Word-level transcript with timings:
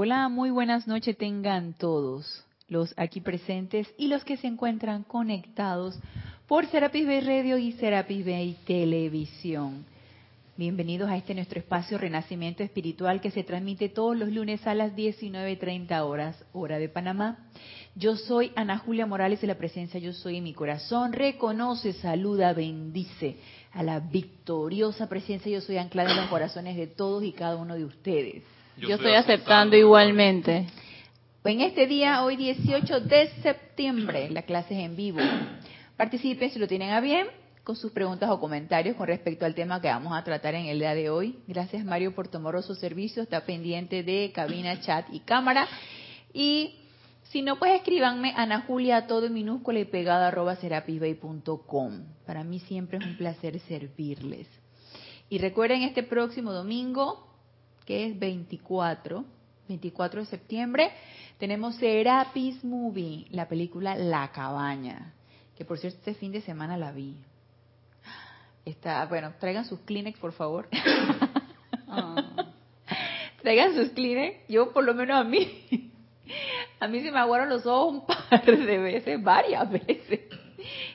Hola, 0.00 0.28
muy 0.28 0.50
buenas 0.50 0.86
noches 0.86 1.18
tengan 1.18 1.72
todos 1.72 2.44
los 2.68 2.94
aquí 2.96 3.20
presentes 3.20 3.92
y 3.98 4.06
los 4.06 4.22
que 4.22 4.36
se 4.36 4.46
encuentran 4.46 5.02
conectados 5.02 5.98
por 6.46 6.66
Serapis 6.66 7.04
Bay 7.04 7.20
Radio 7.20 7.58
y 7.58 7.72
Serapis 7.72 8.24
Bay 8.24 8.56
Televisión. 8.64 9.84
Bienvenidos 10.56 11.10
a 11.10 11.16
este 11.16 11.34
nuestro 11.34 11.58
espacio 11.58 11.98
Renacimiento 11.98 12.62
Espiritual 12.62 13.20
que 13.20 13.32
se 13.32 13.42
transmite 13.42 13.88
todos 13.88 14.16
los 14.16 14.28
lunes 14.28 14.64
a 14.68 14.74
las 14.76 14.94
19.30 14.94 16.00
horas, 16.04 16.44
hora 16.52 16.78
de 16.78 16.88
Panamá. 16.88 17.48
Yo 17.96 18.14
soy 18.14 18.52
Ana 18.54 18.78
Julia 18.78 19.04
Morales 19.04 19.40
de 19.40 19.48
la 19.48 19.58
presencia 19.58 19.98
Yo 19.98 20.12
Soy 20.12 20.36
en 20.36 20.44
mi 20.44 20.54
corazón. 20.54 21.12
Reconoce, 21.12 21.92
saluda, 21.94 22.52
bendice 22.52 23.38
a 23.72 23.82
la 23.82 23.98
victoriosa 23.98 25.08
presencia 25.08 25.50
Yo 25.50 25.60
Soy 25.60 25.76
anclada 25.76 26.12
en 26.12 26.18
los 26.18 26.28
corazones 26.28 26.76
de 26.76 26.86
todos 26.86 27.24
y 27.24 27.32
cada 27.32 27.56
uno 27.56 27.74
de 27.74 27.84
ustedes. 27.84 28.44
Yo, 28.80 28.94
estoy 28.94 29.14
aceptando 29.14 29.76
igualmente. 29.76 30.66
En 31.44 31.60
este 31.60 31.86
día, 31.86 32.22
hoy 32.22 32.36
18 32.36 33.00
de 33.00 33.28
septiembre, 33.42 34.30
la 34.30 34.42
clase 34.42 34.74
es 34.78 34.84
en 34.84 34.94
vivo. 34.94 35.18
Participen 35.96 36.50
si 36.50 36.58
lo 36.60 36.68
tienen 36.68 36.90
a 36.90 37.00
bien 37.00 37.26
con 37.64 37.74
sus 37.74 37.90
preguntas 37.90 38.30
o 38.30 38.38
comentarios 38.38 38.94
con 38.96 39.08
respecto 39.08 39.44
al 39.44 39.54
tema 39.54 39.80
que 39.80 39.88
vamos 39.88 40.16
a 40.16 40.22
tratar 40.22 40.54
en 40.54 40.66
el 40.66 40.78
día 40.78 40.94
de 40.94 41.10
hoy. 41.10 41.40
Gracias 41.48 41.84
Mario 41.84 42.14
por 42.14 42.28
tomar 42.28 42.62
su 42.62 42.74
servicio, 42.76 43.22
está 43.22 43.44
pendiente 43.44 44.02
de 44.02 44.30
cabina, 44.32 44.80
chat 44.80 45.06
y 45.12 45.20
cámara. 45.20 45.66
Y 46.32 46.76
si 47.24 47.42
no, 47.42 47.58
pues 47.58 47.72
escríbanme 47.74 48.32
Ana 48.36 48.60
Julia, 48.66 49.06
todo 49.06 49.26
en 49.26 49.34
minúscula 49.34 49.80
y 49.80 49.86
pegada 49.86 50.28
arroba 50.28 50.54
serapisbay.com. 50.56 52.04
Para 52.26 52.44
mí 52.44 52.60
siempre 52.60 52.98
es 52.98 53.04
un 53.04 53.16
placer 53.16 53.58
servirles. 53.60 54.46
Y 55.28 55.38
recuerden 55.38 55.82
este 55.82 56.04
próximo 56.04 56.52
domingo, 56.52 57.27
que 57.88 58.04
es 58.04 58.18
24, 58.18 59.24
24 59.66 60.20
de 60.20 60.26
septiembre, 60.26 60.90
tenemos 61.38 61.74
Serapis 61.76 62.62
Movie, 62.62 63.24
la 63.30 63.48
película 63.48 63.96
La 63.96 64.30
Cabaña, 64.30 65.14
que 65.56 65.64
por 65.64 65.78
cierto 65.78 65.96
este 65.96 66.12
fin 66.12 66.30
de 66.30 66.42
semana 66.42 66.76
la 66.76 66.92
vi. 66.92 67.16
Está, 68.66 69.06
bueno, 69.06 69.32
traigan 69.40 69.64
sus 69.64 69.80
Kleenex, 69.80 70.18
por 70.18 70.32
favor. 70.32 70.68
Ah. 71.90 72.52
Traigan 73.40 73.74
sus 73.74 73.88
Kleenex. 73.92 74.46
Yo, 74.46 74.74
por 74.74 74.84
lo 74.84 74.92
menos 74.92 75.18
a 75.18 75.24
mí, 75.24 75.90
a 76.80 76.86
mí 76.86 77.00
se 77.00 77.10
me 77.10 77.18
aguaron 77.18 77.48
los 77.48 77.64
ojos 77.64 77.94
un 77.94 78.06
par 78.06 78.44
de 78.44 78.78
veces, 78.78 79.22
varias 79.22 79.70
veces. 79.70 80.20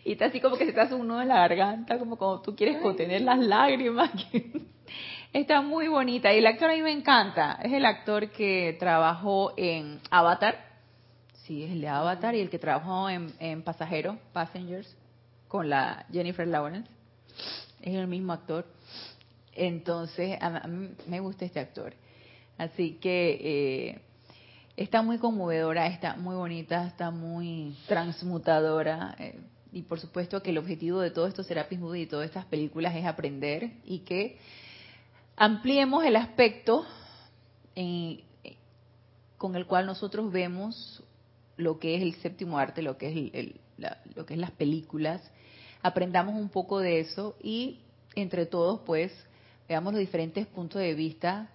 Y 0.05 0.11
está 0.11 0.25
así 0.25 0.39
como 0.39 0.57
que 0.57 0.67
se 0.67 0.73
te 0.73 0.79
hace 0.79 0.93
un 0.93 1.07
nudo 1.07 1.23
en 1.23 1.29
la 1.29 1.47
garganta, 1.47 1.97
como 1.97 2.15
cuando 2.15 2.41
tú 2.41 2.55
quieres 2.55 2.79
contener 2.79 3.21
las 3.21 3.39
lágrimas. 3.39 4.11
Está 5.33 5.63
muy 5.63 5.87
bonita 5.87 6.31
y 6.31 6.37
el 6.37 6.45
actor 6.45 6.69
a 6.69 6.75
mí 6.75 6.83
me 6.83 6.91
encanta. 6.91 7.57
Es 7.63 7.73
el 7.73 7.85
actor 7.85 8.29
que 8.29 8.77
trabajó 8.79 9.51
en 9.57 9.99
Avatar. 10.11 10.63
Sí, 11.45 11.63
es 11.63 11.71
el 11.71 11.81
de 11.81 11.87
Avatar 11.87 12.35
y 12.35 12.39
el 12.39 12.51
que 12.51 12.59
trabajó 12.59 13.09
en, 13.09 13.63
Pasajero, 13.63 14.19
Passengers, 14.31 14.95
con 15.47 15.71
la 15.71 16.05
Jennifer 16.11 16.47
Lawrence. 16.47 16.87
Es 17.81 17.95
el 17.95 18.05
mismo 18.05 18.31
actor. 18.31 18.67
Entonces, 19.53 20.37
a, 20.39 20.67
me 21.07 21.19
gusta 21.19 21.45
este 21.45 21.59
actor. 21.59 21.95
Así 22.59 22.99
que 23.01 23.39
eh, 23.41 24.01
está 24.77 25.01
muy 25.01 25.17
conmovedora, 25.17 25.87
está 25.87 26.15
muy 26.15 26.35
bonita, 26.35 26.85
está 26.85 27.09
muy 27.09 27.75
transmutadora. 27.87 29.15
Eh, 29.17 29.39
y 29.71 29.81
por 29.81 29.99
supuesto 29.99 30.43
que 30.43 30.51
el 30.51 30.59
objetivo 30.59 30.99
de 30.99 31.09
todo 31.09 31.25
esto 31.25 31.41
Serapis 31.41 31.79
Movie 31.79 32.03
y 32.03 32.05
todas 32.05 32.27
estas 32.27 32.45
películas 32.45 32.95
es 32.95 33.05
aprender 33.05 33.71
y 33.83 34.01
que 34.01 34.37
ampliemos 35.35 36.03
el 36.03 36.15
aspecto 36.15 36.85
con 39.37 39.55
el 39.55 39.65
cual 39.65 39.85
nosotros 39.85 40.31
vemos 40.31 41.03
lo 41.57 41.79
que 41.79 41.95
es 41.95 42.01
el 42.01 42.15
séptimo 42.15 42.57
arte, 42.57 42.81
lo 42.81 42.97
que 42.97 43.31
es, 43.33 43.85
lo 44.15 44.25
que 44.25 44.33
es 44.33 44.39
las 44.39 44.51
películas, 44.51 45.21
aprendamos 45.81 46.35
un 46.35 46.49
poco 46.49 46.79
de 46.79 46.99
eso 46.99 47.35
y 47.41 47.79
entre 48.15 48.45
todos 48.45 48.81
pues 48.85 49.11
veamos 49.67 49.93
los 49.93 49.99
diferentes 49.99 50.45
puntos 50.47 50.81
de 50.81 50.93
vista 50.93 51.49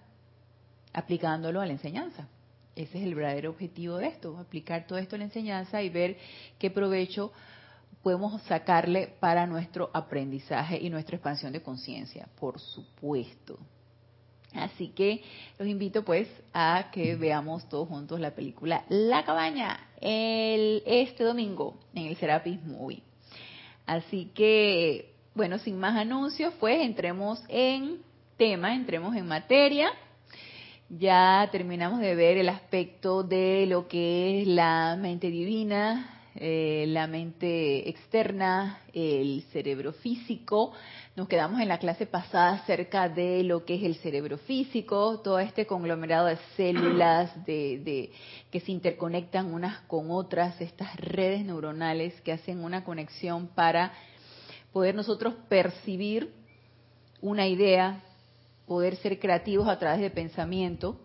aplicándolo 0.93 1.61
a 1.61 1.65
la 1.65 1.71
enseñanza. 1.71 2.27
Ese 2.75 2.97
es 2.99 3.03
el 3.03 3.15
verdadero 3.15 3.49
objetivo 3.49 3.97
de 3.97 4.07
esto, 4.07 4.37
aplicar 4.37 4.87
todo 4.87 4.99
esto 4.99 5.15
a 5.15 5.19
la 5.19 5.25
enseñanza 5.25 5.81
y 5.81 5.89
ver 5.89 6.17
qué 6.57 6.69
provecho 6.69 7.31
podemos 8.03 8.41
sacarle 8.43 9.13
para 9.19 9.45
nuestro 9.45 9.89
aprendizaje 9.93 10.77
y 10.81 10.89
nuestra 10.89 11.15
expansión 11.15 11.53
de 11.53 11.61
conciencia, 11.61 12.27
por 12.39 12.59
supuesto. 12.59 13.59
Así 14.53 14.89
que 14.89 15.21
los 15.59 15.67
invito 15.67 16.03
pues 16.03 16.27
a 16.53 16.89
que 16.91 17.15
veamos 17.15 17.69
todos 17.69 17.87
juntos 17.87 18.19
la 18.19 18.31
película 18.31 18.83
La 18.89 19.23
Cabaña 19.23 19.89
el, 20.01 20.81
este 20.85 21.23
domingo 21.23 21.77
en 21.93 22.07
el 22.07 22.15
Serapis 22.15 22.63
Movie. 22.63 23.03
Así 23.85 24.31
que, 24.33 25.13
bueno, 25.35 25.57
sin 25.59 25.77
más 25.79 25.97
anuncios, 25.97 26.53
pues 26.59 26.81
entremos 26.81 27.43
en 27.47 28.01
tema, 28.37 28.73
entremos 28.73 29.15
en 29.15 29.27
materia. 29.27 29.91
Ya 30.89 31.47
terminamos 31.51 31.99
de 31.99 32.15
ver 32.15 32.37
el 32.37 32.49
aspecto 32.49 33.23
de 33.23 33.65
lo 33.67 33.87
que 33.87 34.41
es 34.41 34.47
la 34.47 34.97
mente 34.99 35.29
divina, 35.29 36.18
eh, 36.41 36.85
la 36.87 37.05
mente 37.05 37.89
externa, 37.89 38.79
el 38.93 39.43
cerebro 39.51 39.91
físico. 39.91 40.71
Nos 41.17 41.27
quedamos 41.27 41.59
en 41.59 41.67
la 41.67 41.79
clase 41.79 42.05
pasada 42.05 42.53
acerca 42.53 43.09
de 43.09 43.43
lo 43.43 43.65
que 43.65 43.75
es 43.75 43.83
el 43.83 43.95
cerebro 43.95 44.37
físico, 44.37 45.19
todo 45.19 45.37
este 45.39 45.67
conglomerado 45.67 46.27
de 46.27 46.37
células 46.55 47.45
de, 47.45 48.13
que 48.49 48.61
se 48.61 48.71
interconectan 48.71 49.53
unas 49.53 49.81
con 49.81 50.11
otras, 50.11 50.61
estas 50.61 50.95
redes 50.95 51.43
neuronales 51.43 52.21
que 52.21 52.31
hacen 52.31 52.63
una 52.63 52.85
conexión 52.85 53.47
para 53.47 53.91
poder 54.71 54.95
nosotros 54.95 55.33
percibir 55.49 56.33
una 57.19 57.47
idea, 57.47 58.01
poder 58.65 58.95
ser 58.95 59.19
creativos 59.19 59.67
a 59.67 59.77
través 59.77 59.99
de 59.99 60.09
pensamiento 60.09 61.01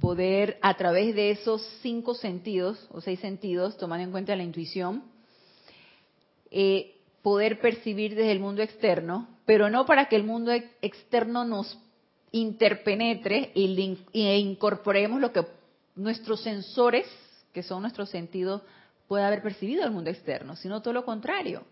poder 0.00 0.58
a 0.62 0.76
través 0.76 1.14
de 1.14 1.30
esos 1.30 1.62
cinco 1.82 2.14
sentidos 2.14 2.86
o 2.90 3.00
seis 3.00 3.20
sentidos, 3.20 3.76
tomando 3.78 4.04
en 4.04 4.10
cuenta 4.10 4.36
la 4.36 4.42
intuición, 4.42 5.02
eh, 6.50 6.96
poder 7.22 7.60
percibir 7.60 8.14
desde 8.14 8.32
el 8.32 8.40
mundo 8.40 8.62
externo, 8.62 9.28
pero 9.44 9.70
no 9.70 9.86
para 9.86 10.08
que 10.08 10.16
el 10.16 10.24
mundo 10.24 10.52
externo 10.82 11.44
nos 11.44 11.78
interpenetre 12.30 13.52
e 13.54 14.38
incorporemos 14.38 15.20
lo 15.20 15.32
que 15.32 15.46
nuestros 15.96 16.42
sensores, 16.42 17.06
que 17.52 17.62
son 17.62 17.82
nuestros 17.82 18.10
sentidos, 18.10 18.62
pueda 19.08 19.26
haber 19.26 19.42
percibido 19.42 19.82
del 19.82 19.90
mundo 19.90 20.10
externo, 20.10 20.54
sino 20.54 20.82
todo 20.82 20.94
lo 20.94 21.04
contrario, 21.04 21.64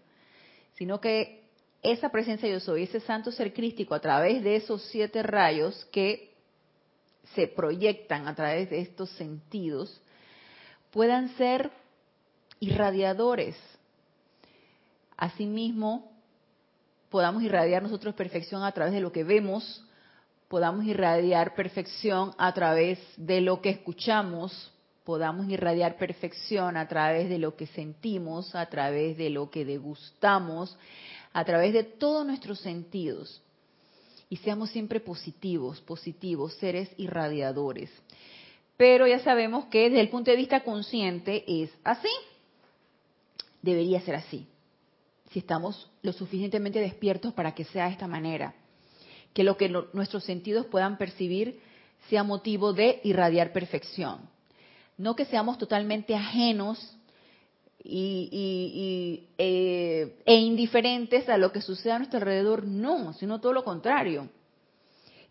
sino 0.74 1.00
que 1.00 1.44
esa 1.82 2.10
presencia 2.10 2.48
yo 2.48 2.58
soy, 2.58 2.84
ese 2.84 3.00
santo 3.00 3.30
ser 3.30 3.52
crístico 3.52 3.94
a 3.94 4.00
través 4.00 4.42
de 4.42 4.56
esos 4.56 4.82
siete 4.90 5.22
rayos 5.22 5.86
que 5.92 6.35
se 7.34 7.46
proyectan 7.46 8.28
a 8.28 8.34
través 8.34 8.70
de 8.70 8.80
estos 8.80 9.10
sentidos 9.10 10.00
puedan 10.96 11.28
ser 11.36 11.70
irradiadores. 12.58 13.54
Asimismo, 15.14 16.10
podamos 17.10 17.42
irradiar 17.42 17.82
nosotros 17.82 18.14
perfección 18.14 18.64
a 18.64 18.72
través 18.72 18.94
de 18.94 19.00
lo 19.00 19.12
que 19.12 19.22
vemos, 19.22 19.84
podamos 20.48 20.86
irradiar 20.86 21.54
perfección 21.54 22.32
a 22.38 22.54
través 22.54 22.98
de 23.18 23.42
lo 23.42 23.60
que 23.60 23.68
escuchamos, 23.68 24.72
podamos 25.04 25.50
irradiar 25.50 25.98
perfección 25.98 26.78
a 26.78 26.88
través 26.88 27.28
de 27.28 27.40
lo 27.40 27.56
que 27.56 27.66
sentimos, 27.66 28.54
a 28.54 28.64
través 28.64 29.18
de 29.18 29.28
lo 29.28 29.50
que 29.50 29.66
degustamos, 29.66 30.78
a 31.34 31.44
través 31.44 31.74
de 31.74 31.84
todos 31.84 32.24
nuestros 32.24 32.60
sentidos 32.60 33.42
y 34.28 34.36
seamos 34.36 34.70
siempre 34.70 35.00
positivos, 35.00 35.80
positivos, 35.80 36.54
seres 36.54 36.90
irradiadores. 36.96 37.90
Pero 38.76 39.06
ya 39.06 39.20
sabemos 39.20 39.66
que 39.66 39.84
desde 39.84 40.00
el 40.00 40.08
punto 40.08 40.30
de 40.30 40.36
vista 40.36 40.60
consciente 40.60 41.44
es 41.46 41.70
así. 41.84 42.10
Debería 43.62 44.00
ser 44.00 44.16
así. 44.16 44.46
Si 45.30 45.38
estamos 45.38 45.90
lo 46.02 46.12
suficientemente 46.12 46.80
despiertos 46.80 47.32
para 47.32 47.54
que 47.54 47.64
sea 47.64 47.86
de 47.86 47.92
esta 47.92 48.06
manera. 48.06 48.54
Que 49.32 49.44
lo 49.44 49.56
que 49.56 49.68
nuestros 49.92 50.24
sentidos 50.24 50.66
puedan 50.66 50.98
percibir 50.98 51.60
sea 52.08 52.22
motivo 52.22 52.72
de 52.72 53.00
irradiar 53.04 53.52
perfección. 53.52 54.28
No 54.98 55.16
que 55.16 55.24
seamos 55.24 55.58
totalmente 55.58 56.14
ajenos 56.14 56.95
y, 57.82 59.28
eh, 59.38 60.16
e 60.24 60.34
indiferentes 60.34 61.28
a 61.28 61.38
lo 61.38 61.52
que 61.52 61.60
sucede 61.60 61.92
a 61.92 61.98
nuestro 61.98 62.18
alrededor, 62.18 62.64
no, 62.66 63.12
sino 63.14 63.40
todo 63.40 63.52
lo 63.52 63.64
contrario. 63.64 64.28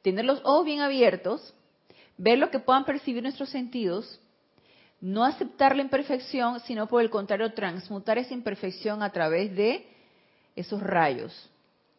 Tener 0.01 0.25
los 0.25 0.39
ojos 0.43 0.65
bien 0.65 0.81
abiertos, 0.81 1.53
ver 2.17 2.37
lo 2.37 2.51
que 2.51 2.59
puedan 2.59 2.85
percibir 2.85 3.23
nuestros 3.23 3.49
sentidos, 3.49 4.19
no 5.01 5.25
aceptar 5.25 5.75
la 5.75 5.81
imperfección, 5.81 6.59
sino 6.61 6.87
por 6.87 7.01
el 7.01 7.09
contrario, 7.09 7.53
transmutar 7.53 8.17
esa 8.17 8.33
imperfección 8.33 9.03
a 9.03 9.11
través 9.11 9.55
de 9.55 9.87
esos 10.55 10.81
rayos 10.81 11.49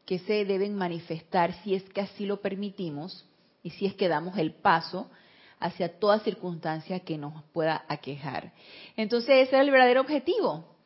que 0.06 0.18
se 0.20 0.44
deben 0.44 0.74
manifestar 0.74 1.52
si 1.62 1.74
es 1.74 1.82
que 1.82 2.00
así 2.00 2.24
lo 2.24 2.40
permitimos 2.40 3.26
y 3.62 3.70
si 3.70 3.86
es 3.86 3.94
que 3.94 4.08
damos 4.08 4.38
el 4.38 4.52
paso 4.52 5.10
hacia 5.58 5.98
toda 5.98 6.20
circunstancia 6.20 7.00
que 7.00 7.18
nos 7.18 7.42
pueda 7.52 7.84
aquejar. 7.88 8.52
Entonces 8.96 9.48
ese 9.48 9.56
es 9.56 9.62
el 9.62 9.70
verdadero 9.70 10.02
objetivo, 10.02 10.76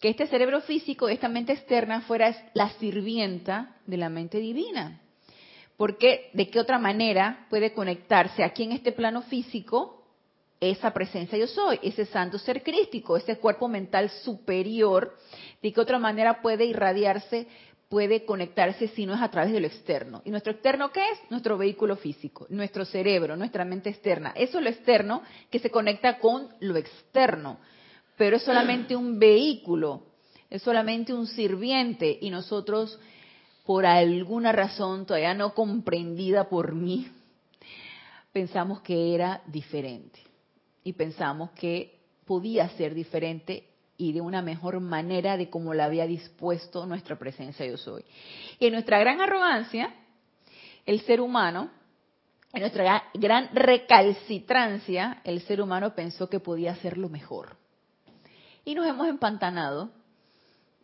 que 0.00 0.08
este 0.08 0.26
cerebro 0.26 0.60
físico, 0.62 1.08
esta 1.08 1.28
mente 1.28 1.52
externa, 1.52 2.02
fuera 2.02 2.34
la 2.54 2.70
sirvienta 2.70 3.76
de 3.86 3.96
la 3.96 4.08
mente 4.08 4.38
divina. 4.38 5.00
Porque 5.76 6.30
de 6.34 6.48
qué 6.50 6.60
otra 6.60 6.78
manera 6.78 7.46
puede 7.48 7.72
conectarse 7.72 8.44
aquí 8.44 8.64
en 8.64 8.72
este 8.72 8.92
plano 8.92 9.22
físico 9.22 10.02
esa 10.70 10.92
presencia 10.92 11.36
yo 11.36 11.48
soy, 11.48 11.80
ese 11.82 12.06
santo 12.06 12.38
ser 12.38 12.62
crístico, 12.62 13.16
ese 13.16 13.38
cuerpo 13.38 13.66
mental 13.66 14.10
superior, 14.10 15.16
de 15.60 15.72
qué 15.72 15.80
otra 15.80 15.98
manera 15.98 16.40
puede 16.40 16.64
irradiarse, 16.66 17.48
puede 17.92 18.24
conectarse 18.24 18.88
si 18.88 19.04
no 19.04 19.12
es 19.12 19.20
a 19.20 19.30
través 19.30 19.52
de 19.52 19.60
lo 19.60 19.66
externo. 19.66 20.22
¿Y 20.24 20.30
nuestro 20.30 20.52
externo 20.52 20.90
qué 20.92 21.02
es? 21.10 21.30
Nuestro 21.30 21.58
vehículo 21.58 21.94
físico, 21.96 22.46
nuestro 22.48 22.86
cerebro, 22.86 23.36
nuestra 23.36 23.66
mente 23.66 23.90
externa. 23.90 24.32
Eso 24.34 24.56
es 24.56 24.64
lo 24.64 24.70
externo 24.70 25.22
que 25.50 25.58
se 25.58 25.68
conecta 25.68 26.18
con 26.18 26.48
lo 26.60 26.76
externo, 26.76 27.58
pero 28.16 28.38
es 28.38 28.44
solamente 28.44 28.96
un 28.96 29.18
vehículo, 29.18 30.04
es 30.48 30.62
solamente 30.62 31.12
un 31.12 31.26
sirviente 31.26 32.16
y 32.18 32.30
nosotros, 32.30 32.98
por 33.66 33.84
alguna 33.84 34.52
razón 34.52 35.04
todavía 35.04 35.34
no 35.34 35.52
comprendida 35.52 36.48
por 36.48 36.72
mí, 36.74 37.08
pensamos 38.32 38.80
que 38.80 39.14
era 39.14 39.42
diferente 39.48 40.18
y 40.82 40.94
pensamos 40.94 41.50
que 41.50 42.00
podía 42.24 42.70
ser 42.70 42.94
diferente 42.94 43.68
y 44.02 44.12
de 44.12 44.20
una 44.20 44.42
mejor 44.42 44.80
manera 44.80 45.36
de 45.36 45.48
como 45.48 45.74
la 45.74 45.84
había 45.84 46.08
dispuesto 46.08 46.86
nuestra 46.86 47.16
presencia 47.16 47.64
yo 47.64 47.76
soy. 47.76 48.04
Y 48.58 48.66
en 48.66 48.72
nuestra 48.72 48.98
gran 48.98 49.20
arrogancia, 49.20 49.94
el 50.84 51.00
ser 51.02 51.20
humano, 51.20 51.70
en 52.52 52.60
nuestra 52.62 53.04
gran 53.14 53.48
recalcitrancia, 53.54 55.20
el 55.22 55.40
ser 55.42 55.60
humano 55.60 55.94
pensó 55.94 56.28
que 56.28 56.40
podía 56.40 56.72
hacerlo 56.72 57.08
mejor. 57.08 57.56
Y 58.64 58.74
nos 58.74 58.88
hemos 58.88 59.06
empantanado 59.06 59.90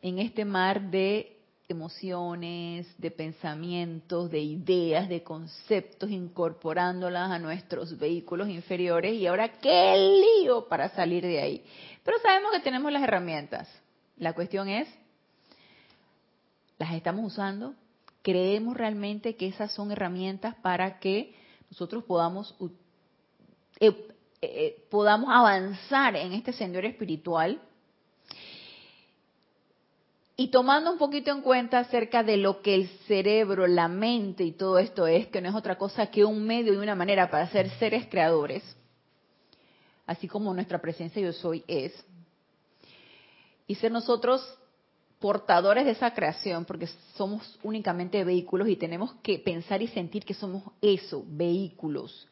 en 0.01 0.21
este 0.21 0.45
mar 0.45 0.91
de 0.91 1.38
emociones, 1.69 2.87
de 2.99 3.11
pensamientos, 3.11 4.31
de 4.31 4.41
ideas, 4.41 5.09
de 5.09 5.23
conceptos, 5.23 6.11
incorporándolas 6.11 7.31
a 7.31 7.39
nuestros 7.39 7.99
vehículos 7.99 8.49
inferiores 8.49 9.15
y 9.15 9.27
ahora 9.27 9.61
qué 9.61 9.95
lío 10.47 10.67
para 10.67 10.89
salir 10.91 11.23
de 11.23 11.41
ahí. 11.41 11.65
Pero 12.03 12.19
sabemos 12.21 12.53
que 12.53 12.61
tenemos 12.61 12.91
las 12.91 13.03
herramientas. 13.03 13.69
La 14.17 14.33
cuestión 14.33 14.69
es, 14.69 14.89
¿las 16.79 16.95
estamos 16.95 17.27
usando? 17.27 17.75
¿Creemos 18.23 18.77
realmente 18.77 19.37
que 19.37 19.49
esas 19.49 19.71
son 19.73 19.93
herramientas 19.93 20.55
para 20.57 20.99
que 20.99 21.35
nosotros 21.71 22.03
podamos, 22.05 22.57
eh, 23.79 24.09
eh, 24.41 24.87
podamos 24.91 25.29
avanzar 25.31 26.17
en 26.17 26.33
este 26.33 26.55
sendero 26.55 26.89
espiritual? 26.89 27.61
Y 30.41 30.53
tomando 30.53 30.93
un 30.93 30.99
poquito 30.99 31.33
en 31.33 31.41
cuenta 31.41 31.81
acerca 31.81 32.23
de 32.23 32.37
lo 32.37 32.63
que 32.63 32.73
el 32.73 32.89
cerebro, 33.09 33.67
la 33.67 33.89
mente 33.89 34.45
y 34.45 34.53
todo 34.53 34.79
esto 34.79 35.09
es, 35.09 35.27
que 35.27 35.41
no 35.41 35.49
es 35.49 35.55
otra 35.57 35.77
cosa 35.77 36.13
que 36.13 36.25
un 36.25 36.47
medio 36.47 36.73
y 36.73 36.77
una 36.77 36.95
manera 36.95 37.29
para 37.29 37.49
ser 37.49 37.69
seres 37.71 38.07
creadores, 38.09 38.63
así 40.07 40.29
como 40.29 40.55
nuestra 40.55 40.81
presencia 40.81 41.21
yo 41.21 41.33
soy 41.33 41.65
es, 41.67 41.93
y 43.67 43.75
ser 43.75 43.91
nosotros 43.91 44.41
portadores 45.19 45.85
de 45.87 45.91
esa 45.91 46.15
creación, 46.15 46.65
porque 46.65 46.87
somos 47.17 47.59
únicamente 47.65 48.23
vehículos 48.23 48.69
y 48.69 48.77
tenemos 48.77 49.15
que 49.25 49.41
pensar 49.41 49.83
y 49.83 49.89
sentir 49.89 50.25
que 50.25 50.35
somos 50.35 50.63
eso, 50.81 51.25
vehículos. 51.27 52.29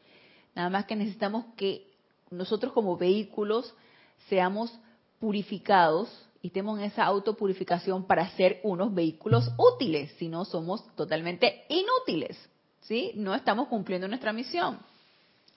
Nada 0.55 0.69
más 0.69 0.85
que 0.85 0.95
necesitamos 0.95 1.43
que 1.57 1.91
nosotros 2.31 2.71
como 2.71 2.95
vehículos 2.95 3.75
seamos 4.29 4.71
purificados 5.19 6.26
y 6.41 6.47
estemos 6.47 6.79
en 6.79 6.85
esa 6.85 7.05
autopurificación 7.05 8.05
para 8.05 8.29
ser 8.31 8.59
unos 8.63 8.93
vehículos 8.93 9.51
útiles, 9.57 10.11
si 10.17 10.27
no 10.27 10.45
somos 10.45 10.83
totalmente 10.95 11.65
inútiles, 11.69 12.37
¿sí? 12.81 13.11
No 13.15 13.33
estamos 13.35 13.67
cumpliendo 13.67 14.07
nuestra 14.07 14.33
misión. 14.33 14.79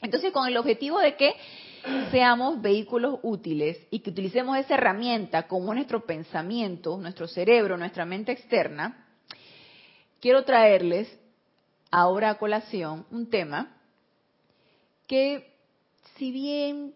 Entonces, 0.03 0.33
con 0.33 0.49
el 0.49 0.57
objetivo 0.57 0.99
de 0.99 1.17
que 1.17 1.35
seamos 2.11 2.61
vehículos 2.61 3.19
útiles 3.23 3.79
y 3.91 4.01
que 4.01 4.11
utilicemos 4.11 4.57
esa 4.57 4.75
herramienta 4.75 5.47
como 5.47 5.75
nuestro 5.75 6.07
pensamiento, 6.07 6.97
nuestro 6.97 7.27
cerebro, 7.29 7.77
nuestra 7.77 8.07
mente 8.07 8.33
externa, 8.33 9.07
quiero 10.21 10.45
traerles 10.45 11.09
ahora 11.91 12.31
a 12.31 12.39
colación 12.39 13.05
un 13.11 13.29
tema 13.29 13.77
que 15.07 15.53
si 16.17 16.31
bien 16.31 16.95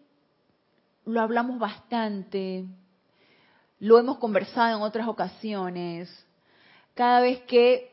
lo 1.05 1.21
hablamos 1.21 1.59
bastante, 1.59 2.65
lo 3.79 3.99
hemos 3.99 4.17
conversado 4.17 4.77
en 4.77 4.83
otras 4.83 5.07
ocasiones. 5.07 6.09
Cada 6.93 7.21
vez 7.21 7.41
que 7.41 7.91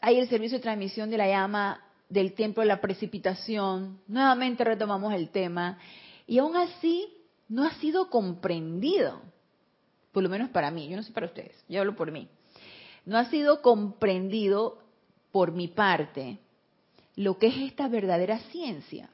hay 0.00 0.18
el 0.18 0.28
servicio 0.28 0.58
de 0.58 0.62
transmisión 0.62 1.10
de 1.10 1.18
la 1.18 1.28
llama 1.28 1.82
del 2.08 2.34
templo 2.34 2.62
de 2.62 2.68
la 2.68 2.80
precipitación, 2.80 4.00
nuevamente 4.08 4.64
retomamos 4.64 5.14
el 5.14 5.30
tema. 5.30 5.78
Y 6.26 6.38
aún 6.38 6.56
así 6.56 7.08
no 7.48 7.64
ha 7.64 7.72
sido 7.74 8.10
comprendido, 8.10 9.20
por 10.12 10.22
lo 10.22 10.28
menos 10.28 10.50
para 10.50 10.70
mí, 10.70 10.88
yo 10.88 10.96
no 10.96 11.02
sé 11.02 11.12
para 11.12 11.26
ustedes, 11.26 11.56
yo 11.68 11.80
hablo 11.80 11.96
por 11.96 12.10
mí, 12.10 12.28
no 13.06 13.16
ha 13.16 13.24
sido 13.26 13.62
comprendido 13.62 14.78
por 15.32 15.52
mi 15.52 15.68
parte 15.68 16.38
lo 17.16 17.38
que 17.38 17.48
es 17.48 17.56
esta 17.58 17.88
verdadera 17.88 18.38
ciencia. 18.50 19.10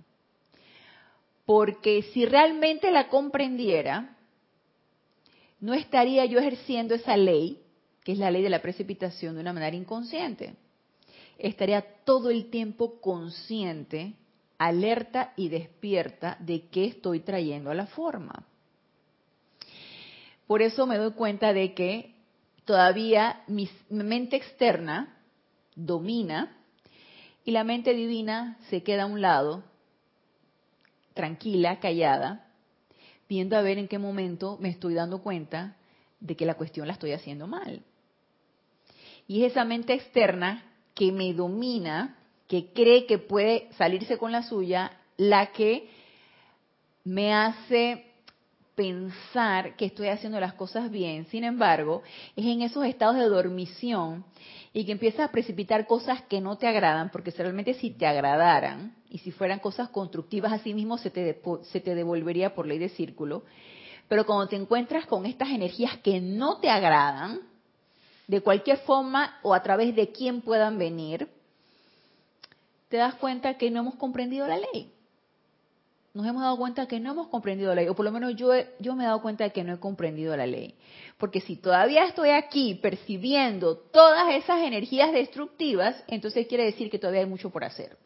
Porque 1.45 2.03
si 2.13 2.27
realmente 2.27 2.91
la 2.91 3.09
comprendiera, 3.09 4.16
no 5.61 5.75
estaría 5.75 6.25
yo 6.27 6.39
ejerciendo 6.39 6.95
esa 6.95 7.17
ley, 7.17 7.63
que 8.05 8.13
es 8.13 8.19
la 8.19 8.31
ley 8.31 8.43
de 8.43 8.51
la 8.51 8.63
precipitación, 8.63 9.35
de 9.35 9.41
una 9.41 9.53
manera 9.53 9.77
inconsciente. 9.77 10.55
Estaría 11.39 11.83
todo 12.05 12.31
el 12.31 12.51
tiempo 12.51 13.01
consciente, 13.01 14.15
alerta 14.59 15.33
y 15.37 15.49
despierta 15.49 16.37
de 16.41 16.69
qué 16.69 16.87
estoy 16.87 17.21
trayendo 17.21 17.71
a 17.71 17.75
la 17.75 17.87
forma. 17.87 18.47
Por 20.47 20.63
eso 20.63 20.87
me 20.87 20.99
doy 20.99 21.13
cuenta 21.13 21.53
de 21.53 21.75
que 21.75 22.15
todavía 22.65 23.43
mi 23.49 23.69
mente 23.91 24.37
externa 24.37 25.17
domina 25.75 26.57
y 27.45 27.51
la 27.51 27.65
mente 27.65 27.95
divina 27.95 28.57
se 28.71 28.83
queda 28.83 29.05
a 29.05 29.07
un 29.07 29.21
lado, 29.21 29.65
tranquila, 31.15 31.81
callada, 31.81 32.46
viendo 33.29 33.57
a 33.57 33.63
ver 33.63 33.79
en 33.79 33.89
qué 33.89 33.99
momento 33.99 34.57
me 34.61 34.69
estoy 34.69 34.95
dando 34.95 35.23
cuenta 35.23 35.77
de 36.21 36.37
que 36.37 36.47
la 36.47 36.55
cuestión 36.55 36.87
la 36.87 36.95
estoy 36.95 37.13
haciendo 37.13 37.47
mal. 37.47 37.83
Y 39.27 39.45
es 39.45 39.53
esa 39.53 39.65
mente 39.65 39.95
externa 39.95 40.65
que 40.95 41.13
me 41.13 41.33
domina, 41.35 42.17
que 42.49 42.73
cree 42.73 43.07
que 43.07 43.19
puede 43.19 43.69
salirse 43.77 44.19
con 44.19 44.33
la 44.33 44.43
suya, 44.43 44.93
la 45.17 45.53
que 45.53 45.89
me 47.05 47.35
hace 47.35 48.05
pensar 48.75 49.75
que 49.77 49.87
estoy 49.87 50.09
haciendo 50.09 50.39
las 50.39 50.55
cosas 50.55 50.91
bien. 50.91 51.27
Sin 51.27 51.45
embargo, 51.45 52.03
es 52.37 52.45
en 52.45 52.63
esos 52.63 52.85
estados 52.85 53.17
de 53.17 53.25
dormición 53.25 54.25
y 54.73 54.85
que 54.85 54.93
empiezas 54.93 55.29
a 55.29 55.33
precipitar 55.33 55.87
cosas 55.87 56.23
que 56.23 56.41
no 56.41 56.59
te 56.59 56.69
agradan, 56.69 57.11
porque 57.11 57.31
realmente 57.31 57.75
si 57.75 57.91
te 57.91 58.07
agradaran 58.07 58.95
y 59.11 59.19
si 59.19 59.31
fueran 59.31 59.59
cosas 59.59 59.89
constructivas, 59.89 60.53
así 60.53 60.75
mismo 60.75 60.99
se 60.99 61.11
te, 61.11 61.41
se 61.65 61.81
te 61.81 61.95
devolvería 61.95 62.55
por 62.55 62.67
ley 62.67 62.79
de 62.79 62.89
círculo. 62.89 63.43
Pero 64.09 64.25
cuando 64.25 64.49
te 64.49 64.57
encuentras 64.57 65.07
con 65.07 65.27
estas 65.27 65.51
energías 65.51 65.97
que 65.99 66.21
no 66.21 66.59
te 66.59 66.71
agradan, 66.71 67.41
de 68.27 68.41
cualquier 68.41 68.79
forma 68.79 69.39
o 69.43 69.55
a 69.55 69.63
través 69.63 69.95
de 69.95 70.11
quien 70.11 70.41
puedan 70.41 70.79
venir, 70.79 71.29
te 72.89 72.97
das 72.97 73.15
cuenta 73.17 73.57
que 73.57 73.71
no 73.71 73.81
hemos 73.81 73.95
comprendido 73.97 74.47
la 74.47 74.59
ley 74.59 74.93
nos 76.17 76.27
hemos 76.27 76.41
dado 76.41 76.57
cuenta 76.57 76.89
que 76.89 76.99
no 76.99 77.13
hemos 77.13 77.29
comprendido 77.29 77.75
la 77.75 77.83
ley, 77.83 77.89
o 77.89 77.95
por 77.95 78.07
lo 78.07 78.11
menos 78.11 78.35
yo, 78.37 78.51
yo 78.79 78.97
me 78.97 79.05
he 79.05 79.07
dado 79.07 79.21
cuenta 79.21 79.45
de 79.45 79.51
que 79.51 79.63
no 79.63 79.75
he 79.75 79.79
comprendido 79.79 80.35
la 80.35 80.47
ley. 80.47 80.75
Porque 81.19 81.43
si 81.43 81.57
todavía 81.57 82.07
estoy 82.07 82.31
aquí 82.31 82.75
percibiendo 82.75 83.77
todas 83.77 84.35
esas 84.35 84.63
energías 84.63 85.13
destructivas, 85.13 86.03
entonces 86.09 86.47
quiere 86.47 86.65
decir 86.65 86.91
que 86.91 86.99
todavía 86.99 87.21
hay 87.21 87.27
mucho 87.27 87.51
por 87.51 87.65
hacer. 87.65 87.99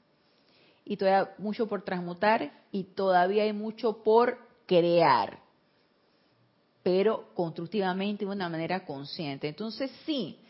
Y 0.90 0.96
todavía 0.96 1.20
hay 1.20 1.42
mucho 1.44 1.68
por 1.68 1.84
transmutar 1.84 2.50
y 2.72 2.82
todavía 2.82 3.44
hay 3.44 3.52
mucho 3.52 4.02
por 4.02 4.38
crear. 4.66 5.38
Pero 6.82 7.32
constructivamente 7.34 8.24
de 8.24 8.30
una 8.32 8.48
manera 8.48 8.84
consciente. 8.84 9.46
Entonces 9.46 9.88
sí, 10.04 10.40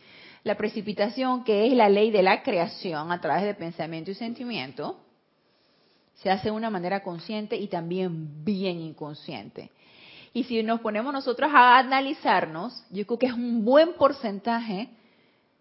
la 0.43 0.57
precipitación, 0.57 1.45
que 1.45 1.67
es 1.67 1.75
la 1.75 1.91
ley 1.91 2.11
de 2.11 2.23
la 2.23 2.43
creación 2.43 3.13
a 3.13 3.21
través 3.21 3.45
de 3.45 3.53
pensamiento 3.53 4.13
y 4.13 4.15
sentimiento, 4.15 4.99
se 6.15 6.31
hace 6.31 6.45
de 6.49 6.53
una 6.53 6.71
manera 6.71 7.03
consciente 7.03 7.57
y 7.57 7.67
también 7.67 8.43
bien 8.43 8.81
inconsciente. 8.81 9.71
Y 10.33 10.45
si 10.45 10.63
nos 10.63 10.81
ponemos 10.81 11.13
nosotros 11.13 11.51
a 11.53 11.77
analizarnos, 11.77 12.83
yo 12.91 13.05
creo 13.05 13.19
que 13.19 13.27
es 13.27 13.35
un 13.35 13.63
buen 13.63 13.93
porcentaje 13.93 14.89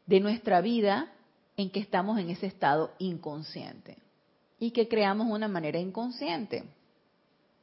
de 0.05 0.21
nuestra 0.21 0.62
vida 0.62 1.12
en 1.57 1.69
que 1.69 1.81
estamos 1.81 2.17
en 2.17 2.29
ese 2.29 2.45
estado 2.45 2.93
inconsciente. 2.98 3.98
Y 4.60 4.72
que 4.72 4.88
creamos 4.88 5.28
una 5.28 5.48
manera 5.48 5.80
inconsciente. 5.80 6.63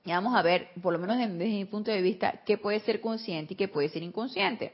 Y 0.04 0.12
vamos 0.12 0.36
a 0.36 0.42
ver, 0.42 0.68
por 0.80 0.92
lo 0.92 1.00
menos 1.00 1.18
desde, 1.18 1.34
mi 1.34 1.64
punto 1.64 1.90
de 1.90 2.00
vista, 2.00 2.40
qué 2.46 2.58
puede 2.58 2.78
ser 2.80 3.00
consciente 3.00 3.54
y 3.54 3.56
qué 3.56 3.66
puede 3.66 3.88
ser 3.88 4.04
inconsciente. 4.04 4.72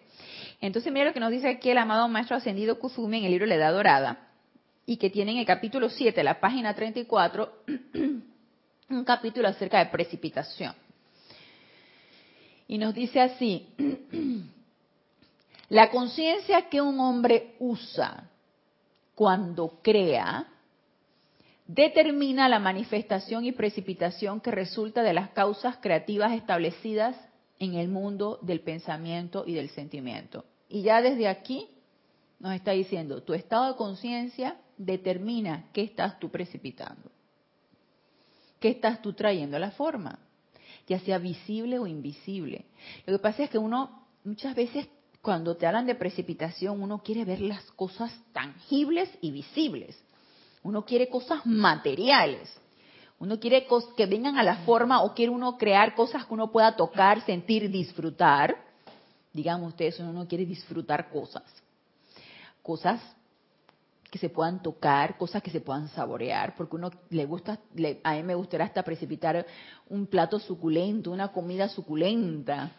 Entonces, 0.60 0.92
mira 0.92 1.06
lo 1.06 1.14
que 1.14 1.20
nos 1.20 1.30
dice 1.30 1.48
aquí 1.48 1.70
el 1.70 1.78
amado 1.78 2.06
Maestro 2.06 2.36
Ascendido 2.36 2.78
Kuzumi 2.78 3.18
en 3.18 3.24
el 3.24 3.30
libro 3.30 3.46
La 3.46 3.54
Edad 3.54 3.72
Dorada, 3.72 4.28
y 4.84 4.98
que 4.98 5.08
tiene 5.08 5.32
en 5.32 5.38
el 5.38 5.46
capítulo 5.46 5.88
7, 5.88 6.22
la 6.22 6.38
página 6.38 6.74
34, 6.74 7.52
un 8.90 9.04
capítulo 9.04 9.48
acerca 9.48 9.78
de 9.78 9.86
precipitación. 9.86 10.74
Y 12.68 12.76
nos 12.76 12.94
dice 12.94 13.20
así, 13.20 13.68
la 15.70 15.90
conciencia 15.90 16.68
que 16.68 16.82
un 16.82 17.00
hombre 17.00 17.54
usa 17.58 18.28
cuando 19.14 19.78
crea, 19.82 20.46
determina 21.66 22.48
la 22.48 22.58
manifestación 22.58 23.44
y 23.44 23.52
precipitación 23.52 24.40
que 24.40 24.50
resulta 24.50 25.02
de 25.02 25.14
las 25.14 25.30
causas 25.30 25.76
creativas 25.78 26.32
establecidas 26.32 27.16
en 27.58 27.74
el 27.74 27.88
mundo 27.88 28.38
del 28.42 28.60
pensamiento 28.60 29.44
y 29.46 29.54
del 29.54 29.70
sentimiento. 29.70 30.44
Y 30.68 30.82
ya 30.82 31.00
desde 31.00 31.28
aquí 31.28 31.68
nos 32.40 32.54
está 32.54 32.72
diciendo, 32.72 33.22
tu 33.22 33.34
estado 33.34 33.68
de 33.72 33.76
conciencia 33.76 34.56
determina 34.76 35.66
qué 35.72 35.82
estás 35.82 36.18
tú 36.18 36.30
precipitando, 36.30 37.10
qué 38.58 38.70
estás 38.70 39.00
tú 39.00 39.12
trayendo 39.12 39.56
a 39.56 39.60
la 39.60 39.70
forma, 39.70 40.18
ya 40.88 40.98
sea 40.98 41.18
visible 41.18 41.78
o 41.78 41.86
invisible. 41.86 42.64
Lo 43.06 43.12
que 43.12 43.22
pasa 43.22 43.44
es 43.44 43.50
que 43.50 43.58
uno 43.58 44.06
muchas 44.24 44.56
veces 44.56 44.88
cuando 45.20 45.56
te 45.56 45.68
hablan 45.68 45.86
de 45.86 45.94
precipitación, 45.94 46.82
uno 46.82 47.00
quiere 47.02 47.24
ver 47.24 47.40
las 47.40 47.62
cosas 47.72 48.12
tangibles 48.32 49.08
y 49.20 49.30
visibles. 49.30 49.96
Uno 50.62 50.84
quiere 50.84 51.08
cosas 51.08 51.44
materiales. 51.44 52.52
Uno 53.18 53.38
quiere 53.38 53.66
que 53.96 54.06
vengan 54.06 54.36
a 54.36 54.42
la 54.42 54.56
forma 54.64 55.02
o 55.02 55.14
quiere 55.14 55.30
uno 55.30 55.56
crear 55.56 55.94
cosas 55.94 56.26
que 56.26 56.34
uno 56.34 56.50
pueda 56.50 56.74
tocar, 56.74 57.24
sentir, 57.24 57.70
disfrutar. 57.70 58.56
Digamos 59.32 59.68
ustedes, 59.68 59.98
uno 60.00 60.12
no 60.12 60.26
quiere 60.26 60.44
disfrutar 60.44 61.08
cosas. 61.08 61.44
Cosas 62.62 63.00
que 64.10 64.18
se 64.18 64.28
puedan 64.28 64.60
tocar, 64.60 65.16
cosas 65.16 65.42
que 65.42 65.50
se 65.50 65.60
puedan 65.62 65.88
saborear, 65.88 66.54
porque 66.54 66.76
uno 66.76 66.90
le 67.08 67.24
gusta, 67.24 67.58
a 68.04 68.12
mí 68.12 68.22
me 68.22 68.34
gustaría 68.34 68.66
hasta 68.66 68.82
precipitar 68.82 69.46
un 69.88 70.06
plato 70.06 70.38
suculento, 70.38 71.10
una 71.10 71.28
comida 71.28 71.68
suculenta, 71.68 72.72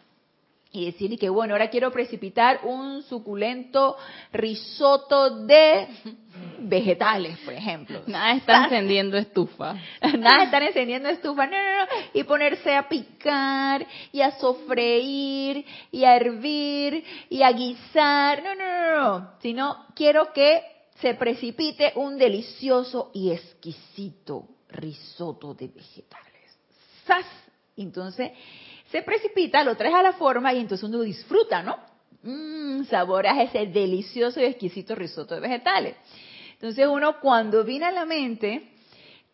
y 0.74 0.86
decir 0.86 1.16
que 1.18 1.28
bueno, 1.28 1.54
ahora 1.54 1.70
quiero 1.70 1.92
precipitar 1.92 2.60
un 2.64 3.04
suculento 3.04 3.96
risotto 4.32 5.46
de 5.46 5.86
vegetales, 6.58 7.38
por 7.38 7.54
ejemplo. 7.54 8.02
Nada 8.08 8.34
está 8.34 8.64
encendiendo 8.64 9.16
estufa. 9.16 9.76
Nada 10.18 10.44
está 10.44 10.58
encendiendo 10.58 11.08
estufa, 11.08 11.46
no, 11.46 11.52
no, 11.52 11.78
no. 11.78 11.86
Y 12.12 12.24
ponerse 12.24 12.74
a 12.74 12.88
picar, 12.88 13.86
y 14.10 14.20
a 14.20 14.32
sofreír, 14.32 15.64
y 15.92 16.04
a 16.04 16.16
hervir, 16.16 17.04
y 17.30 17.42
a 17.44 17.52
guisar. 17.52 18.42
No, 18.42 18.56
no, 18.56 18.64
no, 18.64 18.96
no. 18.96 19.30
Sino 19.40 19.86
quiero 19.94 20.32
que 20.32 20.60
se 21.00 21.14
precipite 21.14 21.92
un 21.94 22.18
delicioso 22.18 23.12
y 23.14 23.30
exquisito 23.30 24.48
risotto 24.70 25.54
de 25.54 25.68
vegetales. 25.68 26.58
¡Sas! 27.06 27.26
Entonces, 27.76 28.32
se 28.94 29.02
precipita, 29.02 29.64
lo 29.64 29.76
traes 29.76 29.92
a 29.92 30.04
la 30.04 30.12
forma 30.12 30.52
y 30.52 30.60
entonces 30.60 30.88
uno 30.88 31.00
disfruta, 31.00 31.64
¿no? 31.64 31.78
Mmm, 32.22 32.84
saboreas 32.84 33.38
ese 33.40 33.66
delicioso 33.66 34.40
y 34.40 34.44
exquisito 34.44 34.94
risotto 34.94 35.34
de 35.34 35.40
vegetales. 35.40 35.96
Entonces 36.52 36.86
uno 36.86 37.18
cuando 37.18 37.64
viene 37.64 37.86
a 37.86 37.90
la 37.90 38.04
mente 38.04 38.70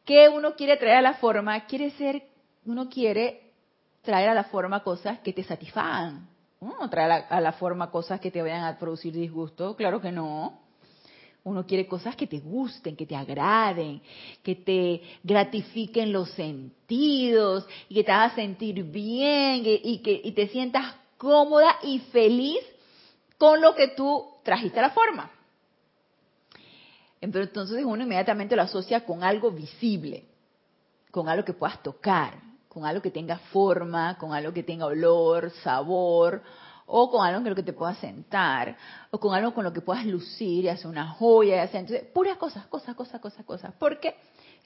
que 0.07 0.31
uno 0.31 0.55
quiere 0.55 0.79
traer 0.79 0.97
a 0.97 1.03
la 1.03 1.13
forma, 1.13 1.67
quiere 1.67 1.91
ser, 1.91 2.23
uno 2.65 2.89
quiere 2.89 3.53
traer 4.01 4.31
a 4.31 4.35
la 4.35 4.45
forma 4.45 4.83
cosas 4.83 5.19
que 5.19 5.35
te 5.35 5.45
satisfagan. 5.45 6.27
No 6.63 6.89
traer 6.89 7.27
a 7.29 7.41
la 7.43 7.53
forma 7.53 7.91
cosas 7.91 8.19
que 8.19 8.31
te 8.31 8.41
vayan 8.41 8.65
a 8.65 8.79
producir 8.79 9.13
disgusto, 9.13 9.77
claro 9.77 10.01
que 10.01 10.11
no. 10.11 10.59
Uno 11.43 11.67
quiere 11.67 11.87
cosas 11.87 12.17
que 12.17 12.27
te 12.27 12.39
gusten, 12.39 12.97
que 12.97 13.07
te 13.07 13.17
agraden, 13.17 14.03
que 14.43 14.55
te 14.57 15.03
gratifiquen 15.23 16.13
los 16.13 16.31
sentidos 16.33 17.67
y 17.89 17.95
que 17.95 18.05
te 18.05 18.13
haga 18.13 18.35
sentir 18.35 18.83
bien 18.85 19.63
y, 19.65 19.99
que 19.99 20.33
te 20.33 20.49
sientas 20.49 20.95
cómoda 21.17 21.77
y 21.83 21.99
feliz 21.99 22.61
con 23.39 23.61
lo 23.61 23.75
que 23.75 23.89
tú 23.89 24.27
trajiste 24.43 24.79
a 24.79 24.83
la 24.83 24.91
forma. 24.91 25.31
Entonces 27.23 27.85
uno 27.85 28.03
inmediatamente 28.03 28.57
lo 28.57 28.63
asocia 28.63 29.05
con 29.05 29.23
algo 29.23 29.51
visible, 29.51 30.25
con 31.11 31.29
algo 31.29 31.45
que 31.45 31.53
puedas 31.53 31.83
tocar, 31.83 32.35
con 32.69 32.85
algo 32.85 33.03
que 33.03 33.11
tenga 33.11 33.39
forma, 33.53 34.17
con 34.19 34.33
algo 34.33 34.53
que 34.53 34.63
tenga 34.63 34.87
olor, 34.87 35.51
sabor, 35.63 36.43
o 36.93 37.11
con 37.11 37.25
algo 37.25 37.41
con 37.41 37.51
lo 37.51 37.57
que 37.57 37.63
te 37.63 37.73
puedas 37.73 37.99
sentar, 37.99 38.77
o 39.11 39.19
con 39.19 39.35
algo 39.35 39.55
con 39.55 39.65
lo 39.65 39.73
que 39.73 39.81
puedas 39.81 40.05
lucir, 40.05 40.65
y 40.65 40.69
hacer 40.69 40.89
una 40.89 41.09
joya, 41.09 41.57
y 41.57 41.59
hacer, 41.61 41.81
entonces, 41.81 42.09
puras 42.13 42.37
cosas, 42.37 42.67
cosas, 42.67 42.97
cosas, 42.97 43.21
cosas, 43.21 43.45
cosas, 43.45 43.73
porque 43.79 44.17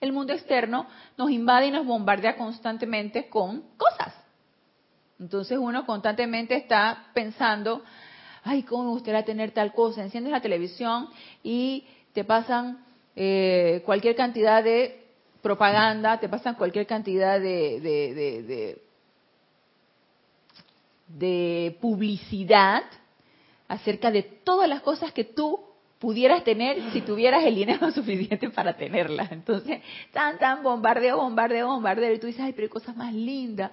el 0.00 0.12
mundo 0.12 0.32
externo 0.32 0.86
nos 1.18 1.30
invade 1.30 1.66
y 1.66 1.70
nos 1.70 1.86
bombardea 1.86 2.36
constantemente 2.36 3.28
con 3.28 3.62
cosas. 3.76 4.14
Entonces 5.20 5.58
uno 5.58 5.86
constantemente 5.86 6.56
está 6.56 7.06
pensando, 7.14 7.82
ay, 8.42 8.62
¿cómo 8.64 8.84
me 8.84 8.90
gustaría 8.90 9.24
tener 9.24 9.52
tal 9.52 9.72
cosa? 9.72 10.02
Enciendes 10.02 10.32
la 10.32 10.40
televisión 10.40 11.08
y 11.42 11.86
te 12.12 12.24
pasan 12.24 12.84
eh, 13.14 13.82
cualquier 13.84 14.16
cantidad 14.16 14.64
de 14.64 15.06
propaganda, 15.40 16.18
te 16.18 16.28
pasan 16.28 16.56
cualquier 16.56 16.86
cantidad 16.86 17.38
de 17.38 17.80
de 17.80 18.83
publicidad 21.80 22.82
acerca 23.68 24.10
de 24.10 24.22
todas 24.22 24.68
las 24.68 24.82
cosas 24.82 25.12
que 25.12 25.24
tú 25.24 25.60
pudieras 26.04 26.44
tener 26.44 26.92
si 26.92 27.00
tuvieras 27.00 27.44
el 27.44 27.54
dinero 27.54 27.90
suficiente 27.94 28.50
para 28.50 28.76
tenerlas. 28.76 29.32
Entonces, 29.32 29.80
tan, 30.12 30.38
tan 30.38 30.62
bombardeo, 30.62 31.16
bombardeo, 31.16 31.66
bombardeo. 31.66 32.12
Y 32.12 32.18
tú 32.18 32.26
dices, 32.26 32.42
ay, 32.42 32.52
pero 32.52 32.64
hay 32.64 32.68
cosas 32.68 32.94
más 32.94 33.14
lindas. 33.14 33.70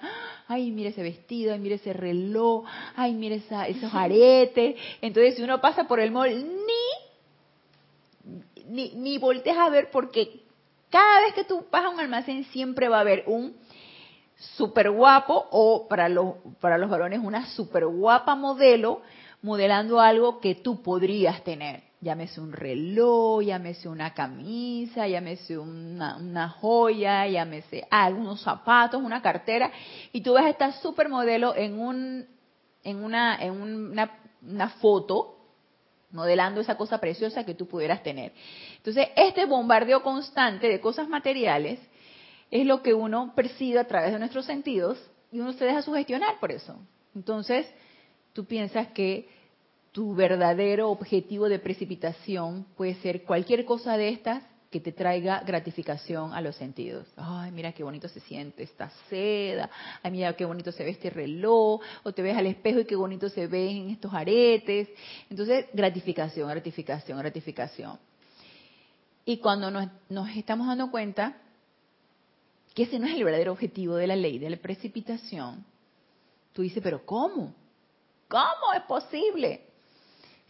Ay, 0.48 0.70
mira 0.70 0.88
ese 0.88 1.02
vestido, 1.02 1.52
ay, 1.52 1.58
mira 1.58 1.74
ese 1.74 1.92
reloj, 1.92 2.64
ay, 2.96 3.12
mira 3.12 3.34
esos 3.34 3.92
aretes. 3.92 4.76
Entonces, 5.02 5.36
si 5.36 5.42
uno 5.42 5.60
pasa 5.60 5.86
por 5.86 6.00
el 6.00 6.10
mall, 6.10 6.30
ni, 8.24 8.32
ni, 8.66 8.92
ni 8.94 9.18
volteas 9.18 9.58
a 9.58 9.68
ver 9.68 9.90
porque 9.90 10.40
cada 10.88 11.20
vez 11.22 11.34
que 11.34 11.44
tú 11.44 11.66
vas 11.70 11.84
a 11.84 11.90
un 11.90 12.00
almacén 12.00 12.44
siempre 12.44 12.88
va 12.88 12.98
a 12.98 13.00
haber 13.00 13.24
un 13.26 13.54
súper 14.56 14.90
guapo 14.90 15.46
o 15.50 15.86
para 15.88 16.08
los, 16.08 16.34
para 16.60 16.76
los 16.76 16.90
varones 16.90 17.20
una 17.22 17.46
súper 17.46 17.86
guapa 17.86 18.34
modelo 18.34 19.02
modelando 19.40 20.00
algo 20.00 20.40
que 20.40 20.56
tú 20.56 20.82
podrías 20.82 21.42
tener. 21.44 21.82
Llámese 22.00 22.40
un 22.40 22.52
reloj, 22.52 23.42
llámese 23.42 23.88
una 23.88 24.12
camisa, 24.12 25.06
llámese 25.06 25.56
una, 25.56 26.16
una 26.16 26.48
joya, 26.48 27.26
llámese 27.28 27.86
algunos 27.90 28.40
zapatos, 28.42 29.00
una 29.00 29.22
cartera, 29.22 29.70
y 30.12 30.20
tú 30.20 30.32
ves 30.34 30.44
a 30.44 30.50
esta 30.50 30.72
supermodelo 30.72 31.54
en 31.54 31.78
un, 31.78 32.26
en 32.82 33.04
una, 33.04 33.40
en 33.40 33.52
una, 33.52 34.10
una 34.42 34.68
foto 34.68 35.38
modelando 36.10 36.60
esa 36.60 36.76
cosa 36.76 36.98
preciosa 36.98 37.44
que 37.44 37.54
tú 37.54 37.68
pudieras 37.68 38.02
tener. 38.02 38.32
Entonces, 38.76 39.08
este 39.14 39.46
bombardeo 39.46 40.02
constante 40.02 40.68
de 40.68 40.80
cosas 40.80 41.08
materiales 41.08 41.78
es 42.52 42.66
lo 42.66 42.82
que 42.82 42.92
uno 42.92 43.32
percibe 43.34 43.80
a 43.80 43.88
través 43.88 44.12
de 44.12 44.18
nuestros 44.18 44.44
sentidos 44.44 44.98
y 45.32 45.40
uno 45.40 45.54
se 45.54 45.64
deja 45.64 45.80
sugestionar 45.80 46.38
por 46.38 46.52
eso. 46.52 46.76
Entonces, 47.14 47.66
tú 48.34 48.44
piensas 48.44 48.88
que 48.88 49.26
tu 49.90 50.14
verdadero 50.14 50.90
objetivo 50.90 51.48
de 51.48 51.58
precipitación 51.58 52.66
puede 52.76 52.94
ser 52.96 53.24
cualquier 53.24 53.64
cosa 53.64 53.96
de 53.96 54.10
estas 54.10 54.44
que 54.70 54.80
te 54.80 54.92
traiga 54.92 55.40
gratificación 55.40 56.34
a 56.34 56.42
los 56.42 56.54
sentidos. 56.56 57.06
Ay, 57.16 57.52
mira 57.52 57.72
qué 57.72 57.84
bonito 57.84 58.06
se 58.08 58.20
siente 58.20 58.62
esta 58.62 58.90
seda. 59.08 59.70
Ay, 60.02 60.10
mira 60.10 60.34
qué 60.34 60.44
bonito 60.44 60.72
se 60.72 60.84
ve 60.84 60.90
este 60.90 61.08
reloj. 61.08 61.80
O 62.02 62.12
te 62.12 62.20
ves 62.20 62.36
al 62.36 62.46
espejo 62.46 62.80
y 62.80 62.84
qué 62.84 62.96
bonito 62.96 63.30
se 63.30 63.46
ven 63.46 63.90
estos 63.90 64.12
aretes. 64.12 64.88
Entonces, 65.30 65.66
gratificación, 65.72 66.50
gratificación, 66.50 67.18
gratificación. 67.18 67.98
Y 69.24 69.38
cuando 69.38 69.70
nos, 69.70 69.88
nos 70.10 70.28
estamos 70.36 70.66
dando 70.66 70.90
cuenta, 70.90 71.36
que 72.74 72.84
ese 72.84 72.98
no 72.98 73.06
es 73.06 73.14
el 73.14 73.24
verdadero 73.24 73.52
objetivo 73.52 73.96
de 73.96 74.06
la 74.06 74.16
ley 74.16 74.38
de 74.38 74.50
la 74.50 74.56
precipitación, 74.56 75.64
tú 76.52 76.62
dices, 76.62 76.82
pero 76.82 77.04
¿cómo? 77.04 77.54
¿Cómo 78.28 78.72
es 78.74 78.82
posible? 78.82 79.66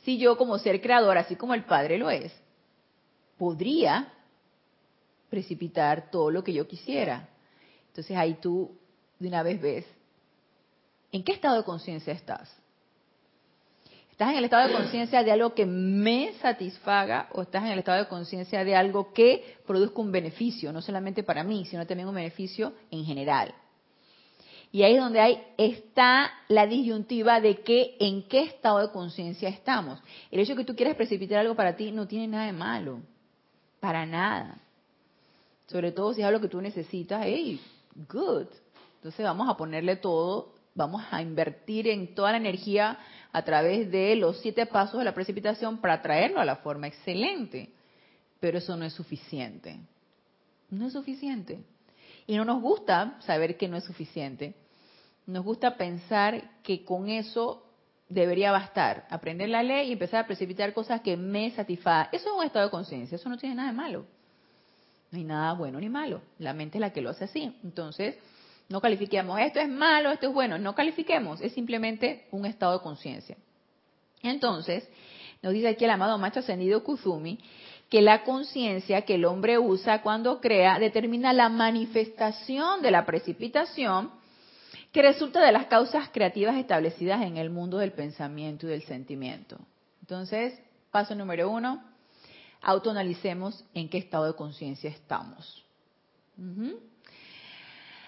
Si 0.04 0.18
yo 0.18 0.36
como 0.36 0.58
ser 0.58 0.80
creador, 0.80 1.18
así 1.18 1.36
como 1.36 1.54
el 1.54 1.64
Padre 1.64 1.98
lo 1.98 2.10
es, 2.10 2.32
podría 3.38 4.12
precipitar 5.30 6.10
todo 6.10 6.30
lo 6.30 6.44
que 6.44 6.52
yo 6.52 6.68
quisiera. 6.68 7.28
Entonces 7.88 8.16
ahí 8.16 8.34
tú 8.34 8.76
de 9.18 9.28
una 9.28 9.42
vez 9.42 9.60
ves, 9.60 9.86
¿en 11.10 11.24
qué 11.24 11.32
estado 11.32 11.56
de 11.56 11.64
conciencia 11.64 12.12
estás? 12.12 12.61
¿Estás 14.22 14.34
en 14.34 14.38
el 14.38 14.44
estado 14.44 14.68
de 14.68 14.74
conciencia 14.74 15.24
de 15.24 15.32
algo 15.32 15.52
que 15.52 15.66
me 15.66 16.32
satisfaga 16.34 17.28
o 17.32 17.42
estás 17.42 17.64
en 17.64 17.72
el 17.72 17.80
estado 17.80 17.98
de 17.98 18.06
conciencia 18.06 18.62
de 18.62 18.76
algo 18.76 19.12
que 19.12 19.56
produzca 19.66 20.00
un 20.00 20.12
beneficio, 20.12 20.72
no 20.72 20.80
solamente 20.80 21.24
para 21.24 21.42
mí, 21.42 21.66
sino 21.66 21.84
también 21.88 22.08
un 22.08 22.14
beneficio 22.14 22.72
en 22.92 23.04
general? 23.04 23.52
Y 24.70 24.84
ahí 24.84 24.94
es 24.94 25.00
donde 25.00 25.18
hay, 25.18 25.42
está 25.58 26.30
la 26.46 26.68
disyuntiva 26.68 27.40
de 27.40 27.62
que 27.62 27.96
en 27.98 28.28
qué 28.28 28.42
estado 28.42 28.78
de 28.78 28.92
conciencia 28.92 29.48
estamos. 29.48 30.00
El 30.30 30.38
hecho 30.38 30.52
de 30.54 30.58
que 30.58 30.66
tú 30.66 30.76
quieras 30.76 30.94
precipitar 30.94 31.40
algo 31.40 31.56
para 31.56 31.74
ti 31.74 31.90
no 31.90 32.06
tiene 32.06 32.28
nada 32.28 32.46
de 32.46 32.52
malo, 32.52 33.00
para 33.80 34.06
nada. 34.06 34.56
Sobre 35.66 35.90
todo 35.90 36.14
si 36.14 36.20
es 36.20 36.28
algo 36.28 36.40
que 36.40 36.46
tú 36.46 36.60
necesitas, 36.60 37.22
hey, 37.24 37.60
good. 38.08 38.46
Entonces 38.98 39.24
vamos 39.24 39.48
a 39.48 39.56
ponerle 39.56 39.96
todo, 39.96 40.54
vamos 40.74 41.02
a 41.10 41.22
invertir 41.22 41.88
en 41.88 42.14
toda 42.14 42.32
la 42.32 42.38
energía 42.38 42.98
a 43.32 43.42
través 43.42 43.90
de 43.90 44.16
los 44.16 44.40
siete 44.40 44.66
pasos 44.66 44.98
de 44.98 45.04
la 45.04 45.14
precipitación 45.14 45.78
para 45.78 46.02
traerlo 46.02 46.40
a 46.40 46.44
la 46.44 46.56
forma 46.56 46.86
excelente. 46.86 47.70
Pero 48.40 48.58
eso 48.58 48.76
no 48.76 48.84
es 48.84 48.92
suficiente. 48.92 49.78
No 50.70 50.86
es 50.86 50.92
suficiente. 50.92 51.60
Y 52.26 52.36
no 52.36 52.44
nos 52.44 52.60
gusta 52.60 53.16
saber 53.20 53.56
que 53.56 53.68
no 53.68 53.76
es 53.76 53.84
suficiente. 53.84 54.54
Nos 55.26 55.44
gusta 55.44 55.76
pensar 55.76 56.60
que 56.62 56.84
con 56.84 57.08
eso 57.08 57.66
debería 58.08 58.52
bastar. 58.52 59.06
Aprender 59.10 59.48
la 59.48 59.62
ley 59.62 59.88
y 59.88 59.92
empezar 59.92 60.24
a 60.24 60.26
precipitar 60.26 60.72
cosas 60.72 61.00
que 61.00 61.16
me 61.16 61.50
satisfagan. 61.52 62.08
Eso 62.12 62.28
es 62.28 62.36
un 62.36 62.44
estado 62.44 62.66
de 62.66 62.70
conciencia. 62.70 63.16
Eso 63.16 63.28
no 63.28 63.38
tiene 63.38 63.54
nada 63.54 63.70
de 63.70 63.76
malo. 63.76 64.06
No 65.10 65.18
hay 65.18 65.24
nada 65.24 65.52
bueno 65.52 65.78
ni 65.78 65.88
malo. 65.88 66.22
La 66.38 66.52
mente 66.52 66.78
es 66.78 66.80
la 66.80 66.92
que 66.92 67.02
lo 67.02 67.10
hace 67.10 67.24
así. 67.24 67.54
Entonces, 67.62 68.16
no 68.72 68.80
califiquemos, 68.80 69.38
esto 69.38 69.60
es 69.60 69.68
malo, 69.68 70.10
esto 70.10 70.28
es 70.28 70.32
bueno, 70.32 70.58
no 70.58 70.74
califiquemos, 70.74 71.42
es 71.42 71.52
simplemente 71.52 72.26
un 72.30 72.46
estado 72.46 72.78
de 72.78 72.82
conciencia. 72.82 73.36
Entonces, 74.22 74.88
nos 75.42 75.52
dice 75.52 75.68
aquí 75.68 75.84
el 75.84 75.90
amado 75.90 76.16
macho 76.16 76.40
ascendido 76.40 76.82
Kuzumi, 76.82 77.38
que 77.90 78.00
la 78.00 78.24
conciencia 78.24 79.02
que 79.02 79.16
el 79.16 79.26
hombre 79.26 79.58
usa 79.58 80.00
cuando 80.00 80.40
crea 80.40 80.78
determina 80.78 81.34
la 81.34 81.50
manifestación 81.50 82.80
de 82.80 82.90
la 82.90 83.04
precipitación 83.04 84.10
que 84.90 85.02
resulta 85.02 85.44
de 85.44 85.52
las 85.52 85.66
causas 85.66 86.08
creativas 86.10 86.56
establecidas 86.56 87.22
en 87.22 87.36
el 87.36 87.50
mundo 87.50 87.76
del 87.76 87.92
pensamiento 87.92 88.66
y 88.66 88.70
del 88.70 88.84
sentimiento. 88.84 89.58
Entonces, 90.00 90.58
paso 90.90 91.14
número 91.14 91.50
uno, 91.50 91.82
autoanalicemos 92.62 93.64
en 93.74 93.90
qué 93.90 93.98
estado 93.98 94.24
de 94.24 94.34
conciencia 94.34 94.88
estamos. 94.88 95.62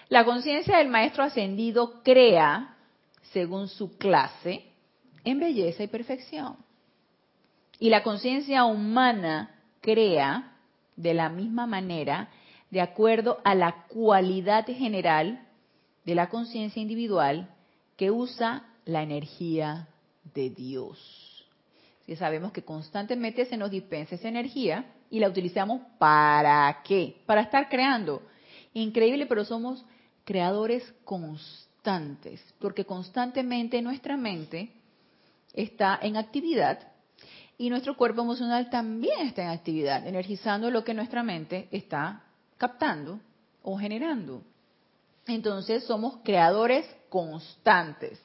La 0.09 0.23
conciencia 0.23 0.77
del 0.77 0.89
maestro 0.89 1.23
ascendido 1.23 2.03
crea, 2.03 2.75
según 3.33 3.67
su 3.67 3.97
clase, 3.97 4.63
en 5.23 5.39
belleza 5.39 5.83
y 5.83 5.87
perfección. 5.87 6.57
Y 7.79 7.89
la 7.89 8.03
conciencia 8.03 8.65
humana 8.65 9.59
crea 9.81 10.53
de 10.95 11.13
la 11.13 11.29
misma 11.29 11.65
manera, 11.65 12.29
de 12.69 12.81
acuerdo 12.81 13.39
a 13.43 13.55
la 13.55 13.85
cualidad 13.87 14.65
general 14.67 15.47
de 16.05 16.15
la 16.15 16.29
conciencia 16.29 16.81
individual 16.81 17.49
que 17.97 18.11
usa 18.11 18.63
la 18.85 19.01
energía 19.01 19.87
de 20.33 20.51
Dios. 20.51 21.45
Si 22.05 22.15
sabemos 22.15 22.51
que 22.51 22.63
constantemente 22.63 23.45
se 23.45 23.57
nos 23.57 23.71
dispensa 23.71 24.15
esa 24.15 24.27
energía 24.27 24.85
y 25.09 25.19
la 25.19 25.29
utilizamos 25.29 25.81
para 25.97 26.81
qué? 26.83 27.17
Para 27.25 27.41
estar 27.41 27.67
creando. 27.69 28.21
Increíble, 28.73 29.25
pero 29.25 29.43
somos 29.45 29.83
creadores 30.25 30.83
constantes, 31.05 32.43
porque 32.59 32.83
constantemente 32.83 33.81
nuestra 33.81 34.17
mente 34.17 34.71
está 35.53 35.97
en 36.01 36.17
actividad 36.17 36.79
y 37.57 37.69
nuestro 37.69 37.95
cuerpo 37.95 38.21
emocional 38.21 38.69
también 38.69 39.27
está 39.27 39.43
en 39.43 39.49
actividad, 39.49 40.05
energizando 40.05 40.69
lo 40.69 40.83
que 40.83 40.93
nuestra 40.93 41.23
mente 41.23 41.69
está 41.71 42.23
captando 42.57 43.19
o 43.63 43.77
generando. 43.77 44.41
Entonces 45.27 45.85
somos 45.85 46.17
creadores 46.23 46.85
constantes. 47.09 48.21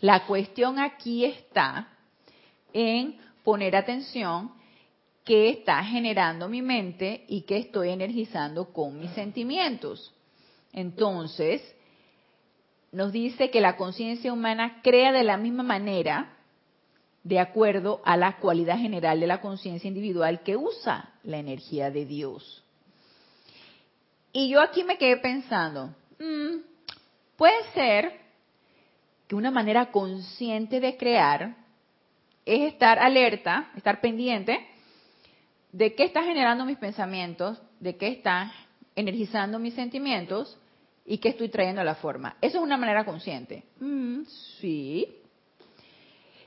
La 0.00 0.26
cuestión 0.26 0.78
aquí 0.78 1.24
está 1.24 1.88
en 2.72 3.18
poner 3.44 3.76
atención 3.76 4.52
qué 5.24 5.50
está 5.50 5.82
generando 5.84 6.48
mi 6.48 6.62
mente 6.62 7.24
y 7.28 7.42
qué 7.42 7.58
estoy 7.58 7.90
energizando 7.90 8.72
con 8.72 8.98
mis 8.98 9.10
sentimientos. 9.10 10.12
Entonces, 10.76 11.62
nos 12.92 13.10
dice 13.10 13.50
que 13.50 13.62
la 13.62 13.76
conciencia 13.76 14.32
humana 14.32 14.80
crea 14.82 15.10
de 15.10 15.24
la 15.24 15.38
misma 15.38 15.62
manera, 15.62 16.36
de 17.24 17.40
acuerdo 17.40 18.02
a 18.04 18.16
la 18.16 18.36
cualidad 18.36 18.78
general 18.78 19.18
de 19.18 19.26
la 19.26 19.40
conciencia 19.40 19.88
individual 19.88 20.42
que 20.44 20.56
usa 20.56 21.14
la 21.24 21.38
energía 21.38 21.90
de 21.90 22.04
Dios. 22.04 22.62
Y 24.32 24.50
yo 24.50 24.60
aquí 24.60 24.84
me 24.84 24.98
quedé 24.98 25.16
pensando, 25.16 25.94
mm, 26.20 26.58
puede 27.36 27.64
ser 27.72 28.20
que 29.26 29.34
una 29.34 29.50
manera 29.50 29.90
consciente 29.90 30.78
de 30.78 30.98
crear 30.98 31.56
es 32.44 32.72
estar 32.72 32.98
alerta, 32.98 33.70
estar 33.76 34.02
pendiente 34.02 34.64
de 35.72 35.94
qué 35.94 36.04
está 36.04 36.22
generando 36.22 36.66
mis 36.66 36.76
pensamientos, 36.76 37.60
de 37.80 37.96
qué 37.96 38.08
está 38.08 38.52
energizando 38.94 39.58
mis 39.58 39.74
sentimientos 39.74 40.58
y 41.06 41.18
qué 41.18 41.30
estoy 41.30 41.48
trayendo 41.48 41.80
a 41.80 41.84
la 41.84 41.94
forma. 41.94 42.36
Eso 42.40 42.58
es 42.58 42.64
una 42.64 42.76
manera 42.76 43.04
consciente. 43.04 43.64
Mm, 43.80 44.24
sí. 44.60 45.16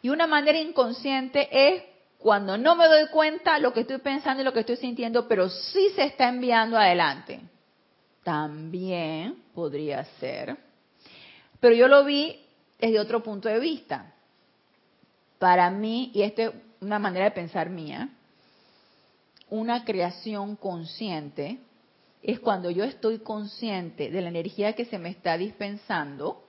Y 0.01 0.09
una 0.09 0.27
manera 0.27 0.59
inconsciente 0.59 1.47
es 1.51 1.83
cuando 2.17 2.57
no 2.57 2.75
me 2.75 2.87
doy 2.87 3.07
cuenta 3.07 3.57
lo 3.59 3.73
que 3.73 3.81
estoy 3.81 3.99
pensando 3.99 4.41
y 4.41 4.45
lo 4.45 4.53
que 4.53 4.59
estoy 4.59 4.75
sintiendo, 4.75 5.27
pero 5.27 5.49
sí 5.49 5.89
se 5.95 6.03
está 6.03 6.27
enviando 6.27 6.77
adelante. 6.77 7.39
También 8.23 9.43
podría 9.55 10.03
ser. 10.19 10.57
Pero 11.61 11.75
yo 11.75 11.87
lo 11.87 12.03
vi 12.03 12.39
desde 12.79 12.99
otro 12.99 13.23
punto 13.23 13.47
de 13.47 13.59
vista. 13.59 14.13
Para 15.37 15.69
mí, 15.69 16.11
y 16.13 16.23
esta 16.23 16.43
es 16.43 16.51
una 16.81 16.99
manera 16.99 17.25
de 17.25 17.31
pensar 17.31 17.69
mía, 17.69 18.09
una 19.49 19.85
creación 19.85 20.57
consciente 20.57 21.59
es 22.21 22.39
cuando 22.39 22.69
yo 22.69 22.83
estoy 22.83 23.19
consciente 23.19 24.11
de 24.11 24.21
la 24.21 24.29
energía 24.29 24.73
que 24.73 24.85
se 24.85 24.97
me 24.97 25.09
está 25.09 25.37
dispensando 25.37 26.43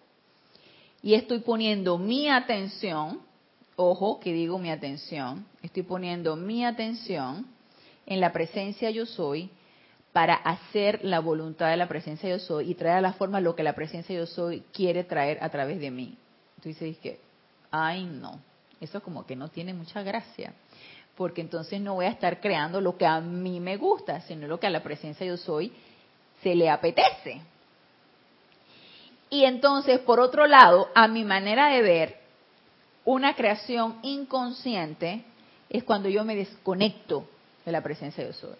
y 1.02 1.14
estoy 1.14 1.40
poniendo 1.40 1.96
mi 1.96 2.28
atención, 2.28 3.20
ojo 3.76 4.20
que 4.20 4.32
digo 4.32 4.58
mi 4.58 4.70
atención, 4.70 5.46
estoy 5.62 5.82
poniendo 5.82 6.36
mi 6.36 6.64
atención 6.64 7.46
en 8.06 8.20
la 8.20 8.32
presencia 8.32 8.90
yo 8.90 9.06
soy 9.06 9.50
para 10.12 10.34
hacer 10.34 11.00
la 11.04 11.20
voluntad 11.20 11.70
de 11.70 11.76
la 11.76 11.88
presencia 11.88 12.28
yo 12.28 12.40
soy 12.40 12.70
y 12.70 12.74
traer 12.74 12.96
a 12.96 13.00
la 13.00 13.12
forma 13.12 13.40
lo 13.40 13.54
que 13.54 13.62
la 13.62 13.74
presencia 13.74 14.16
yo 14.16 14.26
soy 14.26 14.64
quiere 14.72 15.04
traer 15.04 15.38
a 15.42 15.48
través 15.50 15.78
de 15.78 15.92
mí. 15.92 16.18
Entonces 16.56 16.80
dices 16.80 16.98
que, 16.98 17.20
ay 17.70 18.04
no, 18.04 18.40
eso 18.80 19.00
como 19.02 19.24
que 19.24 19.36
no 19.36 19.48
tiene 19.48 19.72
mucha 19.72 20.02
gracia 20.02 20.52
porque 21.20 21.42
entonces 21.42 21.78
no 21.82 21.96
voy 21.96 22.06
a 22.06 22.12
estar 22.12 22.40
creando 22.40 22.80
lo 22.80 22.96
que 22.96 23.04
a 23.04 23.20
mí 23.20 23.60
me 23.60 23.76
gusta, 23.76 24.22
sino 24.22 24.46
lo 24.46 24.58
que 24.58 24.68
a 24.68 24.70
la 24.70 24.82
presencia 24.82 25.26
yo 25.26 25.36
soy 25.36 25.70
se 26.42 26.54
le 26.54 26.70
apetece. 26.70 27.42
Y 29.28 29.44
entonces, 29.44 30.00
por 30.00 30.18
otro 30.18 30.46
lado, 30.46 30.88
a 30.94 31.08
mi 31.08 31.22
manera 31.24 31.68
de 31.68 31.82
ver, 31.82 32.20
una 33.04 33.34
creación 33.34 33.98
inconsciente 34.00 35.22
es 35.68 35.84
cuando 35.84 36.08
yo 36.08 36.24
me 36.24 36.34
desconecto 36.34 37.28
de 37.66 37.72
la 37.72 37.82
presencia 37.82 38.24
yo 38.24 38.32
soy. 38.32 38.56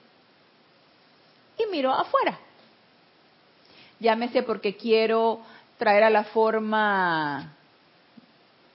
Y 1.57 1.64
miro 1.70 1.90
afuera. 1.90 2.38
Llámese 4.01 4.42
porque 4.42 4.77
quiero 4.77 5.40
traer 5.79 6.05
a 6.05 6.11
la 6.11 6.25
forma 6.25 7.55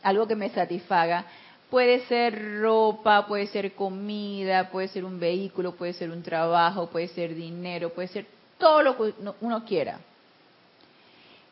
algo 0.01 0.27
que 0.27 0.35
me 0.35 0.49
satisfaga, 0.49 1.25
Puede 1.69 2.05
ser 2.05 2.61
ropa, 2.61 3.25
puede 3.27 3.47
ser 3.47 3.73
comida, 3.73 4.69
puede 4.69 4.87
ser 4.87 5.03
un 5.03 5.19
vehículo, 5.19 5.75
puede 5.75 5.93
ser 5.93 6.11
un 6.11 6.21
trabajo, 6.21 6.87
puede 6.87 7.07
ser 7.07 7.33
dinero, 7.33 7.89
puede 7.89 8.07
ser 8.07 8.25
todo 8.57 8.81
lo 8.81 8.97
que 8.97 9.13
uno 9.41 9.65
quiera. 9.65 9.99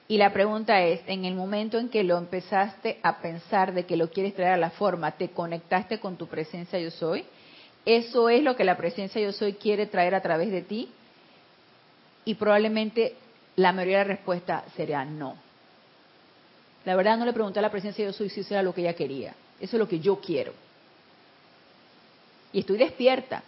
Y 0.08 0.18
la 0.18 0.32
pregunta 0.32 0.82
es, 0.84 1.02
en 1.08 1.26
el 1.26 1.34
momento 1.34 1.78
en 1.78 1.90
que 1.90 2.04
lo 2.04 2.18
empezaste 2.18 3.00
a 3.02 3.20
pensar 3.20 3.74
de 3.74 3.86
que 3.86 3.98
lo 3.98 4.10
quieres 4.12 4.36
traer 4.36 4.54
a 4.54 4.58
la 4.58 4.70
forma, 4.70 5.12
¿te 5.12 5.30
conectaste 5.30 6.00
con 6.00 6.18
tu 6.18 6.28
presencia 6.28 6.78
yo 6.78 6.92
soy? 6.92 7.26
¿Eso 7.86 8.30
es 8.30 8.44
lo 8.44 8.56
que 8.56 8.64
la 8.64 8.78
presencia 8.78 9.22
yo 9.22 9.32
soy 9.32 9.54
quiere 9.54 9.88
traer 9.88 10.14
a 10.14 10.22
través 10.22 10.52
de 10.52 10.62
ti? 10.62 10.92
Y 12.26 12.36
probablemente 12.36 13.16
la 13.56 13.72
mayoría 13.72 14.00
de 14.00 14.06
la 14.06 14.16
respuesta 14.16 14.64
sería 14.76 15.04
no. 15.06 15.36
La 16.86 16.96
verdad 16.96 17.18
no 17.18 17.26
le 17.26 17.34
pregunté 17.34 17.60
a 17.60 17.62
la 17.62 17.72
presencia 17.72 18.06
yo 18.06 18.14
soy 18.14 18.30
si 18.30 18.42
eso 18.42 18.54
era 18.54 18.64
lo 18.64 18.74
que 18.74 18.82
ella 18.82 18.94
quería. 18.94 19.34
Eso 19.60 19.76
es 19.76 19.80
lo 19.80 19.88
que 19.88 20.00
yo 20.00 20.20
quiero. 20.20 20.54
Y 22.52 22.60
estoy 22.60 22.78
despierta. 22.78 23.44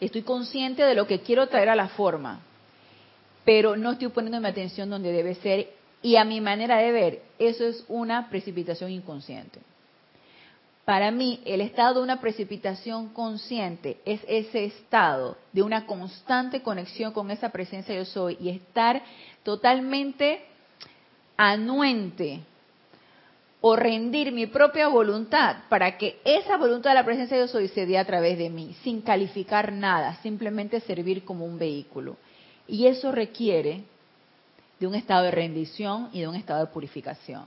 Estoy 0.00 0.22
consciente 0.22 0.82
de 0.82 0.94
lo 0.94 1.06
que 1.06 1.20
quiero 1.20 1.48
traer 1.48 1.68
a 1.68 1.76
la 1.76 1.88
forma. 1.88 2.40
Pero 3.44 3.76
no 3.76 3.92
estoy 3.92 4.08
poniendo 4.08 4.40
mi 4.40 4.48
atención 4.48 4.90
donde 4.90 5.12
debe 5.12 5.34
ser. 5.36 5.70
Y 6.02 6.16
a 6.16 6.24
mi 6.24 6.40
manera 6.40 6.78
de 6.78 6.90
ver, 6.90 7.22
eso 7.38 7.64
es 7.64 7.84
una 7.88 8.28
precipitación 8.28 8.90
inconsciente. 8.90 9.60
Para 10.84 11.12
mí, 11.12 11.40
el 11.44 11.60
estado 11.60 11.94
de 11.94 12.02
una 12.02 12.20
precipitación 12.20 13.10
consciente 13.10 14.00
es 14.04 14.20
ese 14.26 14.64
estado 14.64 15.36
de 15.52 15.62
una 15.62 15.86
constante 15.86 16.60
conexión 16.62 17.12
con 17.12 17.30
esa 17.30 17.50
presencia 17.50 17.94
yo 17.94 18.04
soy 18.04 18.36
y 18.40 18.48
estar 18.48 19.00
totalmente 19.44 20.44
anuente 21.36 22.40
o 23.64 23.76
rendir 23.76 24.32
mi 24.32 24.46
propia 24.48 24.88
voluntad 24.88 25.58
para 25.68 25.96
que 25.96 26.20
esa 26.24 26.56
voluntad 26.56 26.90
de 26.90 26.96
la 26.96 27.04
presencia 27.04 27.38
yo 27.38 27.46
soy 27.46 27.68
se 27.68 27.86
dé 27.86 27.96
a 27.96 28.04
través 28.04 28.36
de 28.36 28.50
mí, 28.50 28.74
sin 28.82 29.00
calificar 29.00 29.72
nada, 29.72 30.16
simplemente 30.16 30.80
servir 30.80 31.24
como 31.24 31.46
un 31.46 31.58
vehículo. 31.58 32.16
Y 32.66 32.86
eso 32.88 33.12
requiere 33.12 33.84
de 34.80 34.86
un 34.88 34.96
estado 34.96 35.22
de 35.22 35.30
rendición 35.30 36.10
y 36.12 36.20
de 36.20 36.28
un 36.28 36.34
estado 36.34 36.66
de 36.66 36.72
purificación. 36.72 37.44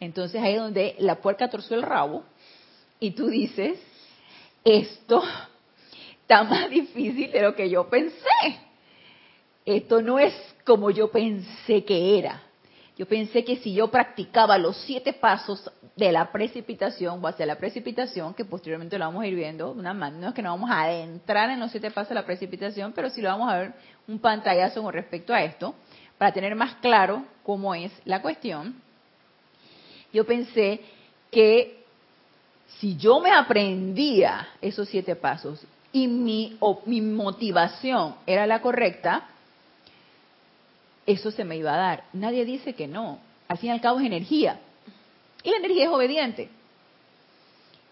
Entonces 0.00 0.42
ahí 0.42 0.54
es 0.54 0.60
donde 0.60 0.96
la 0.98 1.14
puerca 1.14 1.48
torció 1.48 1.76
el 1.76 1.82
rabo 1.82 2.24
y 2.98 3.12
tú 3.12 3.28
dices, 3.28 3.78
esto 4.64 5.22
está 6.22 6.42
más 6.42 6.68
difícil 6.68 7.30
de 7.30 7.40
lo 7.40 7.54
que 7.54 7.70
yo 7.70 7.88
pensé. 7.88 8.16
Esto 9.64 10.02
no 10.02 10.18
es 10.18 10.34
como 10.66 10.90
yo 10.90 11.08
pensé 11.12 11.84
que 11.84 12.18
era. 12.18 12.42
Yo 13.02 13.08
pensé 13.08 13.44
que 13.44 13.56
si 13.56 13.74
yo 13.74 13.88
practicaba 13.88 14.56
los 14.58 14.76
siete 14.82 15.12
pasos 15.12 15.68
de 15.96 16.12
la 16.12 16.30
precipitación, 16.30 17.18
o 17.20 17.26
hacia 17.26 17.44
la 17.46 17.58
precipitación, 17.58 18.32
que 18.32 18.44
posteriormente 18.44 18.96
lo 18.96 19.06
vamos 19.06 19.24
a 19.24 19.26
ir 19.26 19.34
viendo, 19.34 19.72
una 19.72 19.92
no 19.92 20.28
es 20.28 20.34
que 20.34 20.40
no 20.40 20.50
vamos 20.50 20.70
a 20.70 20.82
adentrar 20.82 21.50
en 21.50 21.58
los 21.58 21.72
siete 21.72 21.90
pasos 21.90 22.10
de 22.10 22.14
la 22.14 22.24
precipitación, 22.24 22.92
pero 22.92 23.10
sí 23.10 23.20
lo 23.20 23.30
vamos 23.30 23.52
a 23.52 23.58
ver 23.58 23.72
un 24.06 24.20
pantallazo 24.20 24.84
con 24.84 24.92
respecto 24.92 25.34
a 25.34 25.42
esto, 25.42 25.74
para 26.16 26.32
tener 26.32 26.54
más 26.54 26.76
claro 26.76 27.24
cómo 27.42 27.74
es 27.74 27.90
la 28.04 28.22
cuestión. 28.22 28.76
Yo 30.12 30.24
pensé 30.24 30.80
que 31.32 31.82
si 32.78 32.96
yo 32.96 33.18
me 33.18 33.32
aprendía 33.32 34.46
esos 34.60 34.88
siete 34.88 35.16
pasos 35.16 35.66
y 35.90 36.06
mi, 36.06 36.56
mi 36.86 37.00
motivación 37.00 38.14
era 38.28 38.46
la 38.46 38.62
correcta, 38.62 39.26
eso 41.06 41.30
se 41.30 41.44
me 41.44 41.56
iba 41.56 41.74
a 41.74 41.76
dar. 41.76 42.04
Nadie 42.12 42.44
dice 42.44 42.74
que 42.74 42.86
no. 42.86 43.18
Al 43.48 43.58
fin 43.58 43.70
y 43.70 43.72
al 43.72 43.80
cabo 43.80 44.00
es 44.00 44.06
energía. 44.06 44.60
Y 45.42 45.50
la 45.50 45.56
energía 45.56 45.84
es 45.84 45.90
obediente. 45.90 46.48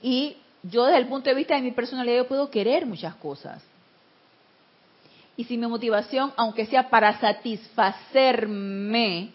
Y 0.03 0.37
yo 0.62 0.85
desde 0.85 0.99
el 0.99 1.09
punto 1.09 1.31
de 1.31 1.37
vista 1.37 1.55
de 1.55 1.62
mi 1.62 1.73
personalidad 1.73 2.18
yo 2.18 2.29
puedo 2.29 2.51
querer 2.51 2.87
muchas 2.87 3.14
cosas. 3.16 3.62
Y 5.37 5.44
si 5.44 5.57
mi 5.57 5.66
motivación, 5.66 6.33
aunque 6.37 6.66
sea 6.66 6.90
para 6.90 7.18
satisfacerme, 7.18 9.31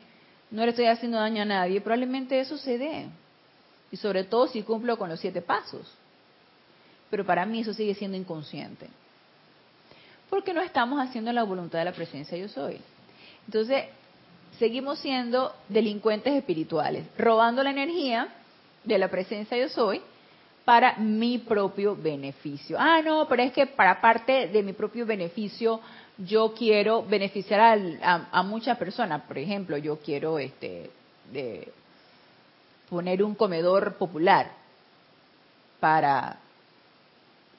no 0.51 0.63
le 0.63 0.69
estoy 0.69 0.85
haciendo 0.85 1.17
daño 1.17 1.41
a 1.41 1.45
nadie, 1.45 1.81
probablemente 1.81 2.39
eso 2.39 2.57
se 2.57 2.77
dé. 2.77 3.07
Y 3.91 3.97
sobre 3.97 4.23
todo 4.23 4.47
si 4.47 4.61
cumplo 4.61 4.97
con 4.97 5.09
los 5.09 5.19
siete 5.19 5.41
pasos. 5.41 5.91
Pero 7.09 7.25
para 7.25 7.45
mí 7.45 7.61
eso 7.61 7.73
sigue 7.73 7.95
siendo 7.95 8.17
inconsciente. 8.17 8.87
Porque 10.29 10.53
no 10.53 10.61
estamos 10.61 10.99
haciendo 10.99 11.31
la 11.31 11.43
voluntad 11.43 11.79
de 11.79 11.85
la 11.85 11.91
presencia 11.91 12.37
yo 12.37 12.49
soy. 12.49 12.79
Entonces, 13.47 13.85
seguimos 14.57 14.99
siendo 14.99 15.53
delincuentes 15.69 16.33
espirituales, 16.33 17.05
robando 17.17 17.63
la 17.63 17.71
energía 17.71 18.29
de 18.83 18.97
la 18.97 19.09
presencia 19.09 19.57
yo 19.57 19.69
soy 19.69 20.01
para 20.63 20.97
mi 20.97 21.37
propio 21.37 21.95
beneficio. 21.95 22.77
Ah, 22.79 23.01
no, 23.03 23.27
pero 23.27 23.43
es 23.43 23.53
que 23.53 23.67
para 23.67 24.01
parte 24.01 24.47
de 24.47 24.63
mi 24.63 24.73
propio 24.73 25.05
beneficio 25.05 25.79
yo 26.17 26.53
quiero 26.57 27.03
beneficiar 27.03 27.79
a, 28.01 28.43
muchas 28.43 28.77
personas. 28.77 29.21
Por 29.23 29.37
ejemplo, 29.37 29.77
yo 29.77 29.97
quiero 29.97 30.39
este, 30.39 30.89
de 31.31 31.71
poner 32.89 33.23
un 33.23 33.35
comedor 33.35 33.95
popular 33.95 34.51
para, 35.79 36.37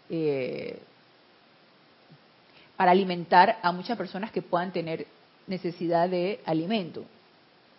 eh, 0.09 0.81
para 2.77 2.91
alimentar 2.91 3.59
a 3.63 3.71
muchas 3.71 3.97
personas 3.97 4.33
que 4.33 4.43
puedan 4.43 4.73
tener 4.73 5.07
necesidad 5.47 6.09
de 6.09 6.41
alimento. 6.45 7.05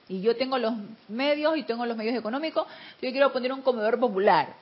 Y 0.09 0.21
yo 0.21 0.35
tengo 0.37 0.57
los 0.57 0.73
medios 1.09 1.57
y 1.57 1.63
tengo 1.63 1.85
los 1.85 1.97
medios 1.97 2.17
económicos, 2.17 2.65
yo 3.01 3.11
quiero 3.11 3.31
poner 3.33 3.51
un 3.51 3.61
comedor 3.61 3.99
popular. 3.99 4.53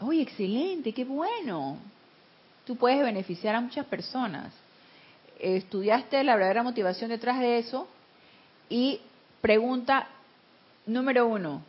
¡Uy, 0.00 0.20
excelente! 0.20 0.92
¡Qué 0.92 1.04
bueno! 1.04 1.78
Tú 2.66 2.76
puedes 2.76 3.02
beneficiar 3.02 3.54
a 3.54 3.60
muchas 3.60 3.86
personas 3.86 4.52
estudiaste 5.38 6.22
la 6.24 6.34
verdadera 6.34 6.62
motivación 6.62 7.10
detrás 7.10 7.38
de 7.40 7.58
eso 7.58 7.86
y 8.68 9.00
pregunta 9.40 10.08
número 10.86 11.26
uno, 11.26 11.62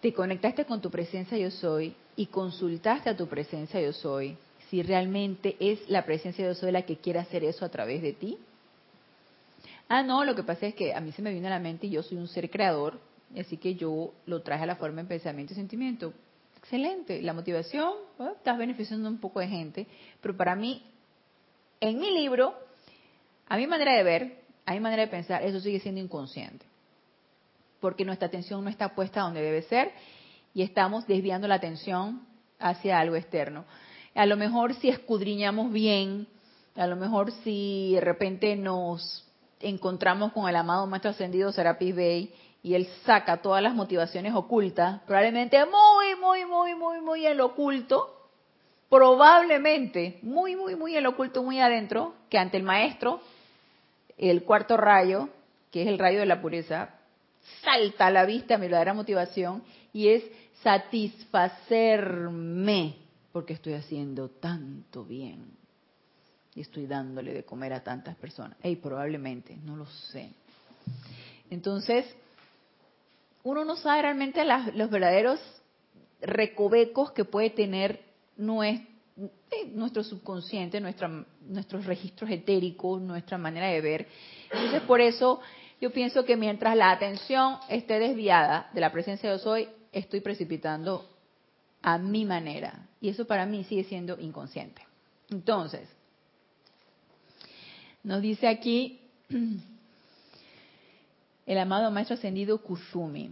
te 0.00 0.12
conectaste 0.12 0.64
con 0.64 0.80
tu 0.80 0.90
presencia 0.90 1.36
yo 1.36 1.50
soy 1.50 1.94
y 2.16 2.26
consultaste 2.26 3.10
a 3.10 3.16
tu 3.16 3.26
presencia 3.26 3.80
yo 3.80 3.92
soy 3.92 4.36
si 4.70 4.82
realmente 4.82 5.56
es 5.60 5.88
la 5.88 6.04
presencia 6.04 6.44
yo 6.44 6.54
soy 6.54 6.72
la 6.72 6.82
que 6.82 6.96
quiere 6.96 7.18
hacer 7.18 7.44
eso 7.44 7.64
a 7.64 7.68
través 7.68 8.02
de 8.02 8.12
ti. 8.12 8.38
Ah, 9.88 10.02
no, 10.02 10.24
lo 10.24 10.34
que 10.34 10.42
pasa 10.42 10.66
es 10.66 10.74
que 10.74 10.94
a 10.94 11.00
mí 11.00 11.12
se 11.12 11.22
me 11.22 11.32
vino 11.32 11.46
a 11.46 11.50
la 11.50 11.60
mente 11.60 11.86
y 11.86 11.90
yo 11.90 12.02
soy 12.02 12.18
un 12.18 12.26
ser 12.26 12.50
creador, 12.50 12.98
así 13.38 13.56
que 13.56 13.76
yo 13.76 14.12
lo 14.26 14.42
traje 14.42 14.64
a 14.64 14.66
la 14.66 14.76
forma 14.76 15.00
en 15.00 15.06
pensamiento 15.06 15.52
y 15.52 15.56
sentimiento. 15.56 16.12
Excelente, 16.58 17.22
la 17.22 17.32
motivación, 17.32 17.92
estás 18.36 18.58
beneficiando 18.58 19.08
un 19.08 19.18
poco 19.18 19.38
de 19.38 19.46
gente, 19.46 19.86
pero 20.20 20.36
para 20.36 20.56
mí 20.56 20.82
en 21.80 21.98
mi 22.00 22.10
libro, 22.10 22.54
a 23.48 23.56
mi 23.56 23.68
manera 23.68 23.92
de 23.94 24.02
ver, 24.02 24.40
a 24.64 24.72
mi 24.72 24.80
manera 24.80 25.02
de 25.02 25.08
pensar, 25.08 25.44
eso 25.44 25.60
sigue 25.60 25.78
siendo 25.78 26.00
inconsciente. 26.00 26.66
Porque 27.80 28.04
nuestra 28.04 28.26
atención 28.26 28.64
no 28.64 28.70
está 28.70 28.94
puesta 28.96 29.20
donde 29.20 29.42
debe 29.42 29.62
ser 29.62 29.92
y 30.54 30.62
estamos 30.62 31.06
desviando 31.06 31.46
la 31.46 31.56
atención 31.56 32.26
hacia 32.58 32.98
algo 32.98 33.14
externo. 33.14 33.64
A 34.16 34.24
lo 34.24 34.38
mejor 34.38 34.72
si 34.74 34.88
escudriñamos 34.88 35.70
bien, 35.70 36.26
a 36.74 36.86
lo 36.86 36.96
mejor 36.96 37.32
si 37.44 37.92
de 37.92 38.00
repente 38.00 38.56
nos 38.56 39.28
encontramos 39.60 40.32
con 40.32 40.48
el 40.48 40.56
amado 40.56 40.86
Maestro 40.86 41.10
Ascendido 41.10 41.52
Serapis 41.52 41.94
Bey 41.94 42.32
y 42.62 42.72
él 42.74 42.88
saca 43.04 43.42
todas 43.42 43.62
las 43.62 43.74
motivaciones 43.74 44.34
ocultas, 44.34 45.02
probablemente 45.06 45.58
muy, 45.66 46.14
muy, 46.18 46.46
muy, 46.46 46.74
muy, 46.74 47.02
muy 47.02 47.26
en 47.26 47.36
lo 47.36 47.48
oculto, 47.48 48.30
probablemente, 48.88 50.18
muy, 50.22 50.56
muy, 50.56 50.76
muy 50.76 50.96
en 50.96 51.02
lo 51.02 51.10
oculto, 51.10 51.42
muy 51.42 51.60
adentro, 51.60 52.14
que 52.30 52.38
ante 52.38 52.56
el 52.56 52.62
maestro, 52.62 53.20
el 54.16 54.44
cuarto 54.44 54.78
rayo, 54.78 55.28
que 55.70 55.82
es 55.82 55.88
el 55.88 55.98
rayo 55.98 56.20
de 56.20 56.26
la 56.26 56.40
pureza, 56.40 56.88
salta 57.62 58.06
a 58.06 58.10
la 58.10 58.24
vista 58.24 58.56
mi 58.56 58.62
verdadera 58.62 58.94
motivación 58.94 59.62
y 59.92 60.08
es 60.08 60.24
satisfacerme 60.62 63.04
porque 63.36 63.52
estoy 63.52 63.74
haciendo 63.74 64.30
tanto 64.30 65.04
bien 65.04 65.44
y 66.54 66.62
estoy 66.62 66.86
dándole 66.86 67.34
de 67.34 67.44
comer 67.44 67.74
a 67.74 67.84
tantas 67.84 68.16
personas. 68.16 68.56
Y 68.62 68.76
probablemente, 68.76 69.58
no 69.62 69.76
lo 69.76 69.84
sé. 69.84 70.30
Entonces, 71.50 72.06
uno 73.42 73.62
no 73.66 73.76
sabe 73.76 74.00
realmente 74.00 74.42
los 74.72 74.88
verdaderos 74.88 75.38
recovecos 76.22 77.12
que 77.12 77.26
puede 77.26 77.50
tener 77.50 78.00
nuestro 78.38 80.02
subconsciente, 80.02 80.80
nuestros 80.80 81.84
registros 81.84 82.30
etéricos, 82.30 83.02
nuestra 83.02 83.36
manera 83.36 83.66
de 83.66 83.82
ver. 83.82 84.08
Entonces, 84.50 84.80
por 84.80 85.02
eso 85.02 85.40
yo 85.78 85.92
pienso 85.92 86.24
que 86.24 86.38
mientras 86.38 86.74
la 86.74 86.90
atención 86.90 87.58
esté 87.68 87.98
desviada 87.98 88.70
de 88.72 88.80
la 88.80 88.90
presencia 88.90 89.28
de 89.30 89.36
yo 89.36 89.44
soy, 89.44 89.68
estoy 89.92 90.22
precipitando 90.22 91.06
a 91.82 91.98
mi 91.98 92.24
manera. 92.24 92.85
Y 93.00 93.08
eso 93.08 93.26
para 93.26 93.46
mí 93.46 93.64
sigue 93.64 93.84
siendo 93.84 94.18
inconsciente. 94.18 94.82
Entonces, 95.30 95.88
nos 98.02 98.22
dice 98.22 98.48
aquí 98.48 99.00
el 101.46 101.58
amado 101.58 101.90
Maestro 101.90 102.14
Ascendido 102.14 102.62
Kuzumi 102.62 103.30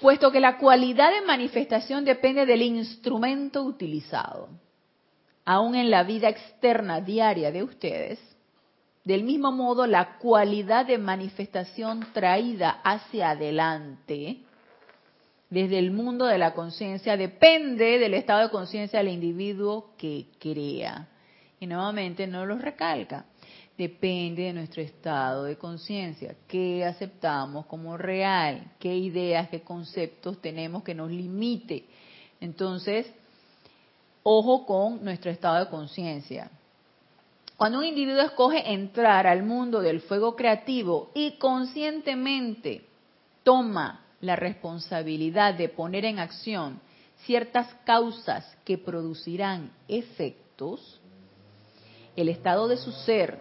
puesto 0.00 0.30
que 0.30 0.40
la 0.40 0.58
cualidad 0.58 1.12
de 1.12 1.26
manifestación 1.26 2.04
depende 2.04 2.46
del 2.46 2.62
instrumento 2.62 3.62
utilizado. 3.62 4.48
Aún 5.44 5.74
en 5.74 5.90
la 5.90 6.02
vida 6.02 6.28
externa 6.28 7.00
diaria 7.00 7.50
de 7.50 7.62
ustedes, 7.62 8.20
del 9.04 9.24
mismo 9.24 9.50
modo 9.50 9.86
la 9.86 10.18
cualidad 10.18 10.86
de 10.86 10.98
manifestación 10.98 12.06
traída 12.12 12.80
hacia 12.84 13.30
adelante 13.30 14.42
desde 15.50 15.78
el 15.78 15.90
mundo 15.90 16.26
de 16.26 16.38
la 16.38 16.54
conciencia 16.54 17.16
depende 17.16 17.98
del 17.98 18.14
estado 18.14 18.42
de 18.42 18.50
conciencia 18.50 18.98
del 18.98 19.08
individuo 19.08 19.94
que 19.96 20.26
crea. 20.38 21.08
Y 21.60 21.66
nuevamente 21.66 22.26
no 22.26 22.46
lo 22.46 22.58
recalca 22.58 23.24
depende 23.78 24.42
de 24.42 24.52
nuestro 24.52 24.82
estado 24.82 25.44
de 25.44 25.56
conciencia, 25.56 26.34
qué 26.48 26.84
aceptamos 26.84 27.64
como 27.66 27.96
real, 27.96 28.72
qué 28.80 28.96
ideas, 28.96 29.48
qué 29.48 29.60
conceptos 29.60 30.42
tenemos 30.42 30.82
que 30.82 30.96
nos 30.96 31.08
limite. 31.12 31.84
Entonces, 32.40 33.06
ojo 34.24 34.66
con 34.66 35.04
nuestro 35.04 35.30
estado 35.30 35.64
de 35.64 35.70
conciencia. 35.70 36.50
Cuando 37.56 37.78
un 37.78 37.84
individuo 37.84 38.20
escoge 38.20 38.72
entrar 38.72 39.28
al 39.28 39.44
mundo 39.44 39.80
del 39.80 40.00
fuego 40.00 40.34
creativo 40.34 41.12
y 41.14 41.38
conscientemente 41.38 42.84
toma 43.44 44.04
la 44.20 44.36
responsabilidad 44.36 45.54
de 45.54 45.68
poner 45.68 46.04
en 46.04 46.18
acción 46.18 46.80
ciertas 47.24 47.72
causas 47.84 48.44
que 48.64 48.78
producirán 48.78 49.72
efectos, 49.88 51.00
el 52.16 52.28
estado 52.28 52.68
de 52.68 52.76
su 52.76 52.92
ser, 52.92 53.38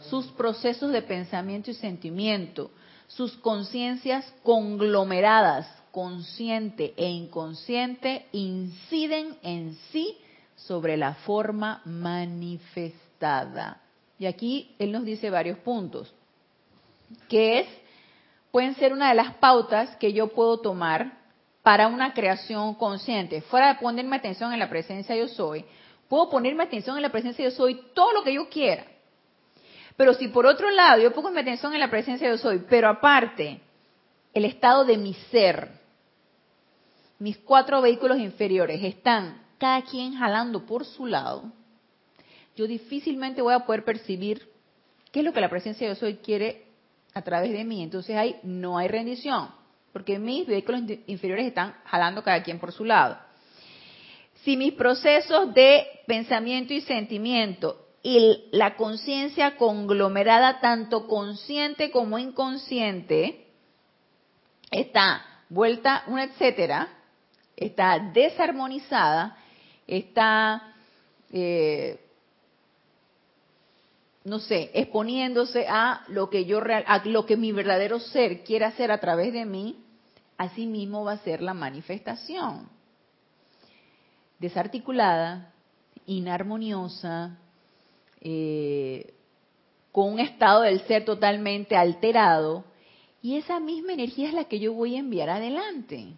sus 0.00 0.26
procesos 0.28 0.92
de 0.92 1.02
pensamiento 1.02 1.70
y 1.70 1.74
sentimiento, 1.74 2.70
sus 3.06 3.36
conciencias 3.36 4.32
conglomeradas, 4.42 5.66
consciente 5.92 6.92
e 6.96 7.08
inconsciente, 7.08 8.26
inciden 8.32 9.36
en 9.42 9.74
sí 9.90 10.18
sobre 10.56 10.96
la 10.96 11.14
forma 11.14 11.82
manifestada. 11.84 13.80
Y 14.18 14.26
aquí 14.26 14.74
él 14.78 14.92
nos 14.92 15.04
dice 15.04 15.30
varios 15.30 15.58
puntos, 15.58 16.12
que 17.28 17.60
es, 17.60 17.68
pueden 18.56 18.74
ser 18.76 18.94
una 18.94 19.10
de 19.10 19.14
las 19.14 19.34
pautas 19.34 19.94
que 19.96 20.14
yo 20.14 20.28
puedo 20.28 20.60
tomar 20.60 21.12
para 21.62 21.88
una 21.88 22.14
creación 22.14 22.74
consciente. 22.76 23.42
Fuera 23.42 23.74
de 23.74 23.80
ponerme 23.80 24.16
atención 24.16 24.50
en 24.50 24.58
la 24.58 24.70
presencia 24.70 25.14
yo 25.14 25.28
soy, 25.28 25.62
puedo 26.08 26.30
ponerme 26.30 26.64
atención 26.64 26.96
en 26.96 27.02
la 27.02 27.12
presencia 27.12 27.44
yo 27.44 27.50
soy 27.50 27.78
todo 27.92 28.14
lo 28.14 28.22
que 28.22 28.32
yo 28.32 28.48
quiera. 28.48 28.86
Pero 29.98 30.14
si 30.14 30.28
por 30.28 30.46
otro 30.46 30.70
lado 30.70 31.02
yo 31.02 31.12
pongo 31.12 31.30
mi 31.30 31.40
atención 31.40 31.74
en 31.74 31.80
la 31.80 31.90
presencia 31.90 32.30
yo 32.30 32.38
soy, 32.38 32.64
pero 32.66 32.88
aparte 32.88 33.60
el 34.32 34.46
estado 34.46 34.86
de 34.86 34.96
mi 34.96 35.12
ser, 35.30 35.68
mis 37.18 37.36
cuatro 37.36 37.82
vehículos 37.82 38.16
inferiores 38.16 38.82
están 38.82 39.38
cada 39.58 39.82
quien 39.82 40.14
jalando 40.14 40.64
por 40.64 40.86
su 40.86 41.04
lado, 41.04 41.52
yo 42.56 42.66
difícilmente 42.66 43.42
voy 43.42 43.52
a 43.52 43.66
poder 43.66 43.84
percibir 43.84 44.48
qué 45.12 45.18
es 45.18 45.26
lo 45.26 45.34
que 45.34 45.42
la 45.42 45.50
presencia 45.50 45.86
de 45.86 45.92
yo 45.92 46.00
soy 46.00 46.14
quiere 46.14 46.65
a 47.16 47.22
través 47.22 47.50
de 47.52 47.64
mí. 47.64 47.82
Entonces 47.82 48.14
ahí 48.14 48.36
no 48.42 48.76
hay 48.76 48.88
rendición, 48.88 49.48
porque 49.94 50.18
mis 50.18 50.46
vehículos 50.46 50.82
inferiores 51.06 51.46
están 51.46 51.74
jalando 51.86 52.22
cada 52.22 52.42
quien 52.42 52.58
por 52.60 52.72
su 52.72 52.84
lado. 52.84 53.16
Si 54.44 54.54
mis 54.58 54.74
procesos 54.74 55.54
de 55.54 55.86
pensamiento 56.06 56.74
y 56.74 56.82
sentimiento 56.82 57.86
y 58.02 58.44
la 58.52 58.76
conciencia 58.76 59.56
conglomerada, 59.56 60.60
tanto 60.60 61.08
consciente 61.08 61.90
como 61.90 62.18
inconsciente, 62.18 63.46
está 64.70 65.24
vuelta, 65.48 66.04
una 66.08 66.24
etcétera, 66.24 66.88
está 67.56 67.98
desarmonizada, 68.12 69.38
está, 69.86 70.74
eh, 71.32 71.98
no 74.26 74.40
sé, 74.40 74.72
exponiéndose 74.74 75.66
a 75.68 76.02
lo 76.08 76.28
que 76.30 76.46
yo 76.46 76.58
real, 76.58 76.82
a 76.88 76.98
lo 77.04 77.24
que 77.26 77.36
mi 77.36 77.52
verdadero 77.52 78.00
ser 78.00 78.42
quiere 78.42 78.64
hacer 78.64 78.90
a 78.90 78.98
través 78.98 79.32
de 79.32 79.44
mí, 79.44 79.76
así 80.36 80.66
mismo 80.66 81.04
va 81.04 81.12
a 81.12 81.18
ser 81.18 81.42
la 81.42 81.54
manifestación. 81.54 82.68
Desarticulada, 84.40 85.52
inarmoniosa, 86.06 87.38
eh, 88.20 89.14
con 89.92 90.14
un 90.14 90.18
estado 90.18 90.62
del 90.62 90.80
ser 90.88 91.04
totalmente 91.04 91.76
alterado, 91.76 92.64
y 93.22 93.36
esa 93.36 93.60
misma 93.60 93.92
energía 93.92 94.26
es 94.26 94.34
la 94.34 94.46
que 94.46 94.58
yo 94.58 94.72
voy 94.72 94.96
a 94.96 94.98
enviar 94.98 95.30
adelante. 95.30 96.14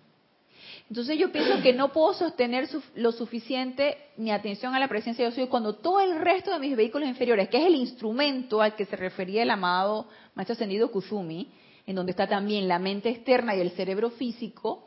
Entonces 0.89 1.19
yo 1.19 1.31
pienso 1.31 1.63
que 1.63 1.75
no 1.75 1.93
puedo 1.93 2.15
sostener 2.15 2.67
lo 2.95 3.13
suficiente 3.13 3.99
mi 4.17 4.31
atención 4.31 4.75
a 4.75 4.81
la 4.81 4.89
presencia 4.89 5.27
de 5.27 5.35
Dios 5.35 5.49
cuando 5.51 5.75
todo 5.75 6.01
el 6.01 6.19
resto 6.19 6.51
de 6.51 6.59
mis 6.59 6.77
vehículos 6.77 7.09
inferiores, 7.09 7.51
que 7.51 7.59
es 7.59 7.67
el 7.67 7.75
instrumento 7.75 8.63
al 8.63 8.75
que 8.75 8.87
se 8.87 8.97
refería 8.97 9.43
el 9.43 9.51
amado 9.51 10.09
Maestro 10.35 10.55
Ascendido 10.55 10.91
Kuzumi, 10.91 11.53
en 11.87 11.95
donde 11.95 12.13
está 12.13 12.27
también 12.27 12.69
la 12.69 12.79
mente 12.79 13.11
externa 13.11 13.55
y 13.55 13.61
el 13.61 13.73
cerebro 13.73 14.11
físico, 14.11 14.87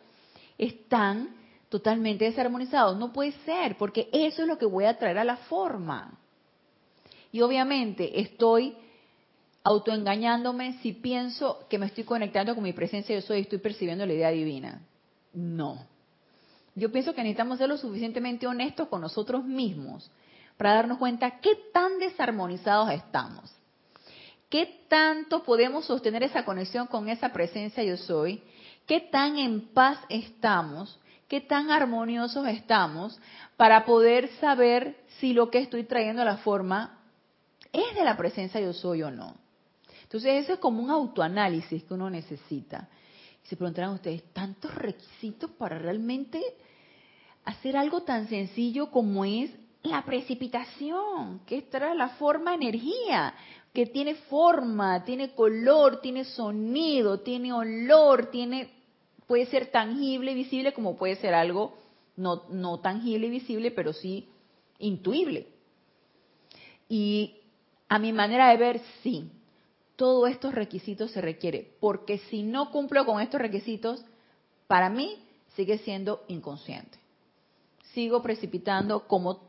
están 0.58 1.36
totalmente 1.70 2.26
desarmonizados. 2.26 2.98
No 2.98 3.14
puede 3.14 3.34
ser, 3.46 3.78
porque 3.78 4.10
eso 4.12 4.42
es 4.42 4.48
lo 4.48 4.58
que 4.58 4.66
voy 4.66 4.86
a 4.86 4.98
traer 4.98 5.20
a 5.20 5.24
la 5.24 5.38
forma. 5.38 6.18
Y 7.32 7.42
obviamente 7.42 8.20
estoy 8.22 8.76
autoengañándome 9.64 10.80
si 10.82 10.94
pienso 10.94 11.66
que 11.70 11.78
me 11.78 11.86
estoy 11.86 12.04
conectando 12.04 12.56
con 12.56 12.64
mi 12.64 12.74
presencia 12.74 13.16
yo 13.16 13.22
soy 13.22 13.38
y 13.38 13.42
estoy 13.42 13.60
percibiendo 13.60 14.06
la 14.06 14.14
idea 14.14 14.32
divina. 14.32 14.82
No. 15.34 15.86
Yo 16.76 16.92
pienso 16.92 17.14
que 17.14 17.22
necesitamos 17.22 17.58
ser 17.58 17.70
lo 17.70 17.78
suficientemente 17.78 18.48
honestos 18.48 18.88
con 18.88 19.02
nosotros 19.02 19.44
mismos 19.44 20.10
para 20.58 20.76
darnos 20.76 20.98
cuenta 20.98 21.40
qué 21.40 21.52
tan 21.74 22.00
desarmonizados 22.00 22.92
estamos. 22.92 23.54
¿Qué 24.50 24.86
tanto 24.88 25.44
podemos 25.44 25.86
sostener 25.86 26.24
esa 26.24 26.44
conexión 26.44 26.88
con 26.88 27.08
esa 27.10 27.32
presencia 27.32 27.84
yo 27.84 27.98
soy? 27.98 28.44
¿Qué 28.86 29.00
tan 29.00 29.38
en 29.38 29.62
paz 29.70 29.98
estamos? 30.10 31.00
¿Qué 31.28 31.40
tan 31.40 31.72
armoniosos 31.72 32.46
estamos 32.48 33.18
para 33.56 33.86
poder 33.86 34.30
saber 34.42 34.98
si 35.20 35.34
lo 35.34 35.50
que 35.50 35.60
estoy 35.60 35.86
trayendo 35.86 36.22
a 36.22 36.26
la 36.26 36.38
forma 36.38 37.00
es 37.72 37.96
de 37.96 38.04
la 38.04 38.18
presencia 38.18 38.60
yo 38.60 38.74
soy 38.74 39.04
o 39.04 39.12
no? 39.12 39.36
Entonces 40.04 40.44
eso 40.44 40.54
es 40.54 40.60
como 40.60 40.84
un 40.84 40.92
autoanálisis 40.92 41.84
que 41.84 41.94
uno 41.94 42.10
necesita. 42.10 42.90
Se 43.44 43.56
preguntarán 43.56 43.94
ustedes, 43.94 44.24
¿tantos 44.34 44.74
requisitos 44.76 45.52
para 45.52 45.78
realmente 45.78 46.42
hacer 47.44 47.76
algo 47.76 48.04
tan 48.04 48.28
sencillo 48.30 48.92
como 48.92 49.26
es 49.26 49.52
la 49.84 50.04
precipitación, 50.06 51.42
que 51.46 51.58
es 51.58 51.70
traer 51.70 51.96
la 51.96 52.10
forma 52.10 52.54
energía, 52.54 53.34
que 53.74 53.88
tiene 53.88 54.16
forma, 54.16 55.04
tiene 55.04 55.34
color, 55.34 56.02
tiene 56.02 56.26
sonido, 56.26 57.22
tiene 57.22 57.52
olor, 57.52 58.30
tiene 58.30 58.70
puede 59.28 59.46
ser 59.46 59.72
tangible 59.72 60.34
y 60.34 60.36
visible 60.36 60.74
como 60.74 60.98
puede 60.98 61.16
ser 61.16 61.34
algo 61.34 61.78
no, 62.18 62.44
no 62.50 62.82
tangible 62.82 63.28
y 63.28 63.30
visible, 63.30 63.72
pero 63.72 63.94
sí 63.94 64.28
intuible. 64.78 65.48
Y 66.90 67.36
a 67.88 67.98
mi 67.98 68.12
manera 68.12 68.50
de 68.50 68.58
ver, 68.58 68.82
sí, 69.02 69.32
todos 70.02 70.32
estos 70.32 70.56
requisitos 70.56 71.12
se 71.12 71.22
requiere, 71.22 71.76
porque 71.80 72.18
si 72.32 72.42
no 72.42 72.72
cumplo 72.72 73.06
con 73.06 73.22
estos 73.22 73.40
requisitos, 73.40 74.04
para 74.66 74.90
mí 74.90 75.24
sigue 75.56 75.78
siendo 75.78 76.24
inconsciente. 76.28 76.98
Sigo 77.94 78.24
precipitando 78.24 79.08
como 79.08 79.42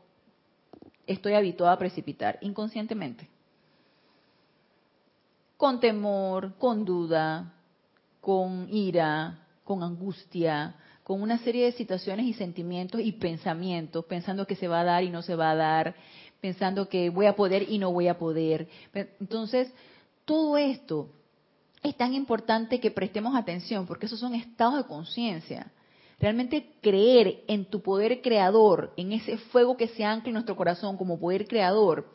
estoy 1.07 1.33
habituada 1.33 1.73
a 1.73 1.79
precipitar, 1.79 2.37
inconscientemente. 2.41 3.27
Con 5.57 5.79
temor, 5.79 6.53
con 6.59 6.85
duda, 6.85 7.51
con 8.21 8.67
ira, 8.69 9.47
con 9.63 9.81
angustia, 9.81 10.75
con 11.03 11.23
una 11.23 11.39
serie 11.39 11.65
de 11.65 11.71
situaciones 11.71 12.27
y 12.27 12.33
sentimientos 12.33 13.01
y 13.01 13.13
pensamientos, 13.13 14.05
pensando 14.05 14.45
que 14.45 14.55
se 14.55 14.67
va 14.67 14.81
a 14.81 14.83
dar 14.83 15.03
y 15.03 15.09
no 15.09 15.23
se 15.23 15.35
va 15.35 15.49
a 15.49 15.55
dar, 15.55 15.95
pensando 16.39 16.87
que 16.89 17.09
voy 17.09 17.25
a 17.25 17.35
poder 17.35 17.71
y 17.71 17.79
no 17.79 17.91
voy 17.91 18.07
a 18.07 18.19
poder. 18.19 18.67
Entonces, 19.19 19.73
todo 20.25 20.57
esto 20.57 21.09
es 21.81 21.95
tan 21.97 22.13
importante 22.13 22.79
que 22.79 22.91
prestemos 22.91 23.35
atención, 23.35 23.85
porque 23.85 24.05
esos 24.05 24.19
son 24.19 24.33
estados 24.33 24.77
de 24.77 24.85
conciencia. 24.85 25.71
Realmente 26.19 26.75
creer 26.81 27.43
en 27.47 27.65
tu 27.65 27.81
poder 27.81 28.21
creador, 28.21 28.93
en 28.95 29.11
ese 29.11 29.37
fuego 29.37 29.75
que 29.75 29.89
se 29.89 30.05
ancla 30.05 30.29
en 30.29 30.35
nuestro 30.35 30.55
corazón 30.55 30.95
como 30.95 31.19
poder 31.19 31.47
creador, 31.47 32.07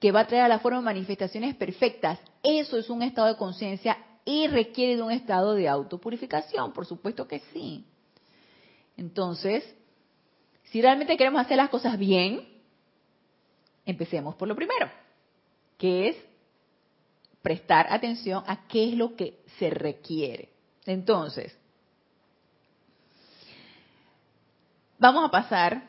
que 0.00 0.10
va 0.10 0.20
a 0.20 0.26
traer 0.26 0.44
a 0.44 0.48
la 0.48 0.58
forma 0.58 0.80
manifestaciones 0.80 1.54
perfectas, 1.54 2.18
eso 2.42 2.76
es 2.76 2.90
un 2.90 3.02
estado 3.02 3.28
de 3.28 3.36
conciencia 3.36 3.96
y 4.24 4.46
requiere 4.46 4.96
de 4.96 5.02
un 5.02 5.12
estado 5.12 5.54
de 5.54 5.68
autopurificación, 5.68 6.72
por 6.72 6.86
supuesto 6.86 7.26
que 7.28 7.40
sí. 7.52 7.84
Entonces, 8.96 9.64
si 10.64 10.82
realmente 10.82 11.16
queremos 11.16 11.40
hacer 11.40 11.56
las 11.56 11.70
cosas 11.70 11.98
bien, 11.98 12.46
empecemos 13.86 14.34
por 14.34 14.48
lo 14.48 14.56
primero, 14.56 14.90
que 15.78 16.08
es 16.08 16.16
prestar 17.48 17.86
atención 17.88 18.44
a 18.46 18.68
qué 18.68 18.90
es 18.90 18.94
lo 18.94 19.16
que 19.16 19.38
se 19.58 19.70
requiere. 19.70 20.50
Entonces, 20.84 21.56
vamos 24.98 25.24
a 25.24 25.30
pasar 25.30 25.82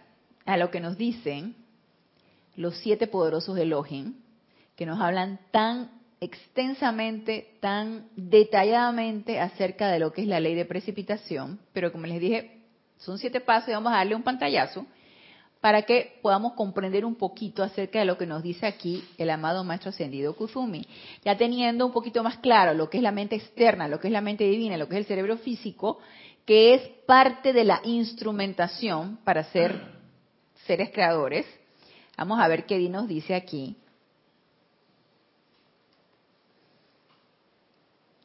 a 0.46 0.56
lo 0.56 0.72
que 0.72 0.80
nos 0.80 0.98
dicen 0.98 1.58
los 2.56 2.78
siete 2.78 3.08
poderosos 3.08 3.58
Elohim, 3.58 4.22
que 4.78 4.86
nos 4.86 5.02
hablan 5.02 5.38
tan 5.52 5.92
extensamente, 6.22 7.58
tan 7.60 8.08
detalladamente 8.16 9.42
acerca 9.42 9.90
de 9.92 10.00
lo 10.00 10.14
que 10.14 10.22
es 10.22 10.30
la 10.30 10.40
ley 10.40 10.56
de 10.56 10.64
precipitación, 10.64 11.60
pero 11.74 11.92
como 11.92 12.06
les 12.06 12.22
dije, 12.22 12.62
son 13.00 13.18
siete 13.18 13.42
pasos 13.42 13.68
y 13.68 13.74
vamos 13.74 13.92
a 13.92 13.98
darle 13.98 14.16
un 14.16 14.24
pantallazo 14.24 14.86
para 15.62 15.82
que 15.82 16.20
podamos 16.22 16.54
comprender 16.54 17.06
un 17.06 17.16
poquito 17.16 17.64
acerca 17.64 18.00
de 18.00 18.06
lo 18.06 18.18
que 18.18 18.26
nos 18.26 18.42
dice 18.44 18.66
aquí 18.66 19.04
el 19.18 19.30
amado 19.30 19.64
Maestro 19.64 19.90
Ascendido 19.90 20.36
Kuzumi. 20.36 20.88
Ya 21.24 21.38
teniendo 21.38 21.86
un 21.86 21.92
poquito 21.92 22.24
más 22.24 22.38
claro 22.38 22.74
lo 22.74 22.90
que 22.90 22.98
es 22.98 23.04
la 23.04 23.12
mente 23.12 23.36
externa, 23.36 23.88
lo 23.88 24.00
que 24.00 24.08
es 24.08 24.14
la 24.14 24.22
mente 24.22 24.46
divina, 24.46 24.78
lo 24.78 24.88
que 24.88 24.96
es 24.96 25.00
el 25.00 25.06
cerebro 25.06 25.38
físico, 25.38 26.00
que 26.46 26.74
es 26.74 26.82
parte 27.06 27.52
de 27.52 27.66
la 27.66 27.82
instrumentación 27.84 29.18
para 29.24 29.44
ser 29.46 29.82
seres 30.66 30.92
creadores. 30.92 31.46
Vamos 32.18 32.40
a 32.40 32.48
ver 32.48 32.66
qué 32.66 32.78
nos 32.90 33.08
dice 33.08 33.36
aquí. 33.36 33.76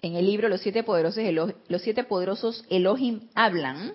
en 0.04 0.16
el 0.16 0.26
libro 0.26 0.50
Los 0.50 0.60
siete 0.60 0.82
poderosos, 0.82 1.24
los 1.68 1.82
siete 1.82 2.04
poderosos 2.04 2.64
Elohim 2.68 3.28
hablan 3.34 3.94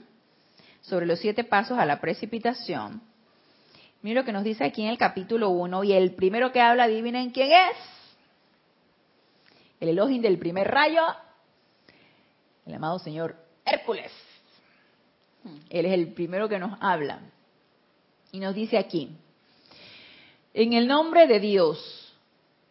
sobre 0.81 1.05
los 1.05 1.19
siete 1.19 1.43
pasos 1.43 1.77
a 1.77 1.85
la 1.85 2.01
precipitación. 2.01 3.08
Mira 4.01 4.21
lo 4.21 4.25
que 4.25 4.31
nos 4.31 4.43
dice 4.45 4.63
aquí 4.63 4.83
en 4.83 4.89
el 4.89 4.97
capítulo 4.97 5.49
1 5.49 5.83
y 5.83 5.93
el 5.93 6.15
primero 6.15 6.51
que 6.51 6.61
habla, 6.61 6.85
adivinen 6.85 7.31
quién 7.31 7.51
es. 7.51 7.77
El 9.81 9.89
Elohim 9.89 10.21
del 10.21 10.37
primer 10.37 10.69
rayo, 10.69 11.01
el 12.65 12.75
amado 12.75 12.99
señor 12.99 13.35
Hércules. 13.65 14.11
Él 15.69 15.85
es 15.85 15.93
el 15.93 16.13
primero 16.13 16.47
que 16.47 16.59
nos 16.59 16.77
habla. 16.81 17.19
Y 18.31 18.39
nos 18.39 18.55
dice 18.55 18.77
aquí, 18.77 19.09
en 20.53 20.73
el 20.73 20.87
nombre 20.87 21.27
de 21.27 21.39
Dios 21.39 22.13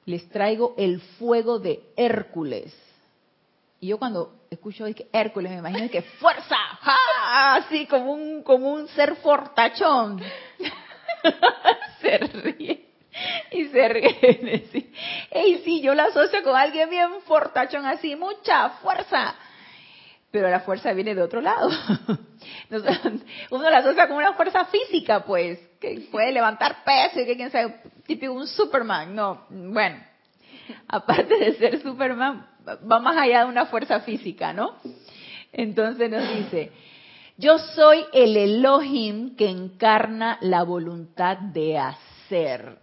les 0.06 0.28
traigo 0.30 0.74
el 0.78 1.00
fuego 1.18 1.58
de 1.58 1.82
Hércules. 1.96 2.74
Y 3.80 3.88
yo 3.88 3.98
cuando 3.98 4.34
escucho 4.50 4.86
Hércules 5.12 5.52
me 5.52 5.58
imagino 5.58 5.90
que 5.90 6.02
fuerza, 6.02 6.56
así 7.26 7.86
como 7.86 8.12
un, 8.12 8.42
como 8.42 8.72
un 8.72 8.88
ser 8.88 9.16
fortachón. 9.16 10.22
se 12.00 12.18
ríe 12.18 12.88
y 13.50 13.64
se 13.66 13.88
ríe. 13.88 14.68
Sí. 14.72 14.92
Ey, 15.30 15.62
sí, 15.64 15.80
yo 15.80 15.94
la 15.94 16.04
asocio 16.04 16.42
con 16.42 16.56
alguien 16.56 16.90
bien 16.90 17.10
fortachón 17.26 17.86
así, 17.86 18.16
mucha 18.16 18.70
fuerza. 18.80 19.34
Pero 20.30 20.50
la 20.50 20.60
fuerza 20.60 20.92
viene 20.92 21.14
de 21.14 21.22
otro 21.22 21.40
lado. 21.40 21.70
Uno 23.50 23.70
la 23.70 23.78
asocia 23.78 24.08
con 24.08 24.18
una 24.18 24.34
fuerza 24.34 24.66
física, 24.66 25.24
pues, 25.24 25.58
que 25.80 26.06
puede 26.10 26.32
levantar 26.32 26.84
peso 26.84 27.20
y 27.20 27.26
que 27.26 27.36
quien 27.36 27.50
sea, 27.50 27.82
típico 28.06 28.32
un 28.32 28.46
Superman. 28.46 29.14
No, 29.14 29.46
bueno, 29.48 29.96
aparte 30.86 31.34
de 31.38 31.54
ser 31.54 31.80
Superman, 31.80 32.46
va 32.90 32.98
más 33.00 33.16
allá 33.16 33.40
de 33.40 33.46
una 33.46 33.66
fuerza 33.66 34.00
física, 34.00 34.52
¿no? 34.52 34.76
Entonces 35.52 36.10
nos 36.10 36.28
dice, 36.36 36.72
yo 37.38 37.58
soy 37.58 38.04
el 38.12 38.36
Elohim 38.36 39.34
que 39.36 39.48
encarna 39.48 40.36
la 40.40 40.64
voluntad 40.64 41.38
de 41.38 41.78
hacer. 41.78 42.80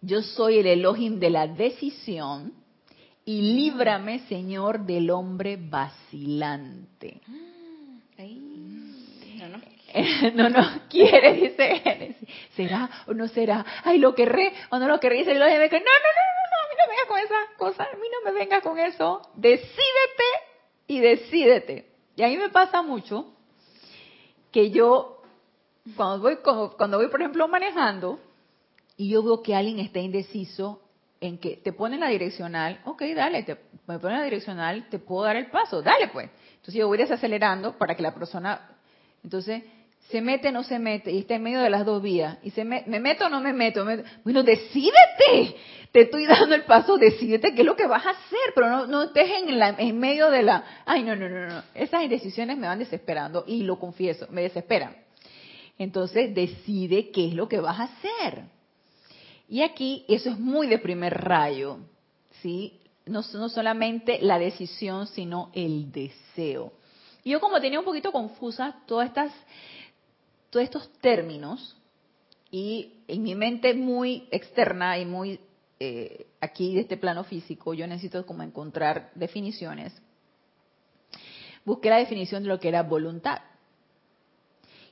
Yo 0.00 0.22
soy 0.22 0.58
el 0.58 0.68
Elohim 0.68 1.18
de 1.18 1.30
la 1.30 1.48
decisión 1.48 2.52
y 3.24 3.56
líbrame, 3.56 4.20
Señor, 4.28 4.86
del 4.86 5.10
hombre 5.10 5.58
vacilante. 5.60 7.20
no, 10.34 10.48
no. 10.48 10.62
quiere, 10.88 11.32
dice 11.32 11.80
Génesis. 11.80 12.28
¿Será 12.54 12.88
o 13.08 13.14
no 13.14 13.26
será? 13.26 13.66
Ay, 13.82 13.98
lo 13.98 14.14
querré 14.14 14.52
o 14.70 14.78
no 14.78 14.86
lo 14.86 15.00
querré. 15.00 15.18
Dice 15.18 15.32
el 15.32 15.38
Elohim 15.38 15.58
no, 15.58 15.66
no, 15.66 15.68
no, 15.68 15.72
no, 15.72 15.80
a 16.62 16.68
mí 16.68 16.74
no 16.78 16.86
me 16.86 16.94
vengas 16.94 17.08
con 17.08 17.18
esas 17.18 17.48
cosas, 17.58 17.88
a 17.92 17.96
mí 17.96 18.06
no 18.12 18.20
me 18.30 18.38
vengas 18.38 18.62
con 18.62 18.78
eso. 18.78 19.22
Decídete 19.34 20.30
y 20.86 21.00
decídete. 21.00 21.90
Y 22.14 22.22
a 22.22 22.28
mí 22.28 22.36
me 22.36 22.50
pasa 22.50 22.82
mucho 22.82 23.32
que 24.50 24.70
yo, 24.70 25.22
cuando 25.96 26.20
voy, 26.20 26.36
cuando 26.76 26.98
voy, 26.98 27.08
por 27.08 27.20
ejemplo, 27.20 27.48
manejando, 27.48 28.20
y 28.96 29.10
yo 29.10 29.22
veo 29.22 29.42
que 29.42 29.54
alguien 29.54 29.78
está 29.78 29.98
indeciso 29.98 30.80
en 31.20 31.38
que 31.38 31.56
te 31.56 31.72
pone 31.72 31.98
la 31.98 32.08
direccional, 32.08 32.80
ok, 32.84 33.02
dale, 33.14 33.42
te, 33.42 33.58
me 33.86 33.98
pone 33.98 34.16
la 34.16 34.24
direccional, 34.24 34.88
te 34.88 34.98
puedo 34.98 35.24
dar 35.24 35.36
el 35.36 35.46
paso, 35.50 35.82
dale 35.82 36.08
pues. 36.08 36.30
Entonces 36.56 36.74
yo 36.74 36.88
voy 36.88 36.98
desacelerando 36.98 37.76
para 37.78 37.94
que 37.94 38.02
la 38.02 38.14
persona, 38.14 38.68
entonces, 39.22 39.62
se 40.10 40.20
mete 40.20 40.48
o 40.48 40.52
no 40.52 40.62
se 40.62 40.78
mete, 40.78 41.10
y 41.10 41.18
está 41.18 41.34
en 41.34 41.42
medio 41.42 41.60
de 41.60 41.70
las 41.70 41.84
dos 41.84 42.02
vías, 42.02 42.38
y 42.42 42.50
se 42.50 42.64
me, 42.64 42.84
me 42.86 43.00
meto 43.00 43.26
o 43.26 43.28
no 43.28 43.40
me 43.40 43.52
meto, 43.52 43.84
bueno, 44.24 44.42
decídete, 44.42 45.56
te 45.90 46.02
estoy 46.02 46.26
dando 46.26 46.54
el 46.54 46.64
paso, 46.64 46.96
decídete 46.96 47.54
qué 47.54 47.62
es 47.62 47.66
lo 47.66 47.76
que 47.76 47.86
vas 47.86 48.06
a 48.06 48.10
hacer, 48.10 48.52
pero 48.54 48.68
no, 48.68 48.86
no 48.86 49.02
estés 49.04 49.30
en, 49.30 49.58
la, 49.58 49.70
en 49.70 49.98
medio 49.98 50.30
de 50.30 50.42
la, 50.42 50.82
ay, 50.86 51.02
no, 51.02 51.16
no, 51.16 51.28
no, 51.28 51.46
no, 51.48 51.62
esas 51.74 52.02
indecisiones 52.02 52.56
me 52.56 52.66
van 52.68 52.78
desesperando, 52.78 53.44
y 53.46 53.62
lo 53.62 53.78
confieso, 53.78 54.26
me 54.30 54.42
desesperan. 54.42 54.96
Entonces, 55.78 56.34
decide 56.34 57.10
qué 57.10 57.28
es 57.28 57.34
lo 57.34 57.48
que 57.48 57.60
vas 57.60 57.78
a 57.78 57.84
hacer. 57.84 58.44
Y 59.48 59.62
aquí 59.62 60.04
eso 60.08 60.30
es 60.30 60.38
muy 60.38 60.66
de 60.66 60.78
primer 60.78 61.14
rayo, 61.14 61.78
¿sí? 62.42 62.80
No, 63.04 63.22
no 63.34 63.48
solamente 63.48 64.18
la 64.20 64.38
decisión, 64.38 65.06
sino 65.06 65.50
el 65.54 65.92
deseo. 65.92 66.72
Y 67.22 67.30
yo 67.30 67.40
como 67.40 67.60
tenía 67.60 67.78
un 67.78 67.84
poquito 67.84 68.10
confusa 68.10 68.76
todas 68.86 69.08
estas, 69.08 69.32
todos 70.56 70.64
estos 70.64 70.90
términos, 71.00 71.76
y 72.50 72.94
en 73.08 73.22
mi 73.22 73.34
mente 73.34 73.74
muy 73.74 74.26
externa 74.30 74.98
y 74.98 75.04
muy 75.04 75.38
eh, 75.78 76.28
aquí 76.40 76.74
de 76.74 76.80
este 76.80 76.96
plano 76.96 77.24
físico, 77.24 77.74
yo 77.74 77.86
necesito 77.86 78.24
como 78.24 78.42
encontrar 78.42 79.10
definiciones. 79.14 79.92
Busqué 81.66 81.90
la 81.90 81.98
definición 81.98 82.42
de 82.42 82.48
lo 82.48 82.58
que 82.58 82.68
era 82.68 82.82
voluntad. 82.84 83.42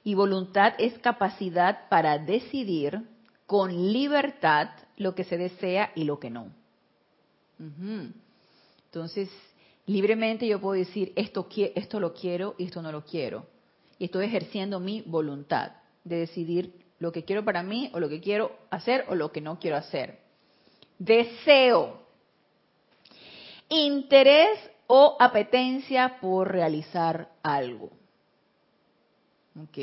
Y 0.03 0.14
voluntad 0.14 0.74
es 0.77 0.98
capacidad 0.98 1.88
para 1.88 2.18
decidir 2.18 3.00
con 3.46 3.90
libertad 3.90 4.68
lo 4.98 5.14
que 5.14 5.24
se 5.24 5.38
desea 5.38 5.92
y 5.94 6.05
lo 6.05 6.20
que 6.20 6.29
no. 6.29 6.53
Entonces, 8.85 9.31
libremente 9.87 10.46
yo 10.46 10.61
puedo 10.61 10.79
decir, 10.79 11.14
esto, 11.16 11.48
esto 11.74 12.00
lo 12.00 12.12
quiero 12.12 12.55
y 12.59 12.64
esto 12.64 12.83
no 12.83 12.92
lo 12.92 13.03
quiero. 13.07 13.54
Estoy 14.05 14.27
ejerciendo 14.27 14.81
mi 14.81 15.01
voluntad 15.01 15.73
de 16.05 16.17
decidir 16.17 16.75
lo 16.99 17.11
que 17.11 17.25
quiero 17.25 17.43
para 17.43 17.62
mí 17.62 17.90
o 17.95 18.01
lo 18.01 18.11
que 18.11 18.21
quiero 18.21 18.55
hacer 18.69 19.07
o 19.09 19.14
lo 19.14 19.33
que 19.33 19.40
no 19.40 19.59
quiero 19.59 19.79
hacer. 19.79 20.19
Deseo. 20.99 22.03
Interés 23.71 24.59
o 24.88 25.17
apetencia 25.19 26.19
por 26.21 26.53
realizar 26.53 27.31
algo. 27.43 27.93
¿Ok? 29.59 29.79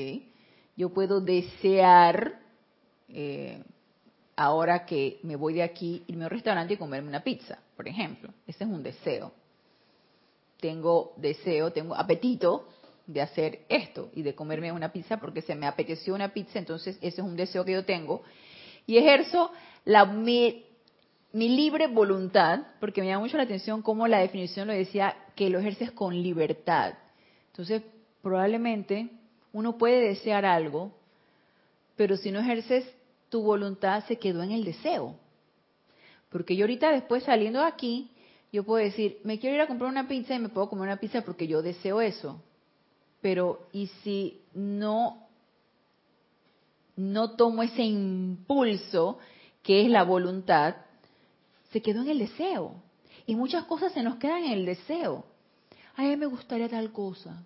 Yo 0.76 0.94
puedo 0.94 1.20
desear 1.20 2.42
eh, 3.10 3.64
ahora 4.36 4.86
que 4.86 5.20
me 5.24 5.36
voy 5.36 5.56
de 5.56 5.64
aquí, 5.64 6.04
irme 6.06 6.26
a 6.26 6.28
un 6.28 6.32
restaurante 6.32 6.76
y 6.76 6.78
comerme 6.78 7.10
una 7.10 7.24
pizza, 7.24 7.58
por 7.76 7.88
ejemplo. 7.88 8.32
Ese 8.46 8.66
es 8.66 8.70
un 8.70 8.84
deseo. 8.84 9.32
Tengo 10.60 11.14
deseo, 11.18 11.74
tengo 11.74 11.96
apetito 11.96 12.68
de 13.08 13.22
hacer 13.22 13.66
esto 13.70 14.10
y 14.14 14.22
de 14.22 14.36
comerme 14.36 14.72
una 14.72 14.92
pizza 14.92 15.18
porque 15.18 15.42
se 15.42 15.56
me 15.56 15.68
apeteció 15.68 16.14
una 16.14 16.34
pizza, 16.34 16.60
entonces 16.60 16.98
ese 16.98 17.22
es 17.22 17.28
un 17.28 17.36
deseo 17.36 17.66
que 17.66 17.74
yo 17.74 17.86
tengo. 17.86 18.24
Y 18.86 18.98
ejerzo 18.98 19.52
la, 19.86 20.06
mi, 20.06 20.66
mi 21.34 21.50
libre 21.50 21.88
voluntad, 21.88 22.62
porque 22.80 23.02
me 23.02 23.08
llama 23.08 23.22
mucho 23.22 23.38
la 23.38 23.44
atención 23.44 23.82
cómo 23.82 24.08
la 24.08 24.20
definición 24.20 24.68
lo 24.68 24.74
decía, 24.74 25.16
que 25.36 25.50
lo 25.50 25.60
ejerces 25.60 25.92
con 25.92 26.22
libertad. 26.22 26.94
Entonces, 27.48 27.82
probablemente 28.22 29.10
uno 29.54 29.78
puede 29.78 30.02
desear 30.02 30.46
algo, 30.46 30.92
pero 31.96 32.18
si 32.18 32.32
no 32.32 32.40
ejerces 32.40 32.86
tu 33.30 33.42
voluntad 33.42 34.04
se 34.06 34.18
quedó 34.18 34.44
en 34.44 34.52
el 34.52 34.64
deseo. 34.64 35.16
Porque 36.30 36.56
yo 36.56 36.64
ahorita 36.64 36.92
después 36.92 37.24
saliendo 37.24 37.60
de 37.60 37.66
aquí, 37.66 38.12
yo 38.52 38.64
puedo 38.64 38.84
decir, 38.84 39.20
me 39.24 39.40
quiero 39.40 39.56
ir 39.56 39.62
a 39.62 39.68
comprar 39.68 39.90
una 39.90 40.08
pizza 40.08 40.36
y 40.36 40.40
me 40.40 40.50
puedo 40.50 40.70
comer 40.70 40.84
una 40.84 41.00
pizza 41.00 41.22
porque 41.22 41.48
yo 41.48 41.62
deseo 41.62 42.02
eso. 42.02 42.42
Pero, 43.22 43.68
¿y 43.72 43.88
si 44.04 44.42
no, 44.54 45.28
no 46.96 47.32
tomo 47.32 47.64
ese 47.64 47.84
impulso 47.84 49.20
que 49.64 49.84
es 49.84 49.90
la 49.90 50.04
voluntad? 50.04 50.76
Se 51.72 51.82
quedó 51.82 52.02
en 52.02 52.10
el 52.10 52.20
deseo. 52.20 52.76
Y 53.26 53.36
muchas 53.36 53.66
cosas 53.66 53.94
se 53.94 54.04
nos 54.04 54.16
quedan 54.16 54.44
en 54.44 54.54
el 54.54 54.66
deseo. 54.66 55.26
a 55.96 56.02
mí 56.02 56.16
me 56.18 56.26
gustaría 56.26 56.68
tal 56.68 56.92
cosa. 56.92 57.44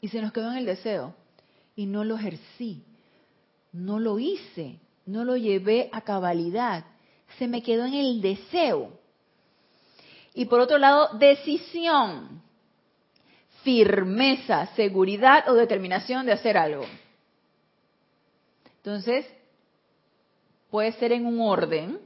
Y 0.00 0.08
se 0.08 0.22
nos 0.22 0.32
quedó 0.32 0.50
en 0.52 0.58
el 0.58 0.66
deseo. 0.66 1.14
Y 1.74 1.86
no 1.86 2.04
lo 2.04 2.16
ejercí. 2.16 2.84
No 3.72 3.98
lo 3.98 4.18
hice 4.18 4.78
no 5.06 5.24
lo 5.24 5.36
llevé 5.36 5.88
a 5.92 6.00
cabalidad, 6.02 6.84
se 7.38 7.46
me 7.46 7.62
quedó 7.62 7.86
en 7.86 7.94
el 7.94 8.20
deseo. 8.20 8.90
Y 10.34 10.44
por 10.46 10.60
otro 10.60 10.78
lado, 10.78 11.16
decisión, 11.18 12.42
firmeza, 13.66 14.66
seguridad 14.76 15.48
o 15.48 15.54
determinación 15.54 16.24
de 16.24 16.30
hacer 16.30 16.56
algo. 16.56 16.84
Entonces, 18.76 19.26
puede 20.70 20.92
ser 20.92 21.10
en 21.10 21.26
un 21.26 21.40
orden. 21.40 21.98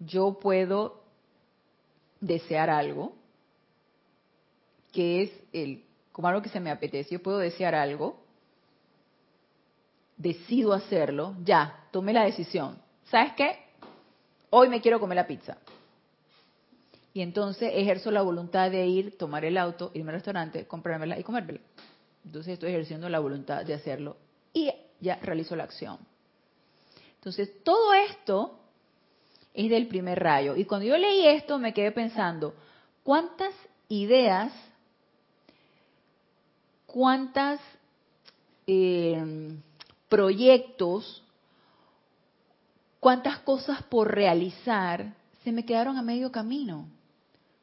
Yo 0.00 0.38
puedo 0.40 1.02
desear 2.22 2.70
algo, 2.70 3.12
que 4.92 5.24
es 5.24 5.30
el, 5.52 5.84
como 6.10 6.28
algo 6.28 6.40
que 6.40 6.48
se 6.48 6.58
me 6.58 6.70
apetece. 6.70 7.10
Yo 7.10 7.22
puedo 7.22 7.36
desear 7.36 7.74
algo 7.74 8.22
decido 10.16 10.72
hacerlo, 10.72 11.34
ya, 11.44 11.84
tomé 11.90 12.14
la 12.14 12.24
decisión. 12.24 12.78
¿Sabes 13.10 13.34
qué? 13.34 13.58
Hoy 14.48 14.70
me 14.70 14.80
quiero 14.80 14.98
comer 14.98 15.16
la 15.16 15.26
pizza. 15.26 15.58
Y 17.14 17.20
entonces 17.20 17.70
ejerzo 17.74 18.10
la 18.10 18.22
voluntad 18.22 18.70
de 18.70 18.86
ir, 18.86 19.18
tomar 19.18 19.44
el 19.44 19.58
auto, 19.58 19.90
irme 19.94 20.10
al 20.10 20.16
restaurante, 20.16 20.66
comprármela 20.66 21.18
y 21.18 21.22
comérmela. 21.22 21.60
Entonces 22.24 22.54
estoy 22.54 22.70
ejerciendo 22.70 23.08
la 23.08 23.18
voluntad 23.18 23.64
de 23.64 23.74
hacerlo 23.74 24.16
y 24.52 24.70
ya 25.00 25.16
realizo 25.16 25.56
la 25.56 25.64
acción. 25.64 25.98
Entonces 27.16 27.62
todo 27.62 27.92
esto 27.92 28.58
es 29.52 29.68
del 29.68 29.88
primer 29.88 30.18
rayo. 30.20 30.56
Y 30.56 30.64
cuando 30.64 30.86
yo 30.86 30.96
leí 30.96 31.26
esto 31.26 31.58
me 31.58 31.74
quedé 31.74 31.92
pensando, 31.92 32.54
¿Cuántas 33.02 33.52
ideas, 33.88 34.52
cuántas 36.86 37.60
eh, 38.66 39.58
proyectos, 40.08 41.22
cuántas 43.00 43.40
cosas 43.40 43.82
por 43.82 44.14
realizar 44.14 45.14
se 45.42 45.50
me 45.50 45.64
quedaron 45.64 45.96
a 45.98 46.02
medio 46.02 46.30
camino? 46.30 46.86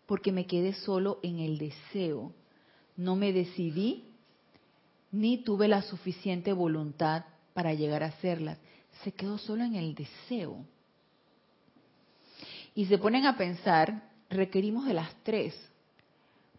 Porque 0.10 0.32
me 0.32 0.47
quedé 0.47 0.74
solo 0.74 1.20
en 1.22 1.38
el 1.38 1.60
deseo. 1.60 2.34
No 2.97 3.16
me 3.16 3.32
decidí 3.32 4.05
ni 5.12 5.38
tuve 5.43 5.68
la 5.68 5.84
suficiente 5.84 6.51
voluntad 6.51 7.26
para 7.53 7.76
llegar 7.76 8.01
a 8.01 8.07
hacerlas. 8.07 8.57
Se 9.03 9.12
quedó 9.12 9.38
solo 9.38 9.64
en 9.64 9.76
el 9.76 9.93
deseo. 9.93 10.66
Y 12.74 12.88
se 12.88 12.97
ponen 12.97 13.28
a 13.28 13.38
pensar, 13.38 14.10
requerimos 14.32 14.88
de 14.88 14.95
las 14.95 15.14
tres 15.22 15.53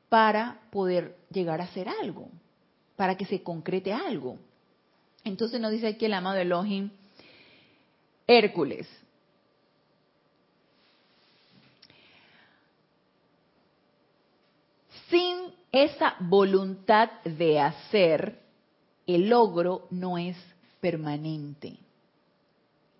para 0.08 0.60
poder 0.70 1.16
llegar 1.32 1.60
a 1.60 1.64
hacer 1.64 1.88
algo, 1.88 2.28
para 2.94 3.16
que 3.16 3.24
se 3.24 3.42
concrete 3.42 3.92
algo. 3.92 4.38
Entonces 5.24 5.60
nos 5.60 5.72
dice 5.72 5.88
aquí 5.88 6.04
el 6.04 6.14
amado 6.14 6.36
Elohim, 6.36 6.90
Hércules. 8.28 8.86
Sin 15.10 15.52
esa 15.72 16.14
voluntad 16.20 17.10
de 17.24 17.60
hacer, 17.60 18.38
el 19.06 19.28
logro 19.28 19.88
no 19.90 20.16
es 20.18 20.36
permanente. 20.80 21.76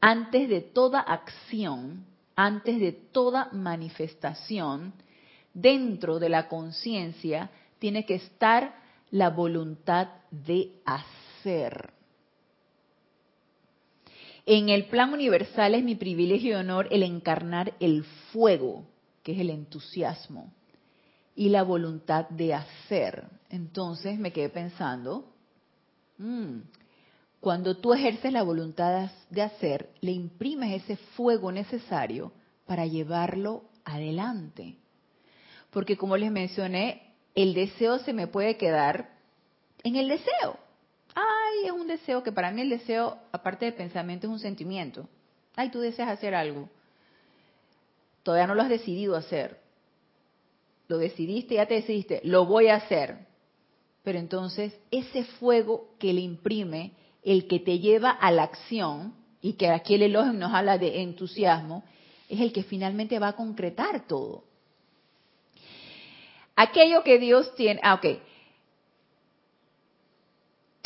Antes 0.01 0.49
de 0.49 0.61
toda 0.61 1.01
acción, 1.01 2.05
antes 2.35 2.81
de 2.81 2.93
toda 2.93 3.49
manifestación, 3.53 4.93
dentro 5.55 6.19
de 6.19 6.29
la 6.29 6.49
conciencia 6.49 7.51
tiene 7.79 8.05
que 8.05 8.17
estar 8.17 8.75
la 9.11 9.31
voluntad 9.31 10.09
de 10.31 10.73
hacer. 10.85 11.93
En 14.47 14.69
el 14.69 14.87
plan 14.87 15.13
universal 15.13 15.75
es 15.75 15.85
mi 15.85 15.95
privilegio 15.95 16.51
y 16.51 16.55
honor 16.55 16.89
el 16.91 17.03
encarnar 17.03 17.75
el 17.79 18.05
fuego, 18.33 18.85
que 19.23 19.33
es 19.33 19.39
el 19.39 19.51
entusiasmo, 19.51 20.53
y 21.35 21.49
la 21.49 21.63
voluntad 21.63 22.29
de 22.29 22.55
hacer. 22.55 23.25
Entonces 23.51 24.19
me 24.19 24.33
quedé 24.33 24.49
pensando, 24.49 25.33
mm, 26.19 26.59
cuando 27.41 27.77
tú 27.77 27.95
ejerces 27.95 28.33
la 28.33 28.43
voluntad 28.43 29.11
de 29.31 29.43
hacer, 29.43 29.91
le 30.01 30.13
imprimes 30.13 30.83
ese 30.83 30.97
fuego 30.97 31.51
necesario 31.51 32.33
para 32.67 32.87
llevarlo 32.87 33.65
adelante. 33.85 34.77
Porque 35.71 35.97
como 35.97 36.17
les 36.17 36.31
mencioné, 36.31 37.15
el 37.35 37.55
deseo 37.55 37.99
se 38.01 38.13
me 38.13 38.27
puede 38.27 38.57
quedar 38.57 39.11
en 39.83 39.97
el 39.97 40.09
deseo. 40.09 40.59
Ay, 41.15 41.67
es 41.67 41.73
un 41.73 41.87
deseo 41.87 42.23
que 42.23 42.33
para 42.33 42.51
mí 42.51 42.61
el 42.61 42.71
deseo, 42.71 43.19
aparte 43.33 43.65
de 43.65 43.73
pensamiento, 43.73 44.27
es 44.27 44.33
un 44.33 44.39
sentimiento. 44.39 45.09
Ay, 45.57 45.71
tú 45.71 45.81
deseas 45.81 46.11
hacer 46.11 46.35
algo. 46.35 46.69
Todavía 48.23 48.47
no 48.47 48.55
lo 48.55 48.63
has 48.63 48.69
decidido 48.69 49.17
hacer. 49.17 49.59
Lo 50.91 50.99
decidiste, 50.99 51.55
ya 51.55 51.67
te 51.67 51.75
decidiste, 51.75 52.21
lo 52.25 52.47
voy 52.47 52.67
a 52.67 52.75
hacer. 52.75 53.29
Pero 54.03 54.19
entonces 54.19 54.77
ese 54.91 55.23
fuego 55.23 55.95
que 56.01 56.13
le 56.13 56.21
imprime 56.21 56.95
el 57.23 57.47
que 57.47 57.61
te 57.61 57.79
lleva 57.79 58.11
a 58.11 58.33
la 58.33 58.43
acción, 58.43 59.15
y 59.41 59.53
que 59.53 59.69
aquí 59.69 59.95
el 59.95 60.03
elogio 60.03 60.33
nos 60.33 60.53
habla 60.53 60.79
de 60.79 61.01
entusiasmo, 61.03 61.85
es 62.29 62.41
el 62.41 62.53
que 62.53 62.65
finalmente 62.65 63.21
va 63.21 63.29
a 63.29 63.37
concretar 63.37 64.09
todo. 64.09 64.43
Aquello 66.57 67.05
que 67.05 67.21
Dios 67.21 67.55
tiene, 67.55 67.79
ah, 67.85 67.95
ok. 67.95 68.07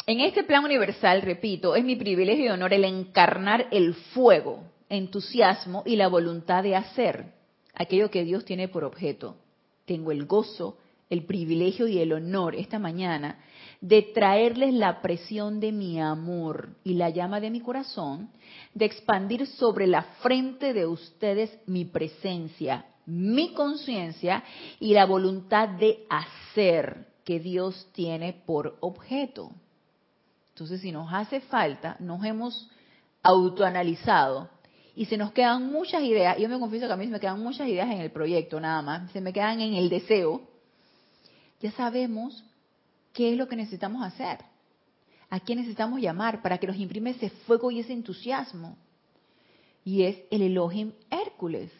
En 0.06 0.20
este 0.20 0.44
plan 0.44 0.66
universal, 0.66 1.22
repito, 1.22 1.76
es 1.76 1.82
mi 1.82 1.96
privilegio 1.96 2.44
y 2.44 2.48
honor 2.48 2.74
el 2.74 2.84
encarnar 2.84 3.68
el 3.70 3.94
fuego, 3.94 4.64
entusiasmo 4.90 5.82
y 5.86 5.96
la 5.96 6.08
voluntad 6.08 6.62
de 6.62 6.76
hacer 6.76 7.32
aquello 7.72 8.10
que 8.10 8.24
Dios 8.24 8.44
tiene 8.44 8.68
por 8.68 8.84
objeto. 8.84 9.38
Tengo 9.84 10.12
el 10.12 10.26
gozo, 10.26 10.78
el 11.10 11.24
privilegio 11.24 11.86
y 11.86 11.98
el 11.98 12.12
honor 12.12 12.54
esta 12.54 12.78
mañana 12.78 13.38
de 13.80 14.02
traerles 14.02 14.72
la 14.72 15.02
presión 15.02 15.60
de 15.60 15.70
mi 15.70 16.00
amor 16.00 16.70
y 16.84 16.94
la 16.94 17.10
llama 17.10 17.40
de 17.40 17.50
mi 17.50 17.60
corazón, 17.60 18.30
de 18.72 18.86
expandir 18.86 19.46
sobre 19.46 19.86
la 19.86 20.02
frente 20.22 20.72
de 20.72 20.86
ustedes 20.86 21.58
mi 21.66 21.84
presencia, 21.84 22.86
mi 23.04 23.52
conciencia 23.52 24.42
y 24.80 24.94
la 24.94 25.04
voluntad 25.04 25.68
de 25.68 26.06
hacer 26.08 27.08
que 27.24 27.40
Dios 27.40 27.88
tiene 27.92 28.32
por 28.32 28.78
objeto. 28.80 29.50
Entonces, 30.50 30.80
si 30.80 30.90
nos 30.92 31.12
hace 31.12 31.40
falta, 31.40 31.96
nos 32.00 32.24
hemos 32.24 32.70
autoanalizado 33.22 34.48
y 34.96 35.06
se 35.06 35.16
nos 35.16 35.32
quedan 35.32 35.72
muchas 35.72 36.02
ideas, 36.02 36.38
yo 36.38 36.48
me 36.48 36.58
confieso 36.58 36.86
que 36.86 36.92
a 36.92 36.96
mí 36.96 37.04
se 37.04 37.10
me 37.10 37.20
quedan 37.20 37.40
muchas 37.40 37.68
ideas 37.68 37.90
en 37.90 38.00
el 38.00 38.10
proyecto 38.10 38.60
nada 38.60 38.82
más, 38.82 39.10
se 39.10 39.20
me 39.20 39.32
quedan 39.32 39.60
en 39.60 39.74
el 39.74 39.88
deseo, 39.88 40.42
ya 41.60 41.72
sabemos 41.72 42.44
¿qué 43.14 43.32
es 43.32 43.38
lo 43.38 43.48
que 43.48 43.56
necesitamos 43.56 44.04
hacer? 44.04 44.40
¿A 45.30 45.40
quién 45.40 45.58
necesitamos 45.58 46.00
llamar 46.00 46.42
para 46.42 46.58
que 46.58 46.66
nos 46.66 46.76
imprime 46.76 47.10
ese 47.10 47.30
fuego 47.30 47.70
y 47.70 47.80
ese 47.80 47.94
entusiasmo? 47.94 48.76
Y 49.84 50.02
es 50.02 50.18
el 50.30 50.42
Elohim 50.42 50.92
Hércules. 51.10 51.70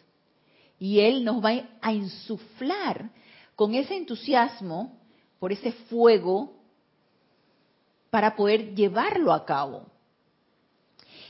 Y 0.79 0.99
él 1.01 1.23
nos 1.23 1.43
va 1.43 1.51
a 1.81 1.93
insuflar 1.93 3.09
con 3.55 3.75
ese 3.75 3.95
entusiasmo, 3.95 4.97
por 5.39 5.51
ese 5.51 5.71
fuego, 5.71 6.53
para 8.09 8.35
poder 8.35 8.73
llevarlo 8.75 9.31
a 9.31 9.45
cabo. 9.45 9.85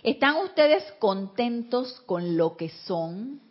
¿Están 0.06 0.36
ustedes 0.36 0.84
contentos 1.00 2.00
con 2.06 2.38
lo 2.38 2.58
que 2.58 2.70
son? 2.86 3.42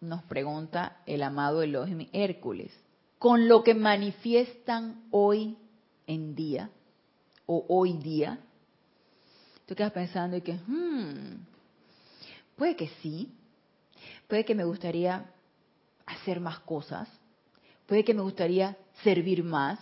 Nos 0.00 0.22
pregunta 0.22 0.98
el 1.06 1.24
amado 1.24 1.60
Elohim 1.60 2.06
Hércules. 2.12 2.70
Con 3.18 3.48
lo 3.48 3.64
que 3.64 3.74
manifiestan 3.74 5.08
hoy 5.10 5.58
en 6.06 6.36
día 6.36 6.70
o 7.46 7.66
hoy 7.68 7.94
día, 7.94 8.38
tú 9.66 9.74
quedas 9.74 9.90
pensando 9.90 10.36
y 10.36 10.42
que, 10.42 10.52
hmm, 10.52 11.44
puede 12.54 12.76
que 12.76 12.90
sí, 13.02 13.32
puede 14.28 14.44
que 14.44 14.54
me 14.54 14.62
gustaría 14.62 15.32
hacer 16.06 16.38
más 16.38 16.60
cosas, 16.60 17.08
puede 17.86 18.04
que 18.04 18.14
me 18.14 18.22
gustaría 18.22 18.76
servir 19.02 19.42
más, 19.42 19.80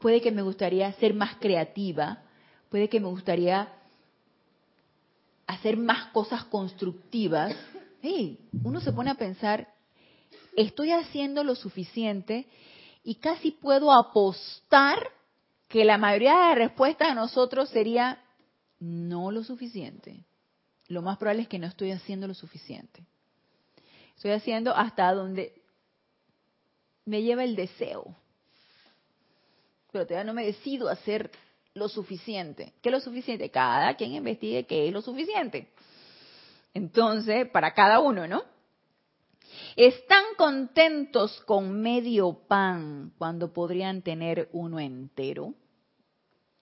puede 0.00 0.20
que 0.20 0.32
me 0.32 0.42
gustaría 0.42 0.92
ser 0.94 1.14
más 1.14 1.36
creativa, 1.36 2.24
puede 2.68 2.88
que 2.88 2.98
me 2.98 3.06
gustaría 3.06 3.68
hacer 5.46 5.76
más 5.76 6.06
cosas 6.12 6.44
constructivas. 6.44 7.54
Uno 8.64 8.80
se 8.80 8.92
pone 8.92 9.10
a 9.10 9.14
pensar, 9.14 9.72
estoy 10.56 10.90
haciendo 10.90 11.44
lo 11.44 11.54
suficiente 11.54 12.48
y 13.04 13.16
casi 13.16 13.52
puedo 13.52 13.92
apostar 13.92 14.98
que 15.68 15.84
la 15.84 15.98
mayoría 15.98 16.48
de 16.48 16.54
respuestas 16.56 17.08
de 17.08 17.14
nosotros 17.14 17.68
sería 17.70 18.22
no 18.78 19.30
lo 19.30 19.44
suficiente. 19.44 20.24
Lo 20.88 21.00
más 21.00 21.16
probable 21.16 21.42
es 21.42 21.48
que 21.48 21.58
no 21.58 21.66
estoy 21.66 21.92
haciendo 21.92 22.28
lo 22.28 22.34
suficiente. 22.34 23.06
Estoy 24.16 24.32
haciendo 24.32 24.74
hasta 24.76 25.12
donde 25.14 25.54
me 27.04 27.22
lleva 27.22 27.44
el 27.44 27.56
deseo. 27.56 28.14
Pero 29.90 30.06
todavía 30.06 30.24
no 30.24 30.34
me 30.34 30.44
decido 30.44 30.88
hacer 30.88 31.30
lo 31.74 31.88
suficiente. 31.88 32.74
¿Qué 32.82 32.88
es 32.88 32.92
lo 32.92 33.00
suficiente? 33.00 33.50
Cada 33.50 33.94
quien 33.94 34.12
investigue 34.12 34.64
qué 34.64 34.88
es 34.88 34.92
lo 34.92 35.02
suficiente. 35.02 35.68
Entonces, 36.74 37.48
para 37.48 37.74
cada 37.74 38.00
uno, 38.00 38.26
¿no? 38.26 38.42
Están 39.76 40.24
contentos 40.36 41.40
con 41.46 41.80
medio 41.80 42.34
pan 42.46 43.12
cuando 43.18 43.52
podrían 43.52 44.02
tener 44.02 44.48
uno 44.52 44.80
entero. 44.80 45.54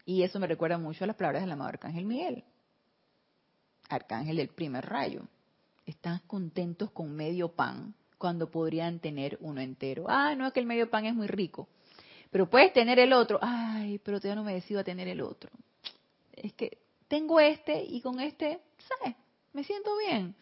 Y 0.05 0.23
eso 0.23 0.41
me 0.41 0.47
recuerda 0.47 0.79
mucho 0.79 1.05
a 1.05 1.07
las 1.07 1.17
palabras 1.17 1.43
del 1.43 1.53
amado 1.53 1.71
Arcángel 1.71 2.05
Miguel, 2.05 2.45
Arcángel 3.89 4.37
del 4.37 4.49
primer 4.49 4.87
rayo. 4.87 5.23
Están 5.87 6.21
contentos 6.27 6.91
con 6.91 7.15
medio 7.15 7.49
pan 7.49 7.95
cuando 8.19 8.51
podrían 8.51 8.99
tener 9.01 9.39
uno 9.41 9.61
entero. 9.61 10.07
Ah, 10.09 10.35
no 10.35 10.47
es 10.47 10.53
que 10.53 10.61
el 10.61 10.67
medio 10.67 10.91
pan 10.91 11.07
es 11.07 11.15
muy 11.15 11.27
rico, 11.27 11.69
pero 12.31 12.49
puedes 12.49 12.73
tener 12.73 12.99
el 12.99 13.13
otro. 13.13 13.39
Ay, 13.43 13.99
pero 13.99 14.21
todavía 14.21 14.41
no 14.41 14.45
me 14.45 14.55
decido 14.55 14.81
a 14.81 14.85
tener 14.85 15.09
el 15.09 15.21
otro. 15.21 15.51
Es 16.33 16.53
que 16.55 16.79
tengo 17.09 17.41
este 17.41 17.83
y 17.83 18.01
con 18.01 18.21
este, 18.21 18.61
¿sabes? 18.79 19.17
Me 19.53 19.65
siento 19.65 19.91
bien. 19.99 20.35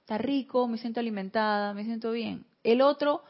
Está 0.00 0.18
rico, 0.18 0.66
me 0.66 0.78
siento 0.78 1.00
alimentada, 1.00 1.72
me 1.74 1.84
siento 1.84 2.10
bien. 2.10 2.44
El 2.64 2.80
otro, 2.80 3.22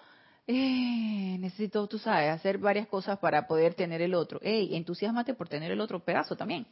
eh, 0.47 1.37
necesito, 1.39 1.87
tú 1.87 1.99
sabes, 1.99 2.31
hacer 2.31 2.59
varias 2.59 2.89
cosas 2.89 3.19
para 3.19 3.47
poder 3.47 3.75
tener 3.75 4.01
el 4.01 4.15
otro. 4.15 4.41
Ey, 4.43 4.75
entusiasmate 4.75 5.35
por 5.35 5.49
tener 5.49 5.71
el 5.71 5.81
otro 5.81 6.01
pedazo 6.01 6.35
también. 6.35 6.67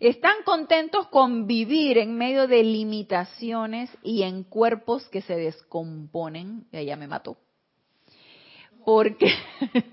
Están 0.00 0.36
contentos 0.44 1.08
con 1.08 1.46
vivir 1.46 1.98
en 1.98 2.16
medio 2.16 2.46
de 2.46 2.62
limitaciones 2.62 3.90
y 4.02 4.22
en 4.22 4.44
cuerpos 4.44 5.08
que 5.08 5.20
se 5.20 5.34
descomponen. 5.34 6.66
Y 6.72 6.78
allá 6.78 6.96
me 6.96 7.08
mató. 7.08 7.36
Porque, 8.88 9.30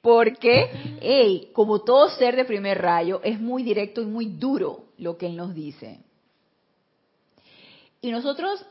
porque, 0.00 0.70
hey, 1.02 1.50
como 1.52 1.82
todo 1.82 2.08
ser 2.08 2.36
de 2.36 2.46
primer 2.46 2.80
rayo, 2.80 3.20
es 3.22 3.38
muy 3.38 3.62
directo 3.62 4.00
y 4.00 4.06
muy 4.06 4.24
duro 4.24 4.84
lo 4.96 5.18
que 5.18 5.26
él 5.26 5.36
nos 5.36 5.54
dice. 5.54 6.00
Y 8.00 8.12
nosotros 8.12 8.64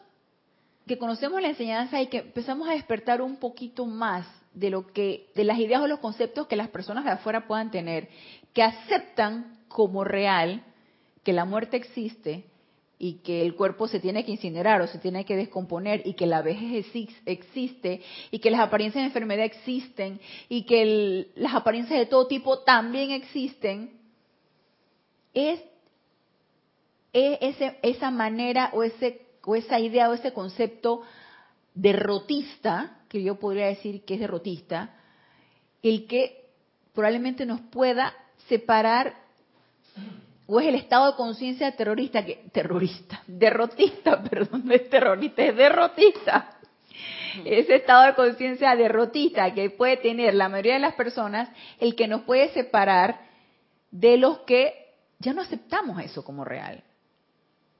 que 0.87 0.97
conocemos 0.97 1.39
la 1.39 1.49
enseñanza 1.49 2.01
y 2.01 2.07
que 2.07 2.17
empezamos 2.17 2.67
a 2.67 2.71
despertar 2.71 3.21
un 3.21 3.37
poquito 3.37 3.85
más 3.85 4.25
de 4.55 4.71
lo 4.71 4.87
que, 4.87 5.29
de 5.35 5.43
las 5.43 5.59
ideas 5.59 5.83
o 5.83 5.87
los 5.87 5.99
conceptos 5.99 6.47
que 6.47 6.55
las 6.55 6.69
personas 6.69 7.05
de 7.05 7.11
afuera 7.11 7.45
puedan 7.45 7.69
tener, 7.69 8.09
que 8.53 8.63
aceptan 8.63 9.59
como 9.67 10.03
real 10.03 10.63
que 11.23 11.31
la 11.31 11.45
muerte 11.45 11.77
existe 11.77 12.45
y 12.97 13.15
que 13.15 13.41
el 13.41 13.55
cuerpo 13.55 13.87
se 13.87 13.99
tiene 13.99 14.23
que 14.23 14.31
incinerar 14.31 14.81
o 14.81 14.87
se 14.87 14.99
tiene 14.99 15.25
que 15.25 15.35
descomponer 15.35 16.01
y 16.05 16.13
que 16.13 16.25
la 16.25 16.41
vejez 16.41 16.85
existe 17.25 18.01
y 18.31 18.39
que 18.39 18.51
las 18.51 18.61
apariencias 18.61 19.01
de 19.01 19.07
enfermedad 19.07 19.45
existen 19.45 20.19
y 20.47 20.63
que 20.63 21.27
las 21.35 21.53
apariencias 21.53 21.99
de 21.99 22.05
todo 22.05 22.27
tipo 22.27 22.59
también 22.59 23.11
existen, 23.11 23.99
es, 25.33 25.61
es 27.11 27.57
esa 27.83 28.11
manera 28.11 28.69
o, 28.73 28.83
ese, 28.83 29.21
o 29.43 29.55
esa 29.55 29.79
idea 29.79 30.09
o 30.09 30.13
ese 30.13 30.31
concepto 30.31 31.01
derrotista, 31.73 32.99
que 33.09 33.21
yo 33.21 33.35
podría 33.37 33.67
decir 33.67 34.05
que 34.05 34.13
es 34.13 34.19
derrotista, 34.21 34.95
el 35.83 36.07
que 36.07 36.45
probablemente 36.93 37.45
nos 37.45 37.59
pueda 37.59 38.13
separar 38.47 39.25
o 40.47 40.59
es 40.59 40.67
el 40.67 40.75
estado 40.75 41.11
de 41.11 41.17
conciencia 41.17 41.75
terrorista 41.75 42.23
que 42.23 42.45
terrorista, 42.51 43.23
derrotista, 43.27 44.21
perdón, 44.29 44.63
no 44.65 44.73
es 44.73 44.89
terrorista, 44.89 45.43
es 45.43 45.55
derrotista. 45.55 46.51
Ese 47.43 47.75
estado 47.75 48.03
de 48.03 48.15
conciencia 48.15 48.75
derrotista 48.75 49.53
que 49.53 49.69
puede 49.69 49.97
tener 49.97 50.35
la 50.35 50.47
mayoría 50.47 50.75
de 50.75 50.79
las 50.79 50.95
personas, 50.95 51.49
el 51.79 51.95
que 51.95 52.07
nos 52.07 52.21
puede 52.21 52.49
separar 52.49 53.19
de 53.91 54.17
los 54.17 54.39
que 54.39 54.73
ya 55.19 55.33
no 55.33 55.41
aceptamos 55.41 55.99
eso 56.01 56.23
como 56.23 56.45
real. 56.45 56.83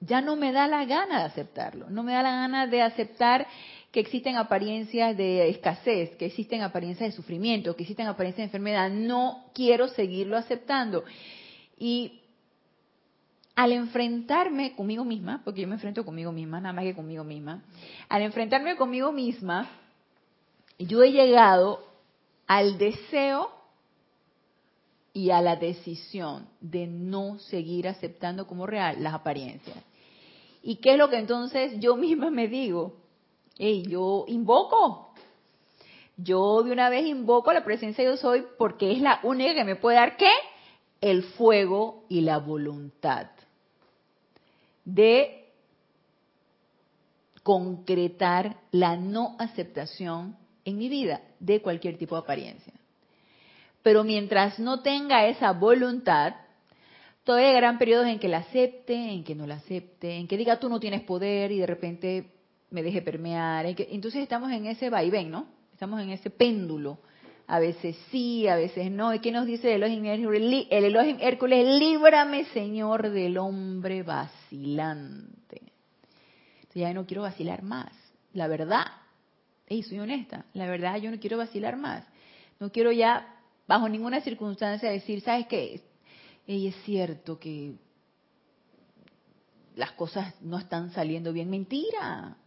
Ya 0.01 0.19
no 0.19 0.35
me 0.35 0.51
da 0.51 0.67
la 0.67 0.83
gana 0.85 1.19
de 1.19 1.25
aceptarlo, 1.25 1.89
no 1.89 2.03
me 2.03 2.13
da 2.13 2.23
la 2.23 2.31
gana 2.31 2.67
de 2.67 2.81
aceptar 2.81 3.47
que 3.91 4.01
existen 4.01 4.35
apariencias 4.35 5.15
de 5.15 5.49
escasez, 5.49 6.17
que 6.17 6.25
existen 6.25 6.61
apariencias 6.61 7.11
de 7.11 7.15
sufrimiento, 7.15 7.77
que 7.77 7.83
existen 7.83 8.07
apariencias 8.07 8.39
de 8.39 8.57
enfermedad. 8.57 8.89
No 8.89 9.45
quiero 9.53 9.87
seguirlo 9.87 10.35
aceptando. 10.35 11.05
Y 11.79 12.19
al 13.55 13.71
enfrentarme 13.71 14.75
conmigo 14.75 15.05
misma, 15.05 15.41
porque 15.43 15.61
yo 15.61 15.67
me 15.67 15.75
enfrento 15.75 16.03
conmigo 16.03 16.31
misma, 16.31 16.59
nada 16.59 16.73
más 16.73 16.83
que 16.83 16.93
conmigo 16.93 17.23
misma, 17.23 17.63
al 18.09 18.21
enfrentarme 18.21 18.75
conmigo 18.75 19.13
misma, 19.13 19.69
yo 20.77 21.01
he 21.03 21.11
llegado 21.11 21.79
al 22.47 22.77
deseo 22.77 23.49
y 25.13 25.29
a 25.29 25.41
la 25.41 25.55
decisión 25.55 26.49
de 26.59 26.85
no 26.87 27.39
seguir 27.39 27.87
aceptando 27.87 28.45
como 28.45 28.67
real 28.67 29.01
las 29.01 29.13
apariencias. 29.13 29.77
¿Y 30.61 30.77
qué 30.77 30.93
es 30.93 30.97
lo 30.97 31.09
que 31.09 31.17
entonces 31.17 31.79
yo 31.79 31.95
misma 31.97 32.29
me 32.29 32.49
digo? 32.49 32.97
Hey, 33.57 33.85
yo 33.87 34.25
invoco. 34.27 35.13
Yo 36.17 36.61
de 36.63 36.71
una 36.71 36.89
vez 36.89 37.05
invoco 37.05 37.53
la 37.53 37.63
presencia 37.63 38.03
de 38.03 38.11
yo 38.11 38.17
soy 38.17 38.43
porque 38.57 38.91
es 38.91 39.01
la 39.01 39.19
única 39.23 39.53
que 39.53 39.63
me 39.63 39.77
puede 39.77 39.97
dar 39.97 40.17
qué? 40.17 40.31
El 40.99 41.23
fuego 41.23 42.05
y 42.09 42.21
la 42.21 42.39
voluntad 42.39 43.34
de 44.85 45.49
concretar 47.43 48.57
la 48.71 48.95
no 48.95 49.35
aceptación 49.37 50.37
en 50.63 50.77
mi 50.77 50.89
vida 50.89 51.21
de 51.39 51.61
cualquier 51.61 51.97
tipo 51.97 52.15
de 52.15 52.21
apariencia. 52.21 52.73
Pero 53.83 54.03
mientras 54.03 54.57
no 54.57 54.81
tenga 54.81 55.27
esa 55.27 55.51
voluntad, 55.51 56.33
todavía 57.23 57.51
habrán 57.51 57.77
periodos 57.77 58.07
en 58.07 58.17
que 58.17 58.27
la 58.27 58.37
acepte, 58.37 58.95
en 58.95 59.23
que 59.23 59.35
no 59.35 59.45
la 59.45 59.55
acepte, 59.55 60.15
en 60.15 60.27
que 60.27 60.37
diga 60.37 60.59
tú 60.59 60.69
no 60.69 60.79
tienes 60.79 61.03
poder 61.03 61.51
y 61.51 61.59
de 61.59 61.67
repente 61.67 62.31
me 62.71 62.81
deje 62.81 63.01
permear. 63.01 63.65
entonces 63.67 64.21
estamos 64.23 64.51
en 64.51 64.65
ese 64.65 64.89
vaivén, 64.89 65.29
¿no? 65.29 65.47
Estamos 65.71 66.01
en 66.01 66.09
ese 66.09 66.29
péndulo. 66.29 66.97
A 67.47 67.59
veces 67.59 67.95
sí, 68.09 68.47
a 68.47 68.55
veces 68.55 68.89
no. 68.89 69.13
¿Y 69.13 69.19
qué 69.19 69.31
nos 69.31 69.45
dice 69.45 69.73
el 69.75 69.83
Elohim 69.83 70.05
Hércules? 70.05 70.67
El 70.71 70.95
Hércules, 71.21 71.79
líbrame, 71.79 72.45
Señor, 72.45 73.09
del 73.09 73.37
hombre 73.37 74.01
vacilante. 74.03 75.61
Entonces 76.55 76.81
ya 76.81 76.93
no 76.93 77.05
quiero 77.05 77.21
vacilar 77.21 77.61
más. 77.61 77.91
La 78.33 78.47
verdad, 78.47 78.85
y 79.69 79.83
soy 79.83 79.99
honesta, 79.99 80.45
la 80.53 80.67
verdad 80.67 80.97
yo 80.97 81.11
no 81.11 81.19
quiero 81.19 81.37
vacilar 81.37 81.77
más. 81.77 82.03
No 82.59 82.71
quiero 82.71 82.91
ya, 82.91 83.35
bajo 83.67 83.87
ninguna 83.89 84.21
circunstancia, 84.21 84.89
decir, 84.89 85.21
¿sabes 85.21 85.47
qué? 85.47 85.81
Ey, 86.47 86.67
es 86.67 86.75
cierto 86.83 87.39
que 87.39 87.75
las 89.75 89.91
cosas 89.91 90.33
no 90.41 90.57
están 90.57 90.91
saliendo 90.91 91.31
bien. 91.31 91.49
Mentira 91.49 92.37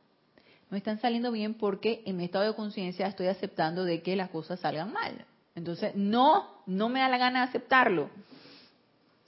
no 0.71 0.77
están 0.77 1.01
saliendo 1.01 1.33
bien 1.33 1.55
porque 1.55 2.03
en 2.05 2.17
mi 2.17 2.25
estado 2.25 2.45
de 2.45 2.55
conciencia 2.55 3.07
estoy 3.07 3.29
aceptando 3.29 3.85
de 3.85 4.03
que 4.03 4.17
las 4.17 4.31
cosas 4.31 4.61
salgan 4.61 4.93
mal. 4.93 5.25
Entonces, 5.55 5.95
no, 5.95 6.63
no 6.67 6.89
me 6.89 7.01
da 7.01 7.09
la 7.09 7.19
gana 7.19 7.41
de 7.41 7.49
aceptarlo. 7.49 8.11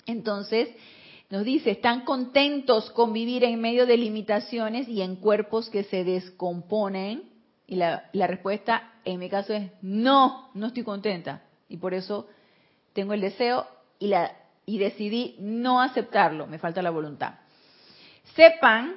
Entonces, 0.06 0.68
nos 1.30 1.44
dice, 1.44 1.70
están 1.70 2.04
contentos 2.04 2.90
con 2.90 3.12
vivir 3.12 3.44
en 3.44 3.60
medio 3.60 3.86
de 3.86 3.96
limitaciones 3.96 4.88
y 4.88 5.02
en 5.02 5.16
cuerpos 5.16 5.70
que 5.70 5.84
se 5.84 6.04
descomponen. 6.04 7.30
Y 7.66 7.76
la, 7.76 8.10
la 8.12 8.26
respuesta 8.26 8.92
en 9.04 9.18
mi 9.18 9.28
caso 9.28 9.54
es, 9.54 9.70
no, 9.82 10.50
no 10.54 10.66
estoy 10.66 10.82
contenta. 10.82 11.42
Y 11.68 11.78
por 11.78 11.94
eso 11.94 12.28
tengo 12.92 13.12
el 13.12 13.20
deseo 13.20 13.66
y, 13.98 14.08
la, 14.08 14.36
y 14.66 14.78
decidí 14.78 15.36
no 15.38 15.80
aceptarlo, 15.80 16.46
me 16.46 16.58
falta 16.58 16.82
la 16.82 16.90
voluntad. 16.90 17.34
Sepan 18.34 18.96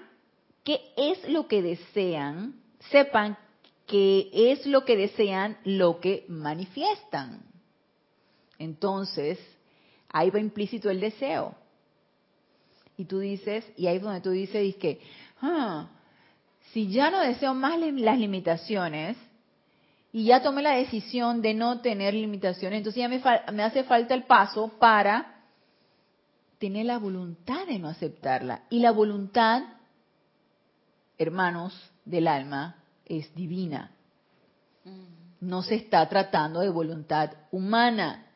qué 0.63 0.81
es 0.97 1.27
lo 1.29 1.47
que 1.47 1.61
desean, 1.61 2.55
sepan 2.91 3.37
que 3.87 4.29
es 4.33 4.65
lo 4.65 4.85
que 4.85 4.95
desean 4.95 5.57
lo 5.63 5.99
que 5.99 6.25
manifiestan. 6.27 7.41
Entonces, 8.57 9.39
ahí 10.09 10.29
va 10.29 10.39
implícito 10.39 10.89
el 10.89 10.99
deseo. 10.99 11.55
Y 12.97 13.05
tú 13.05 13.19
dices, 13.19 13.65
y 13.75 13.87
ahí 13.87 13.97
es 13.97 14.01
donde 14.03 14.21
tú 14.21 14.29
dices, 14.31 14.75
que, 14.75 15.01
ah, 15.41 15.89
si 16.71 16.89
ya 16.89 17.11
no 17.11 17.19
deseo 17.19 17.53
más 17.53 17.79
las 17.79 18.17
limitaciones, 18.17 19.17
y 20.15 20.25
ya 20.25 20.43
tomé 20.43 20.61
la 20.61 20.75
decisión 20.75 21.41
de 21.41 21.55
no 21.55 21.81
tener 21.81 22.13
limitaciones, 22.13 22.77
entonces 22.77 23.01
ya 23.01 23.51
me 23.51 23.63
hace 23.63 23.83
falta 23.83 24.13
el 24.13 24.23
paso 24.23 24.71
para 24.79 25.41
tener 26.59 26.85
la 26.85 26.99
voluntad 26.99 27.65
de 27.65 27.79
no 27.79 27.89
aceptarla. 27.89 28.61
Y 28.69 28.79
la 28.79 28.91
voluntad 28.91 29.63
hermanos 31.23 31.73
del 32.05 32.27
alma, 32.27 32.75
es 33.05 33.33
divina. 33.35 33.91
Mm. 34.85 35.47
No 35.47 35.61
se 35.61 35.75
está 35.75 36.07
tratando 36.07 36.61
de 36.61 36.69
voluntad 36.69 37.31
humana. 37.51 38.27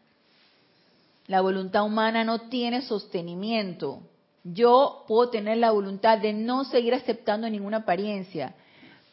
La 1.28 1.42
voluntad 1.42 1.86
humana 1.86 2.24
no 2.24 2.50
tiene 2.50 2.82
sostenimiento. 2.82 4.02
Yo 4.44 5.04
puedo 5.08 5.30
tener 5.30 5.58
la 5.58 5.72
voluntad 5.72 6.18
de 6.18 6.34
no 6.34 6.64
seguir 6.66 6.94
aceptando 6.94 7.50
ninguna 7.50 7.78
apariencia, 7.78 8.56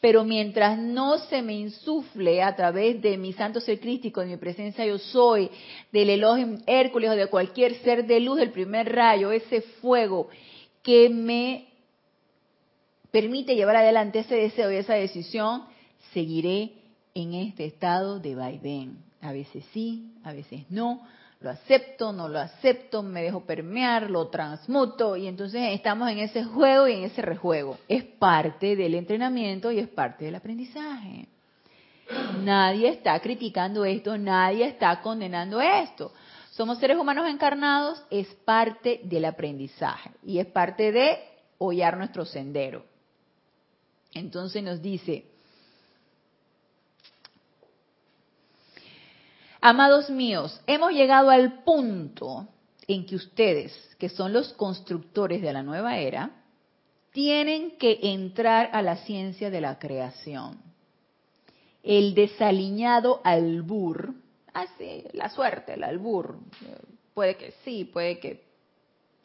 pero 0.00 0.22
mientras 0.22 0.78
no 0.78 1.18
se 1.18 1.42
me 1.42 1.54
insufle 1.54 2.42
a 2.42 2.54
través 2.54 3.00
de 3.00 3.16
mi 3.16 3.32
santo 3.32 3.60
ser 3.60 3.80
crístico, 3.80 4.20
de 4.20 4.26
mi 4.26 4.36
presencia 4.36 4.84
yo 4.84 4.98
soy, 4.98 5.50
del 5.90 6.10
Elohim 6.10 6.58
Hércules 6.66 7.10
o 7.10 7.16
de 7.16 7.26
cualquier 7.26 7.74
ser 7.82 8.06
de 8.06 8.20
luz 8.20 8.36
del 8.36 8.50
primer 8.50 8.92
rayo, 8.94 9.32
ese 9.32 9.62
fuego 9.62 10.28
que 10.82 11.08
me 11.08 11.73
permite 13.14 13.54
llevar 13.54 13.76
adelante 13.76 14.18
ese 14.18 14.34
deseo 14.34 14.72
y 14.72 14.76
esa 14.76 14.94
decisión, 14.94 15.62
seguiré 16.12 16.72
en 17.14 17.34
este 17.34 17.64
estado 17.64 18.18
de 18.18 18.34
vaivén. 18.34 19.04
A 19.20 19.30
veces 19.30 19.64
sí, 19.72 20.16
a 20.24 20.32
veces 20.32 20.68
no, 20.68 21.00
lo 21.38 21.50
acepto, 21.50 22.12
no 22.12 22.28
lo 22.28 22.40
acepto, 22.40 23.04
me 23.04 23.22
dejo 23.22 23.44
permear, 23.44 24.10
lo 24.10 24.26
transmuto 24.30 25.16
y 25.16 25.28
entonces 25.28 25.62
estamos 25.70 26.10
en 26.10 26.18
ese 26.18 26.42
juego 26.42 26.88
y 26.88 26.94
en 26.94 27.04
ese 27.04 27.22
rejuego. 27.22 27.78
Es 27.86 28.02
parte 28.02 28.74
del 28.74 28.96
entrenamiento 28.96 29.70
y 29.70 29.78
es 29.78 29.86
parte 29.86 30.24
del 30.24 30.34
aprendizaje. 30.34 31.28
Nadie 32.42 32.88
está 32.88 33.20
criticando 33.20 33.84
esto, 33.84 34.18
nadie 34.18 34.66
está 34.66 35.00
condenando 35.02 35.60
esto. 35.60 36.12
Somos 36.50 36.78
seres 36.78 36.98
humanos 36.98 37.28
encarnados, 37.30 38.02
es 38.10 38.26
parte 38.44 39.02
del 39.04 39.24
aprendizaje 39.24 40.10
y 40.24 40.40
es 40.40 40.46
parte 40.46 40.90
de 40.90 41.16
hollar 41.58 41.96
nuestro 41.96 42.24
sendero. 42.24 42.92
Entonces 44.14 44.62
nos 44.62 44.80
dice, 44.80 45.26
amados 49.60 50.08
míos, 50.08 50.60
hemos 50.66 50.92
llegado 50.92 51.30
al 51.30 51.64
punto 51.64 52.46
en 52.86 53.06
que 53.06 53.16
ustedes, 53.16 53.72
que 53.98 54.08
son 54.08 54.32
los 54.32 54.52
constructores 54.52 55.42
de 55.42 55.52
la 55.52 55.62
nueva 55.62 55.98
era, 55.98 56.30
tienen 57.12 57.76
que 57.78 57.98
entrar 58.02 58.70
a 58.72 58.82
la 58.82 58.96
ciencia 58.98 59.50
de 59.50 59.60
la 59.60 59.78
creación. 59.78 60.58
el 61.84 62.14
desaliñado 62.14 63.20
albur, 63.24 64.14
así, 64.54 65.04
la 65.12 65.28
suerte, 65.28 65.74
el 65.74 65.84
albur, 65.84 66.38
puede 67.12 67.36
que 67.36 67.52
sí, 67.64 67.84
puede 67.84 68.18
que 68.18 68.42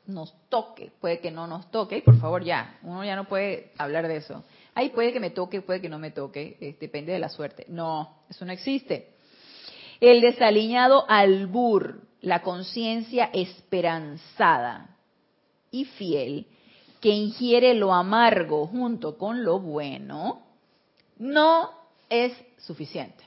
nos 0.07 0.33
toque, 0.49 0.91
puede 0.99 1.19
que 1.19 1.31
no 1.31 1.47
nos 1.47 1.71
toque, 1.71 1.97
y 1.97 2.01
por 2.01 2.19
favor 2.19 2.43
ya, 2.43 2.77
uno 2.83 3.03
ya 3.05 3.15
no 3.15 3.25
puede 3.25 3.71
hablar 3.77 4.07
de 4.07 4.17
eso. 4.17 4.43
Ahí 4.79 4.91
puede 4.91 5.11
que 5.11 5.19
me 5.19 5.31
toque, 5.31 5.61
puede 5.61 5.81
que 5.81 5.89
no 5.89 5.99
me 5.99 6.11
toque, 6.11 6.55
eh, 6.61 6.77
depende 6.79 7.11
de 7.11 7.19
la 7.19 7.27
suerte. 7.27 7.65
No, 7.67 8.21
eso 8.29 8.45
no 8.45 8.53
existe. 8.53 9.09
El 9.99 10.21
desaliñado 10.21 11.03
albur, 11.09 11.99
la 12.21 12.41
conciencia 12.43 13.29
esperanzada 13.33 14.95
y 15.69 15.83
fiel 15.83 16.47
que 17.01 17.09
ingiere 17.09 17.73
lo 17.73 17.93
amargo 17.93 18.67
junto 18.67 19.17
con 19.17 19.43
lo 19.43 19.59
bueno, 19.59 20.43
no 21.17 21.71
es 22.09 22.31
suficiente. 22.59 23.25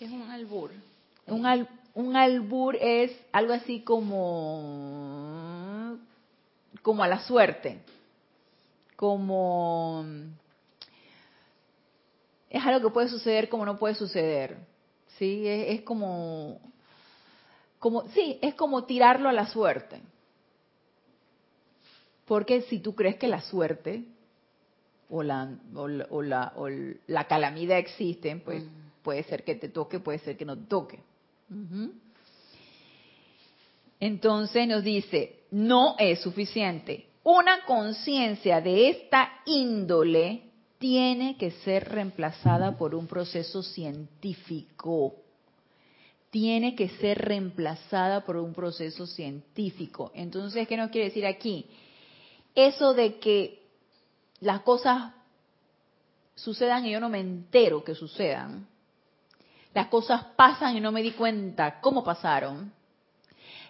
es 0.00 0.10
un 0.10 0.28
albur? 0.28 0.72
Un, 1.28 1.68
un 1.94 2.16
albur 2.16 2.74
es 2.80 3.16
algo 3.30 3.52
así 3.52 3.82
como, 3.82 4.38
como 6.82 7.04
a 7.04 7.06
la 7.06 7.20
suerte, 7.20 7.78
como 8.98 10.04
es 12.50 12.64
algo 12.64 12.88
que 12.88 12.92
puede 12.92 13.08
suceder 13.08 13.48
como 13.48 13.64
no 13.64 13.78
puede 13.78 13.94
suceder, 13.94 14.58
sí, 15.18 15.46
es, 15.46 15.82
como, 15.82 16.60
como, 17.78 18.08
sí, 18.08 18.40
es 18.42 18.56
como 18.56 18.86
tirarlo 18.86 19.28
a 19.28 19.32
la 19.32 19.46
suerte, 19.46 20.00
porque 22.24 22.62
si 22.62 22.80
tú 22.80 22.96
crees 22.96 23.14
que 23.14 23.28
la 23.28 23.40
suerte 23.40 24.02
o 25.08 25.22
la, 25.22 25.56
o 25.76 25.86
la, 26.20 26.52
o 26.56 26.68
la, 26.68 27.24
calamidad 27.28 27.78
existen, 27.78 28.40
pues 28.40 28.64
mm. 28.64 29.02
puede 29.04 29.22
ser 29.22 29.44
que 29.44 29.54
te 29.54 29.68
toque, 29.68 30.00
puede 30.00 30.18
ser 30.18 30.36
que 30.36 30.44
no 30.44 30.58
te 30.58 30.64
toque. 30.64 30.98
Entonces 34.00 34.66
nos 34.66 34.82
dice, 34.82 35.44
no 35.52 35.94
es 36.00 36.20
suficiente. 36.20 37.07
Una 37.30 37.62
conciencia 37.66 38.62
de 38.62 38.88
esta 38.88 39.30
índole 39.44 40.44
tiene 40.78 41.36
que 41.36 41.50
ser 41.50 41.86
reemplazada 41.86 42.78
por 42.78 42.94
un 42.94 43.06
proceso 43.06 43.62
científico. 43.62 45.14
Tiene 46.30 46.74
que 46.74 46.88
ser 46.88 47.18
reemplazada 47.18 48.24
por 48.24 48.38
un 48.38 48.54
proceso 48.54 49.06
científico. 49.06 50.10
Entonces, 50.14 50.66
¿qué 50.66 50.78
nos 50.78 50.88
quiere 50.88 51.08
decir 51.08 51.26
aquí? 51.26 51.66
Eso 52.54 52.94
de 52.94 53.18
que 53.18 53.60
las 54.40 54.60
cosas 54.60 55.12
sucedan 56.34 56.86
y 56.86 56.92
yo 56.92 56.98
no 56.98 57.10
me 57.10 57.20
entero 57.20 57.84
que 57.84 57.94
sucedan. 57.94 58.66
Las 59.74 59.88
cosas 59.88 60.24
pasan 60.34 60.78
y 60.78 60.80
no 60.80 60.92
me 60.92 61.02
di 61.02 61.10
cuenta 61.10 61.78
cómo 61.82 62.02
pasaron. 62.02 62.72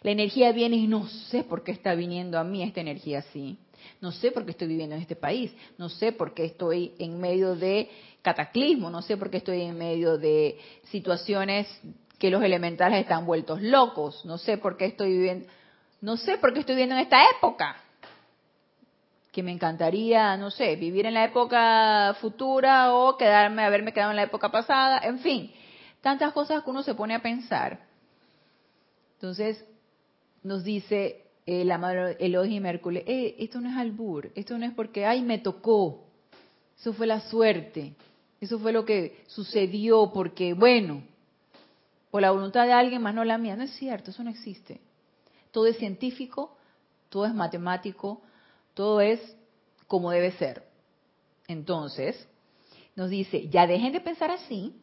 La 0.02 0.10
energía 0.10 0.52
viene 0.52 0.76
y 0.76 0.86
no 0.86 1.06
sé 1.08 1.44
por 1.44 1.64
qué 1.64 1.72
está 1.72 1.94
viniendo 1.94 2.38
a 2.38 2.44
mí 2.44 2.62
esta 2.62 2.80
energía 2.80 3.20
así. 3.20 3.58
No 4.00 4.12
sé 4.12 4.30
por 4.30 4.44
qué 4.44 4.52
estoy 4.52 4.68
viviendo 4.68 4.94
en 4.94 5.02
este 5.02 5.16
país. 5.16 5.52
No 5.76 5.88
sé 5.88 6.12
por 6.12 6.34
qué 6.34 6.44
estoy 6.44 6.92
en 6.98 7.20
medio 7.20 7.56
de 7.56 7.90
cataclismo. 8.22 8.90
No 8.90 9.02
sé 9.02 9.16
por 9.16 9.30
qué 9.30 9.38
estoy 9.38 9.62
en 9.62 9.76
medio 9.76 10.18
de 10.18 10.58
situaciones 10.84 11.66
que 12.18 12.30
los 12.30 12.42
elementales 12.42 13.00
están 13.00 13.26
vueltos 13.26 13.62
locos. 13.62 14.24
No 14.24 14.38
sé 14.38 14.58
por 14.58 14.76
qué 14.76 14.86
estoy 14.86 15.10
viviendo. 15.10 15.48
No 16.00 16.16
sé 16.16 16.38
por 16.38 16.52
qué 16.52 16.60
estoy 16.60 16.76
viviendo 16.76 16.94
en 16.94 17.02
esta 17.02 17.22
época 17.36 17.76
que 19.32 19.42
me 19.42 19.52
encantaría, 19.52 20.36
no 20.36 20.50
sé, 20.50 20.74
vivir 20.76 21.06
en 21.06 21.14
la 21.14 21.24
época 21.24 22.16
futura 22.20 22.94
o 22.94 23.16
quedarme, 23.16 23.62
haberme 23.62 23.92
quedado 23.92 24.10
en 24.10 24.16
la 24.16 24.24
época 24.24 24.50
pasada, 24.50 25.00
en 25.04 25.18
fin, 25.20 25.52
tantas 26.00 26.32
cosas 26.32 26.64
que 26.64 26.70
uno 26.70 26.82
se 26.82 26.94
pone 26.94 27.14
a 27.14 27.22
pensar. 27.22 27.78
Entonces, 29.14 29.64
nos 30.48 30.64
dice 30.64 31.26
el 31.46 31.70
amado 31.70 32.08
Elohim 32.18 32.66
Hércules, 32.66 33.04
eh, 33.06 33.36
esto 33.38 33.60
no 33.60 33.70
es 33.70 33.76
albur, 33.76 34.32
esto 34.34 34.58
no 34.58 34.64
es 34.64 34.72
porque, 34.72 35.04
ay, 35.04 35.22
me 35.22 35.38
tocó, 35.38 36.06
eso 36.78 36.92
fue 36.92 37.06
la 37.06 37.20
suerte, 37.20 37.94
eso 38.40 38.58
fue 38.58 38.72
lo 38.72 38.84
que 38.84 39.22
sucedió 39.26 40.10
porque, 40.12 40.54
bueno, 40.54 41.02
por 42.10 42.22
la 42.22 42.30
voluntad 42.30 42.66
de 42.66 42.72
alguien 42.72 43.02
más 43.02 43.14
no 43.14 43.24
la 43.24 43.38
mía, 43.38 43.56
no 43.56 43.64
es 43.64 43.72
cierto, 43.72 44.10
eso 44.10 44.24
no 44.24 44.30
existe. 44.30 44.80
Todo 45.50 45.66
es 45.66 45.76
científico, 45.76 46.56
todo 47.10 47.26
es 47.26 47.34
matemático, 47.34 48.22
todo 48.74 49.00
es 49.00 49.20
como 49.86 50.10
debe 50.10 50.32
ser. 50.32 50.64
Entonces, 51.46 52.26
nos 52.96 53.10
dice, 53.10 53.48
ya 53.48 53.66
dejen 53.66 53.92
de 53.92 54.00
pensar 54.00 54.30
así, 54.30 54.74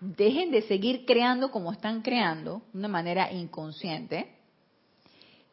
dejen 0.00 0.52
de 0.52 0.62
seguir 0.62 1.04
creando 1.04 1.50
como 1.50 1.72
están 1.72 2.02
creando, 2.02 2.62
de 2.72 2.78
una 2.78 2.88
manera 2.88 3.32
inconsciente, 3.32 4.37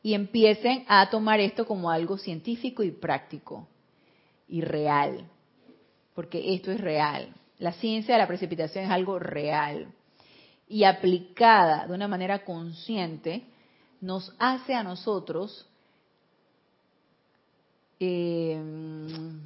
y 0.05 0.13
empiecen 0.13 0.85
a 0.87 1.09
tomar 1.09 1.39
esto 1.39 1.65
como 1.65 1.89
algo 1.89 2.19
científico 2.19 2.83
y 2.83 2.91
práctico 2.91 3.67
y 4.47 4.61
real, 4.61 5.25
porque 6.13 6.53
esto 6.53 6.69
es 6.71 6.79
real. 6.79 7.33
La 7.57 7.73
ciencia 7.73 8.13
de 8.13 8.21
la 8.21 8.27
precipitación 8.27 8.85
es 8.85 8.91
algo 8.91 9.17
real 9.17 9.87
y 10.67 10.83
aplicada 10.83 11.87
de 11.87 11.93
una 11.93 12.07
manera 12.07 12.45
consciente 12.45 13.45
nos 13.99 14.31
hace 14.37 14.75
a 14.75 14.83
nosotros 14.83 15.67
Em, 17.97 19.39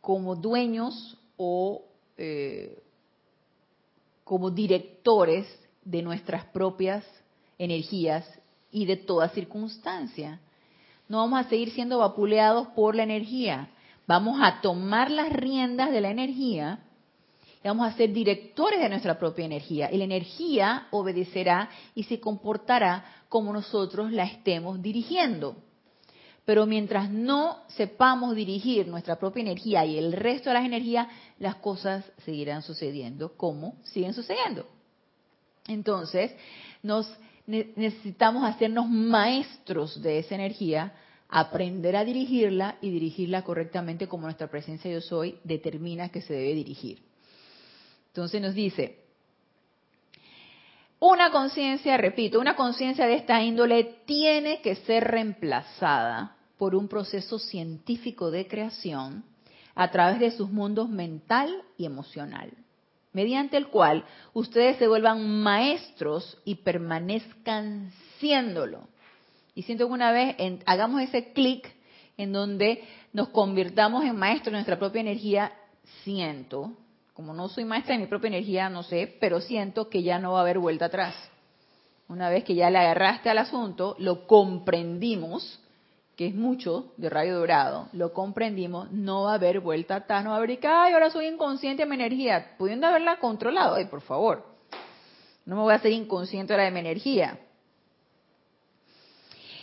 como 0.00 0.34
dueños 0.34 1.16
o 1.36 1.84
eh, 2.16 2.82
como 4.24 4.50
directores 4.50 5.46
de 5.84 6.02
nuestras 6.02 6.44
propias 6.46 7.04
energías 7.58 8.24
y 8.70 8.86
de 8.86 8.96
toda 8.96 9.28
circunstancia. 9.30 10.40
No 11.08 11.18
vamos 11.18 11.40
a 11.40 11.48
seguir 11.48 11.70
siendo 11.70 11.98
vapuleados 11.98 12.68
por 12.68 12.94
la 12.94 13.02
energía. 13.02 13.70
Vamos 14.06 14.38
a 14.42 14.60
tomar 14.60 15.10
las 15.10 15.32
riendas 15.32 15.90
de 15.90 16.00
la 16.00 16.10
energía 16.10 16.80
y 17.62 17.68
vamos 17.68 17.88
a 17.88 17.96
ser 17.96 18.12
directores 18.12 18.80
de 18.80 18.88
nuestra 18.88 19.18
propia 19.18 19.44
energía. 19.44 19.90
Y 19.90 19.98
la 19.98 20.04
energía 20.04 20.86
obedecerá 20.90 21.68
y 21.94 22.04
se 22.04 22.20
comportará 22.20 23.04
como 23.28 23.52
nosotros 23.52 24.12
la 24.12 24.24
estemos 24.24 24.80
dirigiendo. 24.80 25.56
Pero 26.44 26.64
mientras 26.64 27.10
no 27.10 27.58
sepamos 27.68 28.34
dirigir 28.34 28.88
nuestra 28.88 29.16
propia 29.16 29.42
energía 29.42 29.84
y 29.84 29.98
el 29.98 30.12
resto 30.12 30.48
de 30.48 30.54
las 30.54 30.64
energías, 30.64 31.08
las 31.38 31.56
cosas 31.56 32.10
seguirán 32.24 32.62
sucediendo 32.62 33.36
como 33.36 33.76
siguen 33.84 34.14
sucediendo. 34.14 34.66
Entonces, 35.66 36.34
nos 36.82 37.06
necesitamos 37.48 38.44
hacernos 38.44 38.88
maestros 38.88 40.00
de 40.02 40.18
esa 40.18 40.34
energía, 40.34 40.92
aprender 41.28 41.96
a 41.96 42.04
dirigirla 42.04 42.76
y 42.80 42.90
dirigirla 42.90 43.42
correctamente 43.42 44.06
como 44.06 44.24
nuestra 44.24 44.48
presencia 44.48 44.90
yo 44.90 45.00
soy 45.00 45.38
determina 45.44 46.10
que 46.10 46.20
se 46.20 46.34
debe 46.34 46.54
dirigir. 46.54 47.02
Entonces 48.08 48.40
nos 48.40 48.54
dice, 48.54 48.98
una 51.00 51.30
conciencia, 51.30 51.96
repito, 51.96 52.38
una 52.38 52.56
conciencia 52.56 53.06
de 53.06 53.14
esta 53.14 53.42
índole 53.42 54.02
tiene 54.04 54.60
que 54.60 54.74
ser 54.74 55.04
reemplazada 55.04 56.36
por 56.58 56.74
un 56.74 56.88
proceso 56.88 57.38
científico 57.38 58.30
de 58.30 58.46
creación 58.46 59.24
a 59.74 59.90
través 59.90 60.18
de 60.18 60.32
sus 60.32 60.50
mundos 60.50 60.88
mental 60.88 61.62
y 61.76 61.86
emocional, 61.86 62.50
mediante 63.12 63.56
el 63.56 63.68
cual 63.68 64.04
ustedes 64.32 64.76
se 64.78 64.88
vuelvan 64.88 65.42
maestros 65.42 66.38
y 66.44 66.56
permanezcan 66.56 67.90
siéndolo. 68.18 68.88
Y 69.54 69.62
siento 69.62 69.86
que 69.86 69.92
una 69.92 70.12
vez 70.12 70.36
hagamos 70.66 71.02
ese 71.02 71.32
clic 71.32 71.74
en 72.16 72.32
donde 72.32 72.82
nos 73.12 73.28
convirtamos 73.28 74.04
en 74.04 74.16
maestros 74.16 74.46
de 74.46 74.58
nuestra 74.58 74.78
propia 74.78 75.00
energía, 75.00 75.52
siento 76.04 76.76
como 77.18 77.34
no 77.34 77.48
soy 77.48 77.64
maestra 77.64 77.96
de 77.96 78.02
mi 78.02 78.06
propia 78.06 78.28
energía, 78.28 78.70
no 78.70 78.84
sé, 78.84 79.16
pero 79.20 79.40
siento 79.40 79.88
que 79.88 80.04
ya 80.04 80.20
no 80.20 80.34
va 80.34 80.38
a 80.38 80.42
haber 80.42 80.60
vuelta 80.60 80.84
atrás. 80.84 81.16
Una 82.06 82.30
vez 82.30 82.44
que 82.44 82.54
ya 82.54 82.70
le 82.70 82.78
agarraste 82.78 83.28
al 83.28 83.38
asunto, 83.38 83.96
lo 83.98 84.28
comprendimos, 84.28 85.58
que 86.18 86.26
es 86.26 86.34
mucho 86.34 86.92
de 86.96 87.08
rayo 87.08 87.38
dorado, 87.38 87.88
lo 87.92 88.12
comprendimos, 88.12 88.90
no 88.90 89.22
va 89.22 89.30
a 89.30 89.34
haber 89.36 89.60
vuelta 89.60 89.94
atrás, 89.94 90.24
no 90.24 90.30
va 90.30 90.38
a 90.38 90.40
ay, 90.40 90.92
ahora 90.92 91.10
soy 91.10 91.26
inconsciente 91.26 91.84
de 91.84 91.88
mi 91.88 91.94
energía, 91.94 92.56
pudiendo 92.58 92.88
haberla 92.88 93.20
controlado, 93.20 93.76
ay, 93.76 93.84
por 93.84 94.00
favor, 94.00 94.44
no 95.46 95.54
me 95.54 95.62
voy 95.62 95.72
a 95.72 95.76
hacer 95.76 95.92
inconsciente 95.92 96.52
ahora 96.52 96.64
de 96.64 96.72
mi 96.72 96.80
energía. 96.80 97.38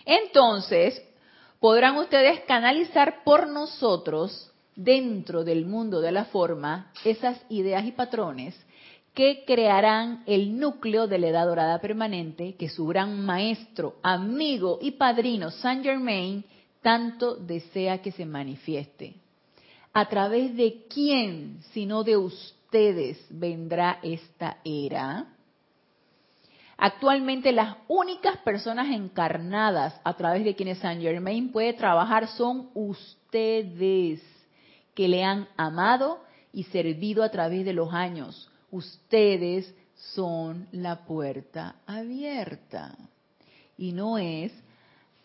Entonces, 0.06 1.04
podrán 1.60 1.98
ustedes 1.98 2.40
canalizar 2.48 3.26
por 3.26 3.50
nosotros 3.50 4.50
dentro 4.78 5.44
del 5.44 5.66
mundo 5.66 6.00
de 6.00 6.14
la 6.14 6.24
forma 6.24 6.90
esas 7.04 7.38
ideas 7.50 7.84
y 7.84 7.92
patrones 7.92 8.56
que 9.16 9.46
crearán 9.48 10.24
el 10.28 10.60
núcleo 10.60 11.08
de 11.08 11.18
la 11.18 11.28
edad 11.28 11.48
dorada 11.48 11.80
permanente 11.80 12.56
que 12.56 12.68
su 12.68 12.86
gran 12.86 13.26
maestro, 13.26 13.96
amigo 14.04 14.78
y 14.82 14.92
padrino 14.92 15.52
Saint 15.52 15.84
Germain 15.84 16.44
tanto 16.82 17.36
desea 17.36 18.02
que 18.02 18.12
se 18.12 18.26
manifieste. 18.26 19.16
¿A 19.94 20.10
través 20.10 20.56
de 20.58 20.84
quién, 20.94 21.62
sino 21.72 22.04
de 22.04 22.18
ustedes, 22.18 23.26
vendrá 23.30 24.00
esta 24.04 24.58
era? 24.66 25.28
Actualmente 26.78 27.54
las 27.54 27.78
únicas 27.88 28.36
personas 28.40 28.90
encarnadas 28.94 30.00
a 30.04 30.14
través 30.16 30.44
de 30.44 30.56
quienes 30.56 30.80
Saint 30.80 31.02
Germain 31.02 31.54
puede 31.54 31.72
trabajar 31.72 32.28
son 32.28 32.70
ustedes, 32.74 34.22
que 34.94 35.08
le 35.08 35.24
han 35.24 35.48
amado 35.56 36.20
y 36.52 36.64
servido 36.64 37.24
a 37.24 37.30
través 37.30 37.64
de 37.64 37.72
los 37.72 37.94
años. 37.94 38.52
Ustedes 38.76 39.74
son 40.14 40.68
la 40.74 41.06
puerta 41.06 41.78
abierta. 41.86 42.94
Y 43.78 43.94
no 43.94 44.18
es 44.18 44.52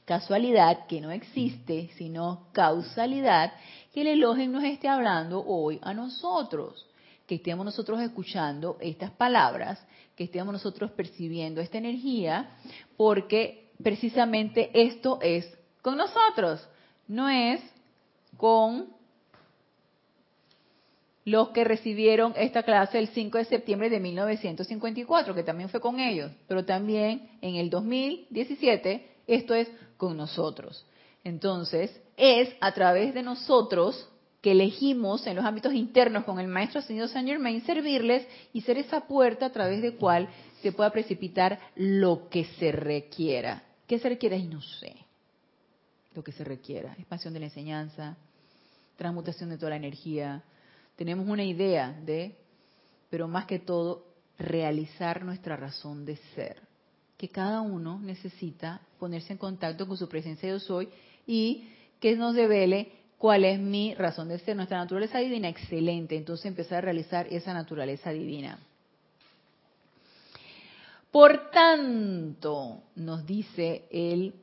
casualidad 0.05 0.86
que 0.86 1.01
no 1.01 1.11
existe, 1.11 1.90
sino 1.96 2.46
causalidad 2.53 3.53
que 3.92 4.03
el 4.03 4.07
Elohim 4.07 4.53
nos 4.53 4.62
esté 4.62 4.86
hablando 4.86 5.44
hoy 5.44 5.80
a 5.82 5.92
nosotros, 5.92 6.86
que 7.26 7.36
estemos 7.36 7.64
nosotros 7.64 8.01
escuchando 8.01 8.76
estas 8.80 9.11
palabras, 9.11 9.84
que 10.14 10.24
estemos 10.24 10.53
nosotros 10.53 10.92
percibiendo 10.92 11.61
esta 11.61 11.78
energía, 11.78 12.51
porque 12.96 13.72
precisamente 13.82 14.70
esto 14.72 15.18
es 15.22 15.53
con 15.82 15.96
nosotros, 15.96 16.68
no 17.09 17.28
es 17.28 17.61
con 18.36 18.99
los 21.24 21.50
que 21.50 21.64
recibieron 21.64 22.32
esta 22.36 22.62
clase 22.62 22.98
el 22.98 23.08
5 23.08 23.38
de 23.38 23.44
septiembre 23.44 23.90
de 23.90 24.00
1954, 24.00 25.34
que 25.34 25.42
también 25.42 25.68
fue 25.68 25.80
con 25.80 26.00
ellos, 26.00 26.30
pero 26.48 26.64
también 26.64 27.28
en 27.40 27.56
el 27.56 27.70
2017 27.70 29.06
esto 29.26 29.54
es 29.54 29.68
con 29.96 30.16
nosotros. 30.16 30.84
Entonces, 31.22 32.00
es 32.16 32.50
a 32.60 32.72
través 32.72 33.14
de 33.14 33.22
nosotros 33.22 34.08
que 34.40 34.52
elegimos 34.52 35.26
en 35.26 35.36
los 35.36 35.44
ámbitos 35.44 35.74
internos 35.74 36.24
con 36.24 36.40
el 36.40 36.48
Maestro 36.48 36.80
Señor 36.80 37.08
Saint 37.08 37.28
Germain 37.28 37.60
servirles 37.64 38.26
y 38.52 38.62
ser 38.62 38.78
esa 38.78 39.06
puerta 39.06 39.46
a 39.46 39.52
través 39.52 39.82
de 39.82 39.96
cual 39.96 40.28
se 40.62 40.72
pueda 40.72 40.90
precipitar 40.90 41.58
lo 41.76 42.28
que 42.30 42.44
se 42.58 42.72
requiera. 42.72 43.62
¿Qué 43.86 43.98
se 43.98 44.08
requiere? 44.08 44.36
Y 44.38 44.46
no 44.46 44.62
sé. 44.62 44.94
Lo 46.14 46.24
que 46.24 46.32
se 46.32 46.44
requiera. 46.44 46.94
Expansión 46.98 47.34
de 47.34 47.40
la 47.40 47.46
enseñanza, 47.46 48.16
transmutación 48.96 49.50
de 49.50 49.58
toda 49.58 49.70
la 49.70 49.76
energía. 49.76 50.42
Tenemos 51.01 51.26
una 51.26 51.44
idea 51.44 51.98
de, 52.05 52.36
pero 53.09 53.26
más 53.26 53.46
que 53.46 53.59
todo, 53.59 54.05
realizar 54.38 55.24
nuestra 55.24 55.57
razón 55.57 56.05
de 56.05 56.16
ser. 56.34 56.61
Que 57.16 57.30
cada 57.30 57.62
uno 57.62 57.98
necesita 57.98 58.82
ponerse 58.98 59.32
en 59.32 59.38
contacto 59.38 59.88
con 59.88 59.96
su 59.96 60.11
presencia 60.11 60.46
de 60.46 60.57
yo 60.57 60.61
soy 60.61 60.90
y 61.26 61.70
que 62.01 62.16
nos 62.16 62.34
devele 62.34 62.92
cuál 63.16 63.46
es 63.46 63.59
mi 63.59 63.94
razón 63.94 64.28
de 64.28 64.40
ser, 64.40 64.57
nuestra 64.57 64.76
naturaleza 64.76 65.20
divina, 65.20 65.48
excelente. 65.48 66.18
Entonces 66.18 66.44
empezar 66.44 66.76
a 66.76 66.80
realizar 66.82 67.26
esa 67.30 67.55
naturaleza 67.55 68.11
divina. 68.11 68.59
Por 71.11 71.51
tanto, 71.51 72.82
nos 72.96 73.24
dice 73.24 73.86
el... 73.90 74.34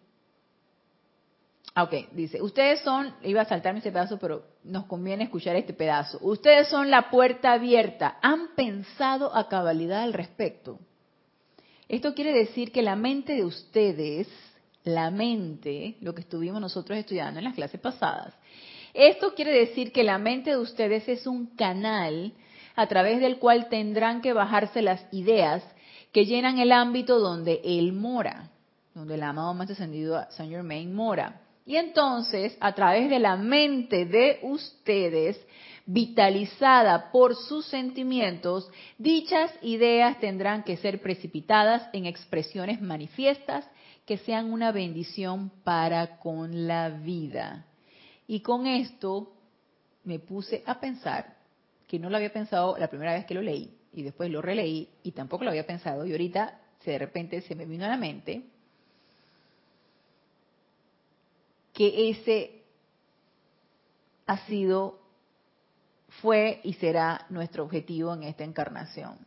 Ah, 1.75 1.83
ok, 1.83 2.13
dice, 2.13 2.41
ustedes 2.41 2.81
son, 2.81 3.13
iba 3.21 3.41
a 3.41 3.45
saltarme 3.45 3.81
ese 3.81 3.91
pedazo, 3.91 4.17
pero 4.17 4.56
nos 4.67 4.85
conviene 4.85 5.25
escuchar 5.25 5.55
este 5.55 5.73
pedazo. 5.73 6.19
Ustedes 6.21 6.67
son 6.67 6.91
la 6.91 7.09
puerta 7.09 7.53
abierta. 7.53 8.17
¿Han 8.21 8.55
pensado 8.55 9.35
a 9.35 9.47
cabalidad 9.47 10.03
al 10.03 10.13
respecto? 10.13 10.79
Esto 11.87 12.13
quiere 12.13 12.33
decir 12.33 12.71
que 12.71 12.81
la 12.81 12.95
mente 12.95 13.33
de 13.33 13.45
ustedes 13.45 14.27
la 14.87 15.11
mente, 15.11 15.97
lo 16.01 16.15
que 16.15 16.21
estuvimos 16.21 16.61
nosotros 16.61 16.97
estudiando 16.97 17.39
en 17.39 17.43
las 17.43 17.55
clases 17.55 17.79
pasadas. 17.79 18.33
Esto 18.93 19.35
quiere 19.35 19.51
decir 19.51 19.91
que 19.91 20.03
la 20.03 20.17
mente 20.17 20.51
de 20.51 20.57
ustedes 20.57 21.07
es 21.07 21.27
un 21.27 21.47
canal 21.47 22.33
a 22.75 22.87
través 22.87 23.19
del 23.19 23.37
cual 23.37 23.69
tendrán 23.69 24.21
que 24.21 24.33
bajarse 24.33 24.81
las 24.81 25.05
ideas 25.11 25.63
que 26.11 26.25
llenan 26.25 26.57
el 26.57 26.71
ámbito 26.71 27.19
donde 27.19 27.61
él 27.63 27.93
mora, 27.93 28.49
donde 28.95 29.15
el 29.15 29.23
amado 29.23 29.53
más 29.53 29.67
descendido 29.67 30.25
Saint 30.31 30.51
Germain 30.51 30.93
mora. 30.93 31.41
Y 31.67 31.75
entonces, 31.75 32.57
a 32.61 32.73
través 32.73 33.09
de 33.09 33.19
la 33.19 33.35
mente 33.35 34.05
de 34.05 34.39
ustedes, 34.41 35.37
vitalizada 35.85 37.11
por 37.11 37.35
sus 37.35 37.65
sentimientos, 37.65 38.71
dichas 38.97 39.51
ideas 39.61 40.17
tendrán 40.21 40.63
que 40.63 40.77
ser 40.77 41.01
precipitadas 41.01 41.89
en 41.91 42.05
expresiones 42.05 42.81
manifiestas 42.81 43.69
que 44.05 44.17
sean 44.17 44.53
una 44.53 44.71
bendición 44.71 45.51
para 45.65 46.19
con 46.19 46.67
la 46.67 46.87
vida. 46.87 47.65
Y 48.27 48.39
con 48.39 48.65
esto 48.65 49.33
me 50.05 50.19
puse 50.19 50.63
a 50.65 50.79
pensar, 50.79 51.35
que 51.85 51.99
no 51.99 52.09
lo 52.09 52.15
había 52.15 52.31
pensado 52.31 52.77
la 52.77 52.87
primera 52.87 53.11
vez 53.11 53.25
que 53.25 53.33
lo 53.33 53.41
leí, 53.41 53.77
y 53.91 54.03
después 54.03 54.31
lo 54.31 54.41
releí, 54.41 54.87
y 55.03 55.11
tampoco 55.11 55.43
lo 55.43 55.49
había 55.49 55.67
pensado, 55.67 56.05
y 56.05 56.11
ahorita 56.11 56.61
de 56.85 56.97
repente 56.97 57.41
se 57.41 57.55
me 57.55 57.65
vino 57.65 57.83
a 57.83 57.89
la 57.89 57.97
mente, 57.97 58.43
que 61.77 62.09
ese 62.09 62.63
ha 64.25 64.37
sido, 64.47 64.99
fue 66.23 66.59
y 66.63 66.73
será 66.73 67.27
nuestro 67.29 67.63
objetivo 67.63 68.15
en 68.15 68.23
esta 68.23 68.43
encarnación 68.43 69.19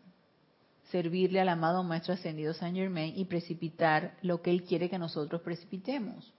servirle 0.90 1.40
al 1.40 1.48
amado 1.48 1.84
Maestro 1.84 2.14
Ascendido 2.14 2.53
Saint 2.53 2.76
Germain 2.76 3.12
y 3.16 3.24
precipitar 3.26 4.16
lo 4.22 4.42
que 4.42 4.51
Él 4.51 4.64
quiere 4.64 4.90
que 4.90 4.98
nosotros 4.98 5.40
precipitemos. 5.42 6.32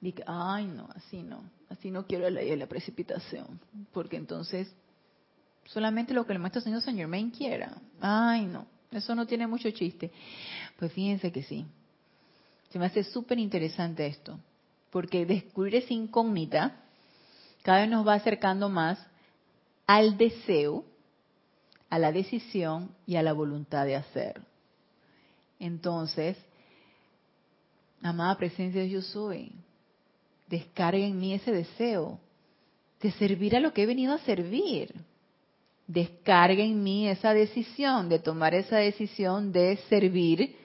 Dice, 0.00 0.24
ay 0.26 0.66
no, 0.66 0.88
así 0.96 1.22
no, 1.22 1.44
así 1.68 1.92
no 1.92 2.04
quiero 2.08 2.28
la 2.28 2.42
la 2.42 2.66
precipitación, 2.66 3.60
porque 3.92 4.16
entonces 4.16 4.74
solamente 5.66 6.12
lo 6.14 6.26
que 6.26 6.32
el 6.32 6.40
Maestro 6.40 6.58
Ascendido 6.58 6.80
Saint 6.80 6.98
Germain 6.98 7.30
quiera. 7.30 7.80
Ay 8.00 8.46
no, 8.46 8.66
eso 8.90 9.14
no 9.14 9.24
tiene 9.24 9.46
mucho 9.46 9.70
chiste. 9.70 10.10
Pues 10.80 10.92
fíjense 10.92 11.30
que 11.30 11.44
sí. 11.44 11.64
Se 12.72 12.78
me 12.78 12.86
hace 12.86 13.04
súper 13.04 13.38
interesante 13.38 14.06
esto, 14.06 14.38
porque 14.90 15.26
descubrir 15.26 15.76
esa 15.76 15.92
incógnita 15.92 16.80
cada 17.62 17.82
vez 17.82 17.90
nos 17.90 18.06
va 18.06 18.14
acercando 18.14 18.70
más 18.70 18.98
al 19.86 20.16
deseo 20.16 20.82
a 21.90 21.98
la 21.98 22.10
decisión 22.10 22.90
y 23.06 23.16
a 23.16 23.22
la 23.22 23.34
voluntad 23.34 23.84
de 23.84 23.96
hacer. 23.96 24.40
Entonces, 25.60 26.38
amada 28.02 28.38
presencia 28.38 28.80
de 28.80 28.88
yo 28.88 29.02
soy, 29.02 29.52
descarga 30.48 31.04
en 31.04 31.20
mí 31.20 31.34
ese 31.34 31.52
deseo 31.52 32.18
de 33.02 33.12
servir 33.12 33.54
a 33.54 33.60
lo 33.60 33.74
que 33.74 33.82
he 33.82 33.86
venido 33.86 34.14
a 34.14 34.18
servir. 34.20 34.94
Descarga 35.86 36.62
en 36.62 36.82
mí 36.82 37.06
esa 37.06 37.34
decisión, 37.34 38.08
de 38.08 38.18
tomar 38.18 38.54
esa 38.54 38.78
decisión 38.78 39.52
de 39.52 39.76
servir 39.88 40.56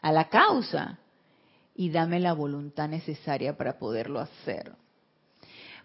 a 0.00 0.12
la 0.12 0.28
causa 0.28 1.00
y 1.76 1.90
dame 1.90 2.20
la 2.20 2.32
voluntad 2.32 2.88
necesaria 2.88 3.56
para 3.56 3.78
poderlo 3.78 4.18
hacer. 4.20 4.72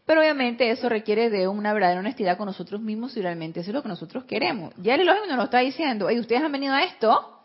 Pero 0.05 0.21
obviamente 0.21 0.71
eso 0.71 0.89
requiere 0.89 1.29
de 1.29 1.47
una 1.47 1.73
verdadera 1.73 1.99
honestidad 1.99 2.37
con 2.37 2.47
nosotros 2.47 2.81
mismos 2.81 3.11
si 3.11 3.21
realmente 3.21 3.59
eso 3.59 3.69
es 3.69 3.75
lo 3.75 3.83
que 3.83 3.89
nosotros 3.89 4.23
queremos. 4.23 4.73
Ya 4.77 4.95
el 4.95 5.01
Elohim 5.01 5.27
nos 5.27 5.37
lo 5.37 5.43
está 5.43 5.59
diciendo, 5.59 6.07
Oye, 6.07 6.19
ustedes 6.19 6.41
han 6.41 6.51
venido 6.51 6.73
a 6.73 6.83
esto, 6.83 7.43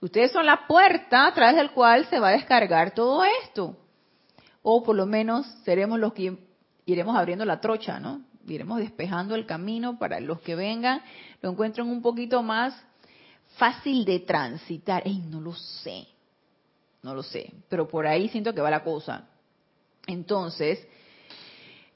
ustedes 0.00 0.32
son 0.32 0.44
la 0.44 0.66
puerta 0.66 1.26
a 1.26 1.34
través 1.34 1.56
del 1.56 1.70
cual 1.70 2.06
se 2.06 2.18
va 2.18 2.28
a 2.28 2.32
descargar 2.32 2.92
todo 2.92 3.24
esto. 3.42 3.76
O 4.62 4.82
por 4.82 4.96
lo 4.96 5.06
menos 5.06 5.46
seremos 5.64 5.98
los 5.98 6.12
que 6.12 6.36
iremos 6.84 7.16
abriendo 7.16 7.44
la 7.44 7.60
trocha, 7.60 7.98
¿no? 8.00 8.22
Iremos 8.46 8.78
despejando 8.78 9.34
el 9.34 9.46
camino 9.46 9.98
para 9.98 10.20
los 10.20 10.40
que 10.40 10.54
vengan, 10.54 11.02
lo 11.42 11.50
encuentren 11.50 11.86
un 11.88 12.02
poquito 12.02 12.42
más 12.42 12.74
fácil 13.56 14.04
de 14.04 14.20
transitar. 14.20 15.02
Ey, 15.06 15.18
no 15.18 15.40
lo 15.40 15.54
sé, 15.54 16.06
no 17.02 17.14
lo 17.14 17.22
sé, 17.22 17.52
pero 17.68 17.88
por 17.88 18.06
ahí 18.06 18.28
siento 18.28 18.54
que 18.54 18.60
va 18.60 18.70
la 18.70 18.84
cosa. 18.84 19.28
Entonces, 20.06 20.86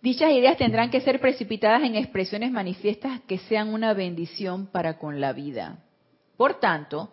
Dichas 0.03 0.33
ideas 0.33 0.57
tendrán 0.57 0.91
que 0.91 1.01
ser 1.01 1.21
precipitadas 1.21 1.85
en 1.85 1.95
expresiones 1.95 2.51
manifiestas 2.51 3.21
que 3.21 3.39
sean 3.39 3.73
una 3.73 3.95
bendición 3.95 4.67
para 4.67 4.99
con 4.99 5.21
la 5.21 5.33
vida. 5.33 5.79
Por 6.37 6.59
tanto, 6.59 7.09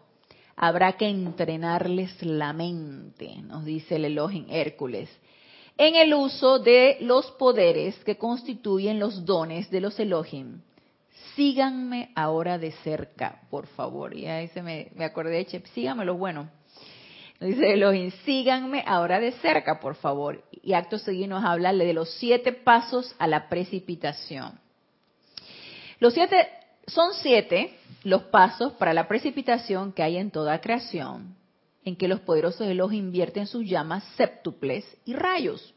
habrá 0.55 0.93
que 0.93 1.07
entrenarles 1.07 2.19
la 2.23 2.51
mente, 2.51 3.43
nos 3.43 3.63
dice 3.63 3.97
el 3.97 4.05
Elohim 4.05 4.47
Hércules, 4.49 5.07
en 5.77 5.95
el 5.95 6.15
uso 6.15 6.57
de 6.57 6.97
los 7.01 7.29
poderes 7.33 7.95
que 8.03 8.17
constituyen 8.17 8.97
los 8.99 9.23
dones 9.23 9.69
de 9.69 9.81
los 9.81 9.99
Elohim. 9.99 10.61
Síganme 11.35 12.11
ahora 12.15 12.57
de 12.57 12.71
cerca, 12.83 13.41
por 13.51 13.67
favor. 13.67 14.15
Y 14.15 14.25
ahí 14.25 14.47
se 14.47 14.63
me, 14.63 14.89
me 14.95 15.05
acordé, 15.05 15.45
de 15.45 15.61
síganme 15.75 16.05
lo 16.05 16.15
bueno. 16.15 16.49
Dice 17.39 17.73
Elohim, 17.73 18.11
síganme 18.25 18.83
ahora 18.85 19.19
de 19.19 19.31
cerca, 19.33 19.79
por 19.79 19.95
favor. 19.95 20.43
Y 20.61 20.73
acto 20.73 20.97
seguido 20.97 21.29
nos 21.29 21.45
habla 21.45 21.73
de 21.73 21.93
los 21.93 22.09
siete 22.15 22.51
pasos 22.51 23.15
a 23.17 23.27
la 23.27 23.47
precipitación. 23.47 24.59
Los 25.99 26.13
siete, 26.13 26.49
son 26.87 27.13
siete 27.13 27.77
los 28.03 28.23
pasos 28.23 28.73
para 28.73 28.93
la 28.93 29.07
precipitación 29.07 29.93
que 29.93 30.03
hay 30.03 30.17
en 30.17 30.31
toda 30.31 30.59
creación, 30.59 31.35
en 31.85 31.95
que 31.95 32.09
los 32.09 32.19
poderosos 32.21 32.67
Elohim 32.67 33.05
invierten 33.05 33.47
sus 33.47 33.65
llamas 33.65 34.03
séptuples 34.15 34.85
y 35.05 35.13
rayos. 35.13 35.73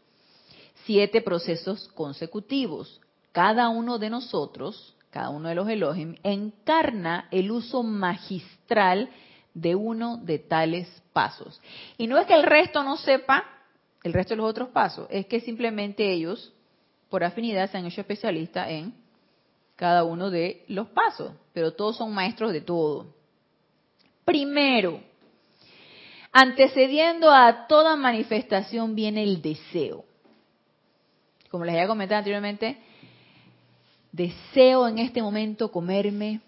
siete 0.84 1.20
procesos 1.20 1.86
consecutivos. 1.94 3.00
Cada 3.30 3.68
uno 3.68 3.98
de 3.98 4.10
nosotros, 4.10 4.96
cada 5.10 5.30
uno 5.30 5.48
de 5.48 5.54
los 5.54 5.68
Elohim, 5.68 6.16
encarna 6.24 7.28
el 7.30 7.52
uso 7.52 7.84
magistral 7.84 9.06
de 9.06 9.31
uno 9.74 10.16
de 10.18 10.38
tales 10.38 10.88
pasos. 11.12 11.60
Y 11.98 12.06
no 12.06 12.18
es 12.18 12.26
que 12.26 12.34
el 12.34 12.42
resto 12.42 12.82
no 12.82 12.96
sepa 12.96 13.44
el 14.02 14.12
resto 14.12 14.34
de 14.34 14.38
los 14.38 14.50
otros 14.50 14.68
pasos, 14.70 15.06
es 15.10 15.26
que 15.26 15.40
simplemente 15.40 16.10
ellos, 16.10 16.52
por 17.08 17.22
afinidad, 17.22 17.70
se 17.70 17.78
han 17.78 17.86
hecho 17.86 18.00
especialistas 18.00 18.68
en 18.68 18.94
cada 19.76 20.04
uno 20.04 20.30
de 20.30 20.64
los 20.68 20.88
pasos, 20.88 21.32
pero 21.52 21.72
todos 21.72 21.96
son 21.96 22.12
maestros 22.12 22.52
de 22.52 22.60
todo. 22.60 23.06
Primero, 24.24 25.00
antecediendo 26.32 27.30
a 27.30 27.66
toda 27.66 27.94
manifestación 27.96 28.94
viene 28.94 29.22
el 29.22 29.40
deseo. 29.40 30.04
Como 31.50 31.64
les 31.64 31.74
había 31.74 31.86
comentado 31.86 32.18
anteriormente, 32.18 32.78
deseo 34.10 34.88
en 34.88 34.98
este 34.98 35.22
momento 35.22 35.70
comerme 35.70 36.40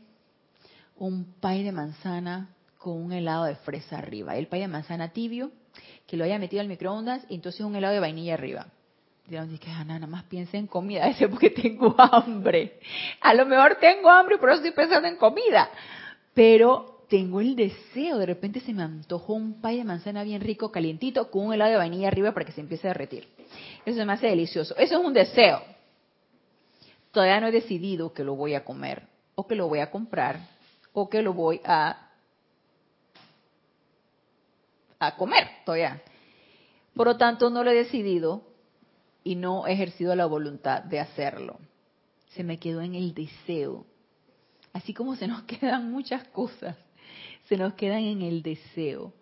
un 0.96 1.24
pay 1.40 1.62
de 1.62 1.72
manzana 1.72 2.53
con 2.85 3.03
un 3.03 3.12
helado 3.14 3.45
de 3.47 3.55
fresa 3.57 3.97
arriba. 3.97 4.37
El 4.37 4.47
pay 4.47 4.61
de 4.61 4.68
manzana 4.68 5.09
tibio, 5.09 5.51
que 6.07 6.18
lo 6.18 6.24
haya 6.24 6.39
metido 6.39 6.61
al 6.61 6.68
microondas 6.68 7.24
y 7.30 7.37
entonces 7.37 7.62
un 7.62 7.74
helado 7.74 7.95
de 7.95 8.01
vainilla 8.01 8.35
arriba. 8.35 8.66
Que 9.26 9.39
Ana, 9.39 9.95
nada 9.95 10.07
más 10.07 10.24
piensa 10.24 10.59
en 10.59 10.66
comida, 10.66 11.09
ese 11.09 11.26
porque 11.26 11.49
tengo 11.49 11.95
hambre. 11.99 12.78
A 13.22 13.32
lo 13.32 13.47
mejor 13.47 13.76
tengo 13.80 14.11
hambre 14.11 14.35
y 14.35 14.39
por 14.39 14.51
eso 14.51 14.57
estoy 14.57 14.72
pensando 14.72 15.09
en 15.09 15.16
comida. 15.16 15.70
Pero 16.35 17.07
tengo 17.09 17.41
el 17.41 17.57
deseo, 17.57 18.18
de 18.18 18.26
repente 18.26 18.61
se 18.61 18.74
me 18.74 18.82
antojó 18.82 19.32
un 19.32 19.62
pay 19.62 19.78
de 19.78 19.85
manzana 19.85 20.22
bien 20.22 20.43
rico, 20.43 20.70
calientito, 20.70 21.30
con 21.30 21.47
un 21.47 21.55
helado 21.55 21.70
de 21.70 21.78
vainilla 21.78 22.09
arriba 22.09 22.32
para 22.32 22.45
que 22.45 22.53
se 22.53 22.61
empiece 22.61 22.87
a 22.87 22.91
derretir. 22.91 23.26
Eso 23.87 23.97
se 23.97 24.05
me 24.05 24.12
hace 24.12 24.26
delicioso. 24.26 24.76
Eso 24.76 24.99
es 25.01 25.07
un 25.07 25.14
deseo. 25.14 25.62
Todavía 27.12 27.41
no 27.41 27.47
he 27.47 27.53
decidido 27.53 28.12
que 28.12 28.24
lo 28.24 28.35
voy 28.35 28.55
a 28.55 28.62
comer, 28.62 29.05
o 29.37 29.47
que 29.47 29.55
lo 29.55 29.68
voy 29.68 29.78
a 29.78 29.91
comprar, 29.91 30.41
o 30.93 31.09
que 31.09 31.22
lo 31.22 31.32
voy 31.32 31.62
a, 31.64 32.03
a 35.07 35.16
comer 35.16 35.48
todavía. 35.64 36.02
Por 36.94 37.07
lo 37.07 37.16
tanto, 37.16 37.50
no 37.50 37.64
lo 37.64 37.70
he 37.70 37.74
decidido, 37.74 38.42
y 39.24 39.34
no 39.34 39.66
he 39.66 39.72
ejercido 39.72 40.14
la 40.14 40.26
voluntad 40.26 40.82
de 40.84 41.00
hacerlo. 41.00 41.59
Se 42.28 42.44
me 42.44 42.59
quedó 42.59 42.82
en 42.82 42.94
el 42.94 43.14
deseo. 43.14 43.86
Así 44.72 44.92
como 44.92 45.16
se 45.16 45.26
nos 45.26 45.42
quedan 45.44 45.90
muchas 45.90 46.28
cosas, 46.28 46.76
se 47.48 47.57
nos 47.57 47.74
quedan 47.74 48.05
en 48.05 48.22
el 48.22 48.42
deseo. 48.42 49.14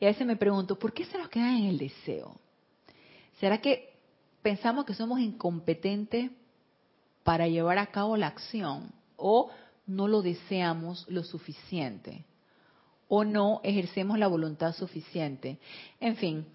Y 0.00 0.06
a 0.06 0.08
veces 0.08 0.26
me 0.26 0.36
pregunto, 0.36 0.78
¿por 0.78 0.92
qué 0.92 1.04
se 1.04 1.18
nos 1.18 1.28
quedan 1.28 1.58
en 1.58 1.64
el 1.66 1.78
deseo? 1.78 2.34
¿Será 3.38 3.58
que 3.58 3.92
pensamos 4.40 4.84
que 4.84 4.94
somos 4.94 5.20
incompetentes 5.20 6.30
para 7.22 7.46
llevar 7.46 7.78
a 7.78 7.86
cabo 7.86 8.16
la 8.16 8.28
acción? 8.28 8.90
¿O 9.16 9.50
no 9.86 10.08
lo 10.08 10.22
deseamos 10.22 11.06
lo 11.08 11.22
suficiente? 11.22 12.24
¿O 13.14 13.24
no 13.24 13.60
ejercemos 13.62 14.18
la 14.18 14.26
voluntad 14.26 14.72
suficiente? 14.74 15.58
En 16.00 16.16
fin, 16.16 16.46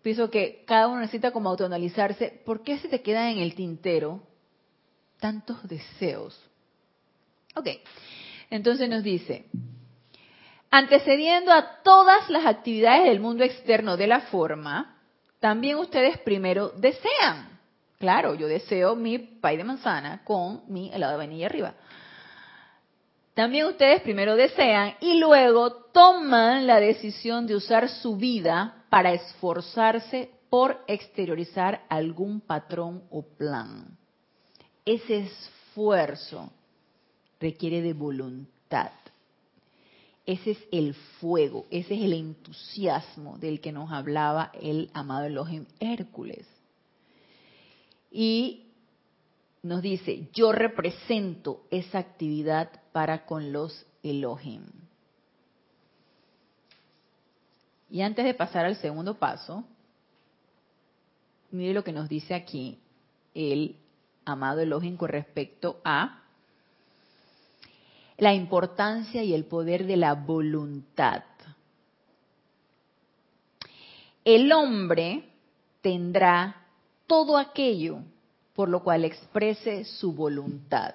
pienso 0.00 0.30
que 0.30 0.64
cada 0.66 0.88
uno 0.88 1.00
necesita 1.00 1.30
como 1.30 1.50
autoanalizarse, 1.50 2.40
¿por 2.46 2.62
qué 2.62 2.78
se 2.78 2.88
te 2.88 3.02
quedan 3.02 3.26
en 3.26 3.40
el 3.40 3.54
tintero 3.54 4.22
tantos 5.18 5.62
deseos? 5.68 6.40
Ok, 7.54 7.68
entonces 8.48 8.88
nos 8.88 9.02
dice, 9.02 9.44
antecediendo 10.70 11.52
a 11.52 11.82
todas 11.82 12.30
las 12.30 12.46
actividades 12.46 13.04
del 13.04 13.20
mundo 13.20 13.44
externo 13.44 13.98
de 13.98 14.06
la 14.06 14.20
forma, 14.22 14.96
también 15.38 15.76
ustedes 15.76 16.16
primero 16.20 16.70
desean. 16.70 17.60
Claro, 17.98 18.34
yo 18.36 18.48
deseo 18.48 18.96
mi 18.96 19.18
pay 19.18 19.58
de 19.58 19.64
manzana 19.64 20.22
con 20.24 20.62
mi 20.66 20.90
helado 20.94 21.12
de 21.12 21.18
vainilla 21.18 21.44
arriba. 21.44 21.74
También 23.40 23.64
ustedes 23.64 24.02
primero 24.02 24.36
desean 24.36 24.96
y 25.00 25.18
luego 25.18 25.72
toman 25.72 26.66
la 26.66 26.78
decisión 26.78 27.46
de 27.46 27.56
usar 27.56 27.88
su 27.88 28.18
vida 28.18 28.84
para 28.90 29.14
esforzarse 29.14 30.28
por 30.50 30.84
exteriorizar 30.86 31.86
algún 31.88 32.42
patrón 32.42 33.02
o 33.08 33.22
plan. 33.22 33.96
Ese 34.84 35.20
esfuerzo 35.20 36.52
requiere 37.40 37.80
de 37.80 37.94
voluntad. 37.94 38.90
Ese 40.26 40.50
es 40.50 40.58
el 40.70 40.92
fuego, 40.92 41.64
ese 41.70 41.94
es 41.94 42.02
el 42.02 42.12
entusiasmo 42.12 43.38
del 43.38 43.62
que 43.62 43.72
nos 43.72 43.90
hablaba 43.90 44.52
el 44.60 44.90
amado 44.92 45.24
Elohim 45.24 45.64
Hércules. 45.80 46.46
Y 48.12 48.66
nos 49.62 49.80
dice, 49.80 50.28
yo 50.34 50.52
represento 50.52 51.62
esa 51.70 52.00
actividad 52.00 52.70
para 52.92 53.26
con 53.26 53.52
los 53.52 53.86
Elohim. 54.02 54.64
Y 57.90 58.02
antes 58.02 58.24
de 58.24 58.34
pasar 58.34 58.64
al 58.64 58.76
segundo 58.76 59.18
paso, 59.18 59.64
mire 61.50 61.74
lo 61.74 61.82
que 61.82 61.92
nos 61.92 62.08
dice 62.08 62.34
aquí 62.34 62.78
el 63.34 63.76
amado 64.24 64.60
Elohim 64.60 64.96
con 64.96 65.08
respecto 65.08 65.80
a 65.84 66.22
la 68.18 68.34
importancia 68.34 69.22
y 69.24 69.34
el 69.34 69.44
poder 69.44 69.86
de 69.86 69.96
la 69.96 70.14
voluntad. 70.14 71.24
El 74.24 74.52
hombre 74.52 75.24
tendrá 75.80 76.66
todo 77.06 77.38
aquello 77.38 78.00
por 78.54 78.68
lo 78.68 78.82
cual 78.82 79.06
exprese 79.06 79.84
su 79.84 80.12
voluntad. 80.12 80.94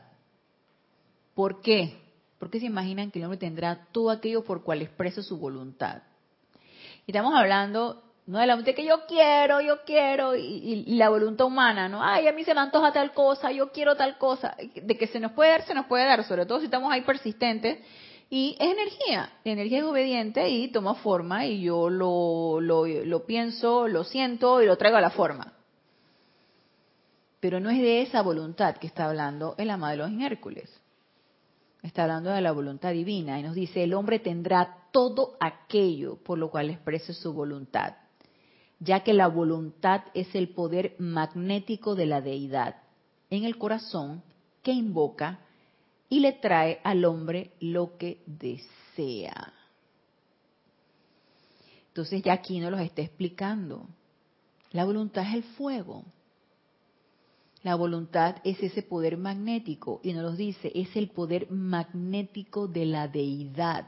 ¿Por 1.35 1.61
qué? 1.61 2.01
Porque 2.39 2.59
se 2.59 2.65
imaginan 2.65 3.11
que 3.11 3.19
el 3.19 3.25
hombre 3.25 3.37
tendrá 3.37 3.87
todo 3.91 4.09
aquello 4.09 4.43
por 4.43 4.63
cual 4.63 4.81
exprese 4.81 5.21
su 5.21 5.37
voluntad. 5.37 6.01
Y 7.05 7.11
estamos 7.11 7.35
hablando 7.35 8.01
no 8.25 8.39
de 8.39 8.47
la 8.47 8.55
voluntad 8.55 8.73
que 8.73 8.85
yo 8.85 9.05
quiero, 9.07 9.61
yo 9.61 9.83
quiero, 9.85 10.35
y, 10.35 10.85
la 10.97 11.09
voluntad 11.09 11.45
humana, 11.45 11.87
¿no? 11.87 12.03
Ay, 12.03 12.27
a 12.27 12.31
mí 12.31 12.43
se 12.43 12.55
me 12.55 12.61
antoja 12.61 12.91
tal 12.91 13.13
cosa, 13.13 13.51
yo 13.51 13.71
quiero 13.71 13.95
tal 13.95 14.17
cosa. 14.17 14.55
De 14.75 14.97
que 14.97 15.07
se 15.07 15.19
nos 15.19 15.33
puede 15.33 15.51
dar, 15.51 15.65
se 15.65 15.75
nos 15.75 15.85
puede 15.85 16.05
dar, 16.05 16.23
sobre 16.23 16.45
todo 16.45 16.59
si 16.59 16.65
estamos 16.65 16.91
ahí 16.91 17.01
persistentes. 17.01 17.79
Y 18.27 18.57
es 18.59 18.71
energía, 18.71 19.29
la 19.43 19.51
energía 19.51 19.79
es 19.79 19.83
obediente 19.83 20.49
y 20.49 20.69
toma 20.69 20.95
forma 20.95 21.45
y 21.45 21.61
yo 21.61 21.91
lo, 21.91 22.59
lo, 22.59 22.87
lo 22.87 23.25
pienso, 23.27 23.87
lo 23.87 24.03
siento 24.03 24.63
y 24.63 24.65
lo 24.65 24.77
traigo 24.77 24.97
a 24.97 25.01
la 25.01 25.11
forma. 25.11 25.53
Pero 27.39 27.59
no 27.59 27.69
es 27.69 27.77
de 27.77 28.01
esa 28.01 28.23
voluntad 28.23 28.77
que 28.77 28.87
está 28.87 29.05
hablando 29.05 29.53
el 29.59 29.69
amado 29.69 29.91
de 29.91 29.97
los 29.97 30.21
Hércules. 30.23 30.84
Está 31.85 32.03
hablando 32.03 32.31
de 32.31 32.41
la 32.41 32.51
voluntad 32.51 32.91
divina 32.91 33.39
y 33.39 33.43
nos 33.43 33.55
dice, 33.55 33.83
el 33.83 33.93
hombre 33.93 34.19
tendrá 34.19 34.87
todo 34.91 35.37
aquello 35.39 36.17
por 36.17 36.37
lo 36.37 36.49
cual 36.49 36.69
exprese 36.69 37.13
su 37.13 37.33
voluntad 37.33 37.93
ya 38.79 39.03
que 39.03 39.13
la 39.13 39.27
voluntad 39.27 40.01
es 40.13 40.33
el 40.35 40.49
poder 40.49 40.95
magnético 40.99 41.95
de 41.95 42.05
la 42.05 42.21
deidad 42.21 42.75
en 43.29 43.43
el 43.43 43.57
corazón 43.57 44.23
que 44.61 44.71
invoca 44.71 45.39
y 46.09 46.19
le 46.19 46.33
trae 46.33 46.79
al 46.83 47.05
hombre 47.05 47.51
lo 47.59 47.97
que 47.97 48.21
desea. 48.25 49.53
Entonces 51.87 52.21
ya 52.23 52.33
aquí 52.33 52.59
nos 52.59 52.71
lo 52.71 52.77
está 52.77 53.01
explicando. 53.01 53.87
La 54.71 54.85
voluntad 54.85 55.23
es 55.27 55.33
el 55.33 55.43
fuego. 55.43 56.03
La 57.65 57.73
voluntad 57.73 58.35
es 58.43 58.61
ese 58.61 58.83
poder 58.83 59.17
magnético 59.17 59.99
y 60.03 60.13
nos 60.13 60.21
lo 60.21 60.31
dice, 60.33 60.71
es 60.75 60.95
el 60.95 61.09
poder 61.09 61.49
magnético 61.49 62.67
de 62.67 62.85
la 62.85 63.07
deidad 63.07 63.87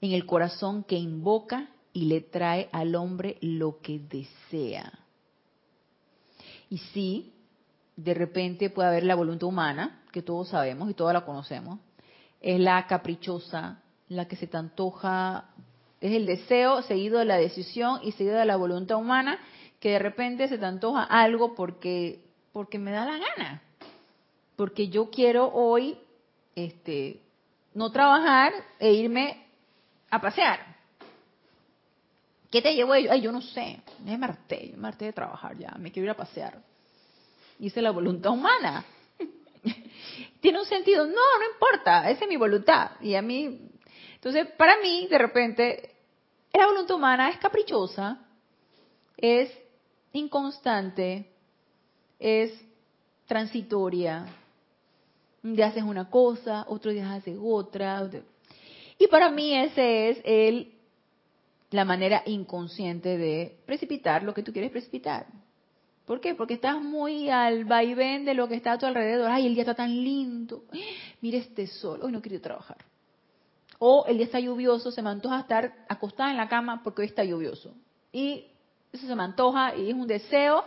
en 0.00 0.12
el 0.12 0.24
corazón 0.24 0.84
que 0.84 0.94
invoca 0.94 1.70
y 1.92 2.04
le 2.04 2.20
trae 2.20 2.68
al 2.70 2.94
hombre 2.94 3.36
lo 3.40 3.80
que 3.80 3.98
desea. 3.98 4.92
Y 6.70 6.78
sí, 6.78 7.32
de 7.96 8.14
repente 8.14 8.70
puede 8.70 8.90
haber 8.90 9.02
la 9.02 9.16
voluntad 9.16 9.48
humana, 9.48 10.04
que 10.12 10.22
todos 10.22 10.50
sabemos 10.50 10.88
y 10.88 10.94
todos 10.94 11.12
la 11.12 11.24
conocemos, 11.24 11.80
es 12.40 12.60
la 12.60 12.86
caprichosa, 12.86 13.82
la 14.06 14.28
que 14.28 14.36
se 14.36 14.46
te 14.46 14.56
antoja, 14.56 15.50
es 16.00 16.12
el 16.12 16.26
deseo 16.26 16.82
seguido 16.82 17.18
de 17.18 17.24
la 17.24 17.38
decisión 17.38 17.98
y 18.04 18.12
seguido 18.12 18.36
de 18.36 18.44
la 18.44 18.54
voluntad 18.54 18.98
humana, 18.98 19.40
que 19.84 19.90
de 19.90 19.98
repente 19.98 20.48
se 20.48 20.56
te 20.56 20.64
antoja 20.64 21.02
algo 21.02 21.54
porque, 21.54 22.24
porque 22.54 22.78
me 22.78 22.90
da 22.90 23.04
la 23.04 23.18
gana, 23.18 23.62
porque 24.56 24.88
yo 24.88 25.10
quiero 25.10 25.52
hoy 25.52 25.98
este, 26.54 27.20
no 27.74 27.92
trabajar 27.92 28.54
e 28.78 28.94
irme 28.94 29.46
a 30.08 30.22
pasear. 30.22 30.74
¿Qué 32.50 32.62
te 32.62 32.74
llevo? 32.74 32.94
Ay, 32.94 33.20
yo 33.20 33.30
no 33.30 33.42
sé. 33.42 33.82
Me 34.02 34.16
marté, 34.16 34.72
me 34.74 34.90
de 34.90 35.12
trabajar 35.12 35.58
ya, 35.58 35.74
me 35.78 35.92
quiero 35.92 36.06
ir 36.06 36.12
a 36.12 36.16
pasear. 36.16 36.62
Hice 37.58 37.82
la 37.82 37.90
voluntad 37.90 38.32
humana. 38.32 38.86
¿Tiene 40.40 40.60
un 40.60 40.66
sentido? 40.66 41.04
No, 41.04 41.12
no 41.12 41.52
importa, 41.52 42.08
esa 42.08 42.24
es 42.24 42.28
mi 42.30 42.38
voluntad. 42.38 42.92
Y 43.02 43.16
a 43.16 43.20
mí, 43.20 43.68
entonces, 44.14 44.46
para 44.56 44.78
mí, 44.78 45.08
de 45.10 45.18
repente, 45.18 45.94
la 46.54 46.68
voluntad 46.68 46.96
humana 46.96 47.28
es 47.28 47.36
caprichosa, 47.36 48.26
es 49.18 49.63
inconstante, 50.14 51.30
es 52.18 52.52
transitoria. 53.26 54.26
Un 55.42 55.54
día 55.54 55.66
haces 55.66 55.82
una 55.82 56.08
cosa, 56.08 56.64
otro 56.68 56.90
día 56.90 57.12
haces 57.12 57.36
otra. 57.40 58.08
Y 58.98 59.06
para 59.08 59.30
mí 59.30 59.54
ese 59.54 60.10
es 60.10 60.18
el 60.24 60.74
la 61.70 61.84
manera 61.84 62.22
inconsciente 62.26 63.18
de 63.18 63.58
precipitar 63.66 64.22
lo 64.22 64.32
que 64.32 64.44
tú 64.44 64.52
quieres 64.52 64.70
precipitar. 64.70 65.26
¿Por 66.06 66.20
qué? 66.20 66.34
Porque 66.34 66.54
estás 66.54 66.80
muy 66.80 67.30
al 67.30 67.64
vaivén 67.64 68.24
de 68.24 68.34
lo 68.34 68.46
que 68.46 68.54
está 68.54 68.72
a 68.72 68.78
tu 68.78 68.86
alrededor. 68.86 69.30
Ay, 69.30 69.46
el 69.46 69.54
día 69.54 69.62
está 69.62 69.74
tan 69.74 69.90
lindo. 69.90 70.64
Mira 71.20 71.38
este 71.38 71.66
sol. 71.66 72.00
Hoy 72.02 72.12
no 72.12 72.22
quiero 72.22 72.40
trabajar. 72.40 72.76
O 73.78 74.04
el 74.06 74.18
día 74.18 74.26
está 74.26 74.38
lluvioso, 74.38 74.92
se 74.92 75.02
me 75.02 75.10
antoja 75.10 75.40
estar 75.40 75.74
acostada 75.88 76.30
en 76.30 76.36
la 76.36 76.48
cama 76.48 76.82
porque 76.84 77.02
hoy 77.02 77.08
está 77.08 77.24
lluvioso. 77.24 77.74
Y 78.12 78.46
eso 78.94 79.06
se 79.08 79.14
me 79.14 79.24
antoja 79.24 79.74
y 79.74 79.90
es 79.90 79.94
un 79.94 80.06
deseo 80.06 80.64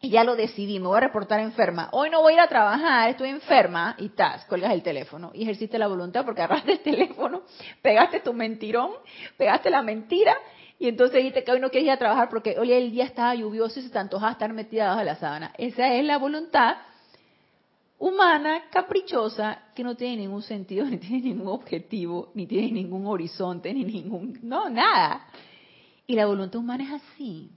y 0.00 0.10
ya 0.10 0.24
lo 0.24 0.36
decidí, 0.36 0.78
me 0.78 0.88
voy 0.88 0.98
a 0.98 1.00
reportar 1.00 1.40
enferma. 1.40 1.88
Hoy 1.92 2.10
no 2.10 2.22
voy 2.22 2.32
a 2.32 2.36
ir 2.36 2.40
a 2.40 2.48
trabajar, 2.48 3.10
estoy 3.10 3.28
enferma 3.28 3.94
y 3.98 4.10
tas, 4.10 4.44
cuelgas 4.46 4.72
el 4.72 4.82
teléfono 4.82 5.30
y 5.34 5.42
ejerciste 5.42 5.78
la 5.78 5.86
voluntad 5.86 6.24
porque 6.24 6.42
agarraste 6.42 6.72
el 6.72 6.80
teléfono, 6.80 7.42
pegaste 7.82 8.20
tu 8.20 8.32
mentirón, 8.32 8.90
pegaste 9.36 9.70
la 9.70 9.82
mentira 9.82 10.36
y 10.78 10.88
entonces 10.88 11.18
dijiste 11.18 11.44
que 11.44 11.52
hoy 11.52 11.60
no 11.60 11.70
quieres 11.70 11.86
ir 11.86 11.92
a 11.92 11.98
trabajar 11.98 12.28
porque 12.28 12.56
hoy 12.58 12.72
el 12.72 12.90
día 12.90 13.04
estaba 13.04 13.34
lluvioso 13.34 13.80
y 13.80 13.82
se 13.82 13.90
te 13.90 13.98
antojaba 13.98 14.32
estar 14.32 14.52
metida 14.52 14.84
debajo 14.84 15.00
de 15.00 15.06
la 15.06 15.16
sábana. 15.16 15.52
Esa 15.58 15.92
es 15.94 16.04
la 16.04 16.18
voluntad 16.18 16.76
humana, 17.98 18.62
caprichosa, 18.70 19.58
que 19.74 19.82
no 19.82 19.94
tiene 19.94 20.18
ningún 20.18 20.42
sentido, 20.42 20.84
ni 20.90 20.98
tiene 20.98 21.20
ningún 21.20 21.48
objetivo, 21.48 22.30
ni 22.34 22.46
tiene 22.46 22.72
ningún 22.72 23.06
horizonte, 23.06 23.72
ni 23.74 23.84
ningún, 23.84 24.38
no, 24.42 24.68
nada. 24.70 25.26
Y 26.06 26.14
la 26.14 26.26
voluntad 26.26 26.60
humana 26.60 26.84
es 26.84 27.02
así. 27.02 27.50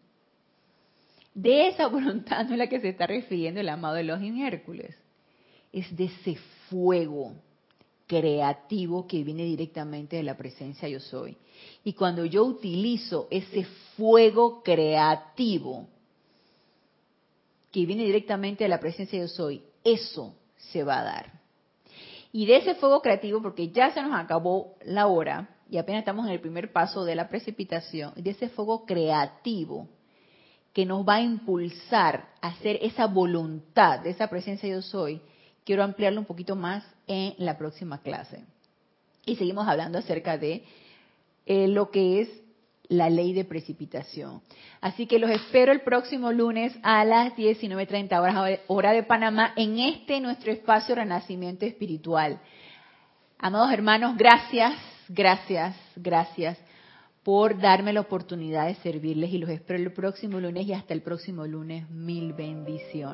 De 1.34 1.68
esa 1.68 1.88
voluntad 1.90 2.46
no 2.46 2.54
es 2.54 2.58
la 2.58 2.68
que 2.68 2.80
se 2.80 2.90
está 2.90 3.08
refiriendo 3.08 3.60
el 3.60 3.70
amado 3.70 3.98
Elohim 3.98 4.42
Hércules. 4.42 4.96
Es 5.72 5.96
de 5.96 6.06
ese 6.06 6.36
fuego 6.70 7.34
creativo 8.08 9.06
que 9.06 9.24
viene 9.24 9.44
directamente 9.44 10.16
de 10.16 10.24
la 10.24 10.36
presencia 10.36 10.90
yo 10.90 11.00
soy. 11.00 11.38
Y 11.84 11.94
cuando 11.94 12.26
yo 12.26 12.44
utilizo 12.44 13.28
ese 13.30 13.66
fuego 13.96 14.64
creativo 14.64 15.88
que 17.72 17.86
viene 17.86 18.06
directamente 18.06 18.64
de 18.64 18.70
la 18.70 18.80
presencia 18.80 19.20
yo 19.20 19.28
soy, 19.28 19.62
eso 19.84 20.34
se 20.58 20.84
va 20.84 21.02
a 21.02 21.04
dar. 21.04 21.40
Y 22.32 22.48
de 22.48 22.58
ese 22.58 22.76
fuego 22.76 23.02
creativo, 23.02 23.44
porque 23.44 23.70
ya 23.70 23.94
se 23.94 24.02
nos 24.02 24.20
acabó 24.20 24.76
la 24.86 25.06
hora 25.06 25.59
y 25.70 25.78
apenas 25.78 26.00
estamos 26.00 26.26
en 26.26 26.34
el 26.34 26.40
primer 26.40 26.72
paso 26.72 27.06
de 27.06 27.16
la 27.16 27.30
precipitación, 27.30 28.14
de 28.16 28.32
ese 28.32 28.50
fuego 28.50 28.86
creativo 28.86 29.88
que 30.74 30.86
nos 30.86 31.08
va 31.08 31.16
a 31.16 31.22
impulsar 31.22 32.30
a 32.42 32.50
hacer 32.50 32.80
esa 32.82 33.08
voluntad 33.08 34.00
de 34.00 34.12
esa 34.12 34.28
presencia 34.28 34.70
yo 34.70 34.82
soy, 34.82 35.22
quiero 35.64 35.84
ampliarlo 35.84 36.20
un 36.20 36.26
poquito 36.26 36.56
más 36.56 36.84
en 37.08 37.34
la 37.38 37.58
próxima 37.58 38.02
clase. 38.02 38.44
Y 39.26 39.36
seguimos 39.36 39.68
hablando 39.68 40.00
acerca 40.00 40.38
de 40.38 40.64
eh, 41.46 41.68
lo 41.68 41.92
que 41.92 42.22
es 42.22 42.30
la 42.88 43.10
ley 43.10 43.34
de 43.34 43.46
precipitación. 43.46 44.42
Así 44.82 45.06
que 45.06 45.20
los 45.20 45.30
espero 45.30 45.72
el 45.72 45.82
próximo 45.82 46.32
lunes 46.32 46.76
a 46.82 47.06
las 47.06 47.34
19.30 47.36 48.20
horas 48.20 48.60
hora 48.68 48.92
de 48.92 49.04
Panamá 49.04 49.54
en 49.56 49.80
este 49.80 50.20
nuestro 50.20 50.52
espacio 50.52 50.96
Renacimiento 50.96 51.66
Espiritual. 51.66 52.40
Amados 53.38 53.72
hermanos, 53.72 54.18
gracias, 54.18 54.74
gracias, 55.10 55.76
gracias 55.96 56.58
por 57.24 57.60
darme 57.60 57.94
la 57.94 58.02
oportunidad 58.02 58.68
de 58.68 58.76
servirles 58.76 59.32
y 59.32 59.38
los 59.38 59.50
espero 59.50 59.80
el 59.80 59.92
próximo 59.92 60.40
lunes 60.40 60.66
y 60.66 60.74
hasta 60.74 60.94
el 60.94 61.02
próximo 61.02 61.46
lunes. 61.46 61.90
Mil 61.90 62.34
bendiciones. 62.34 63.08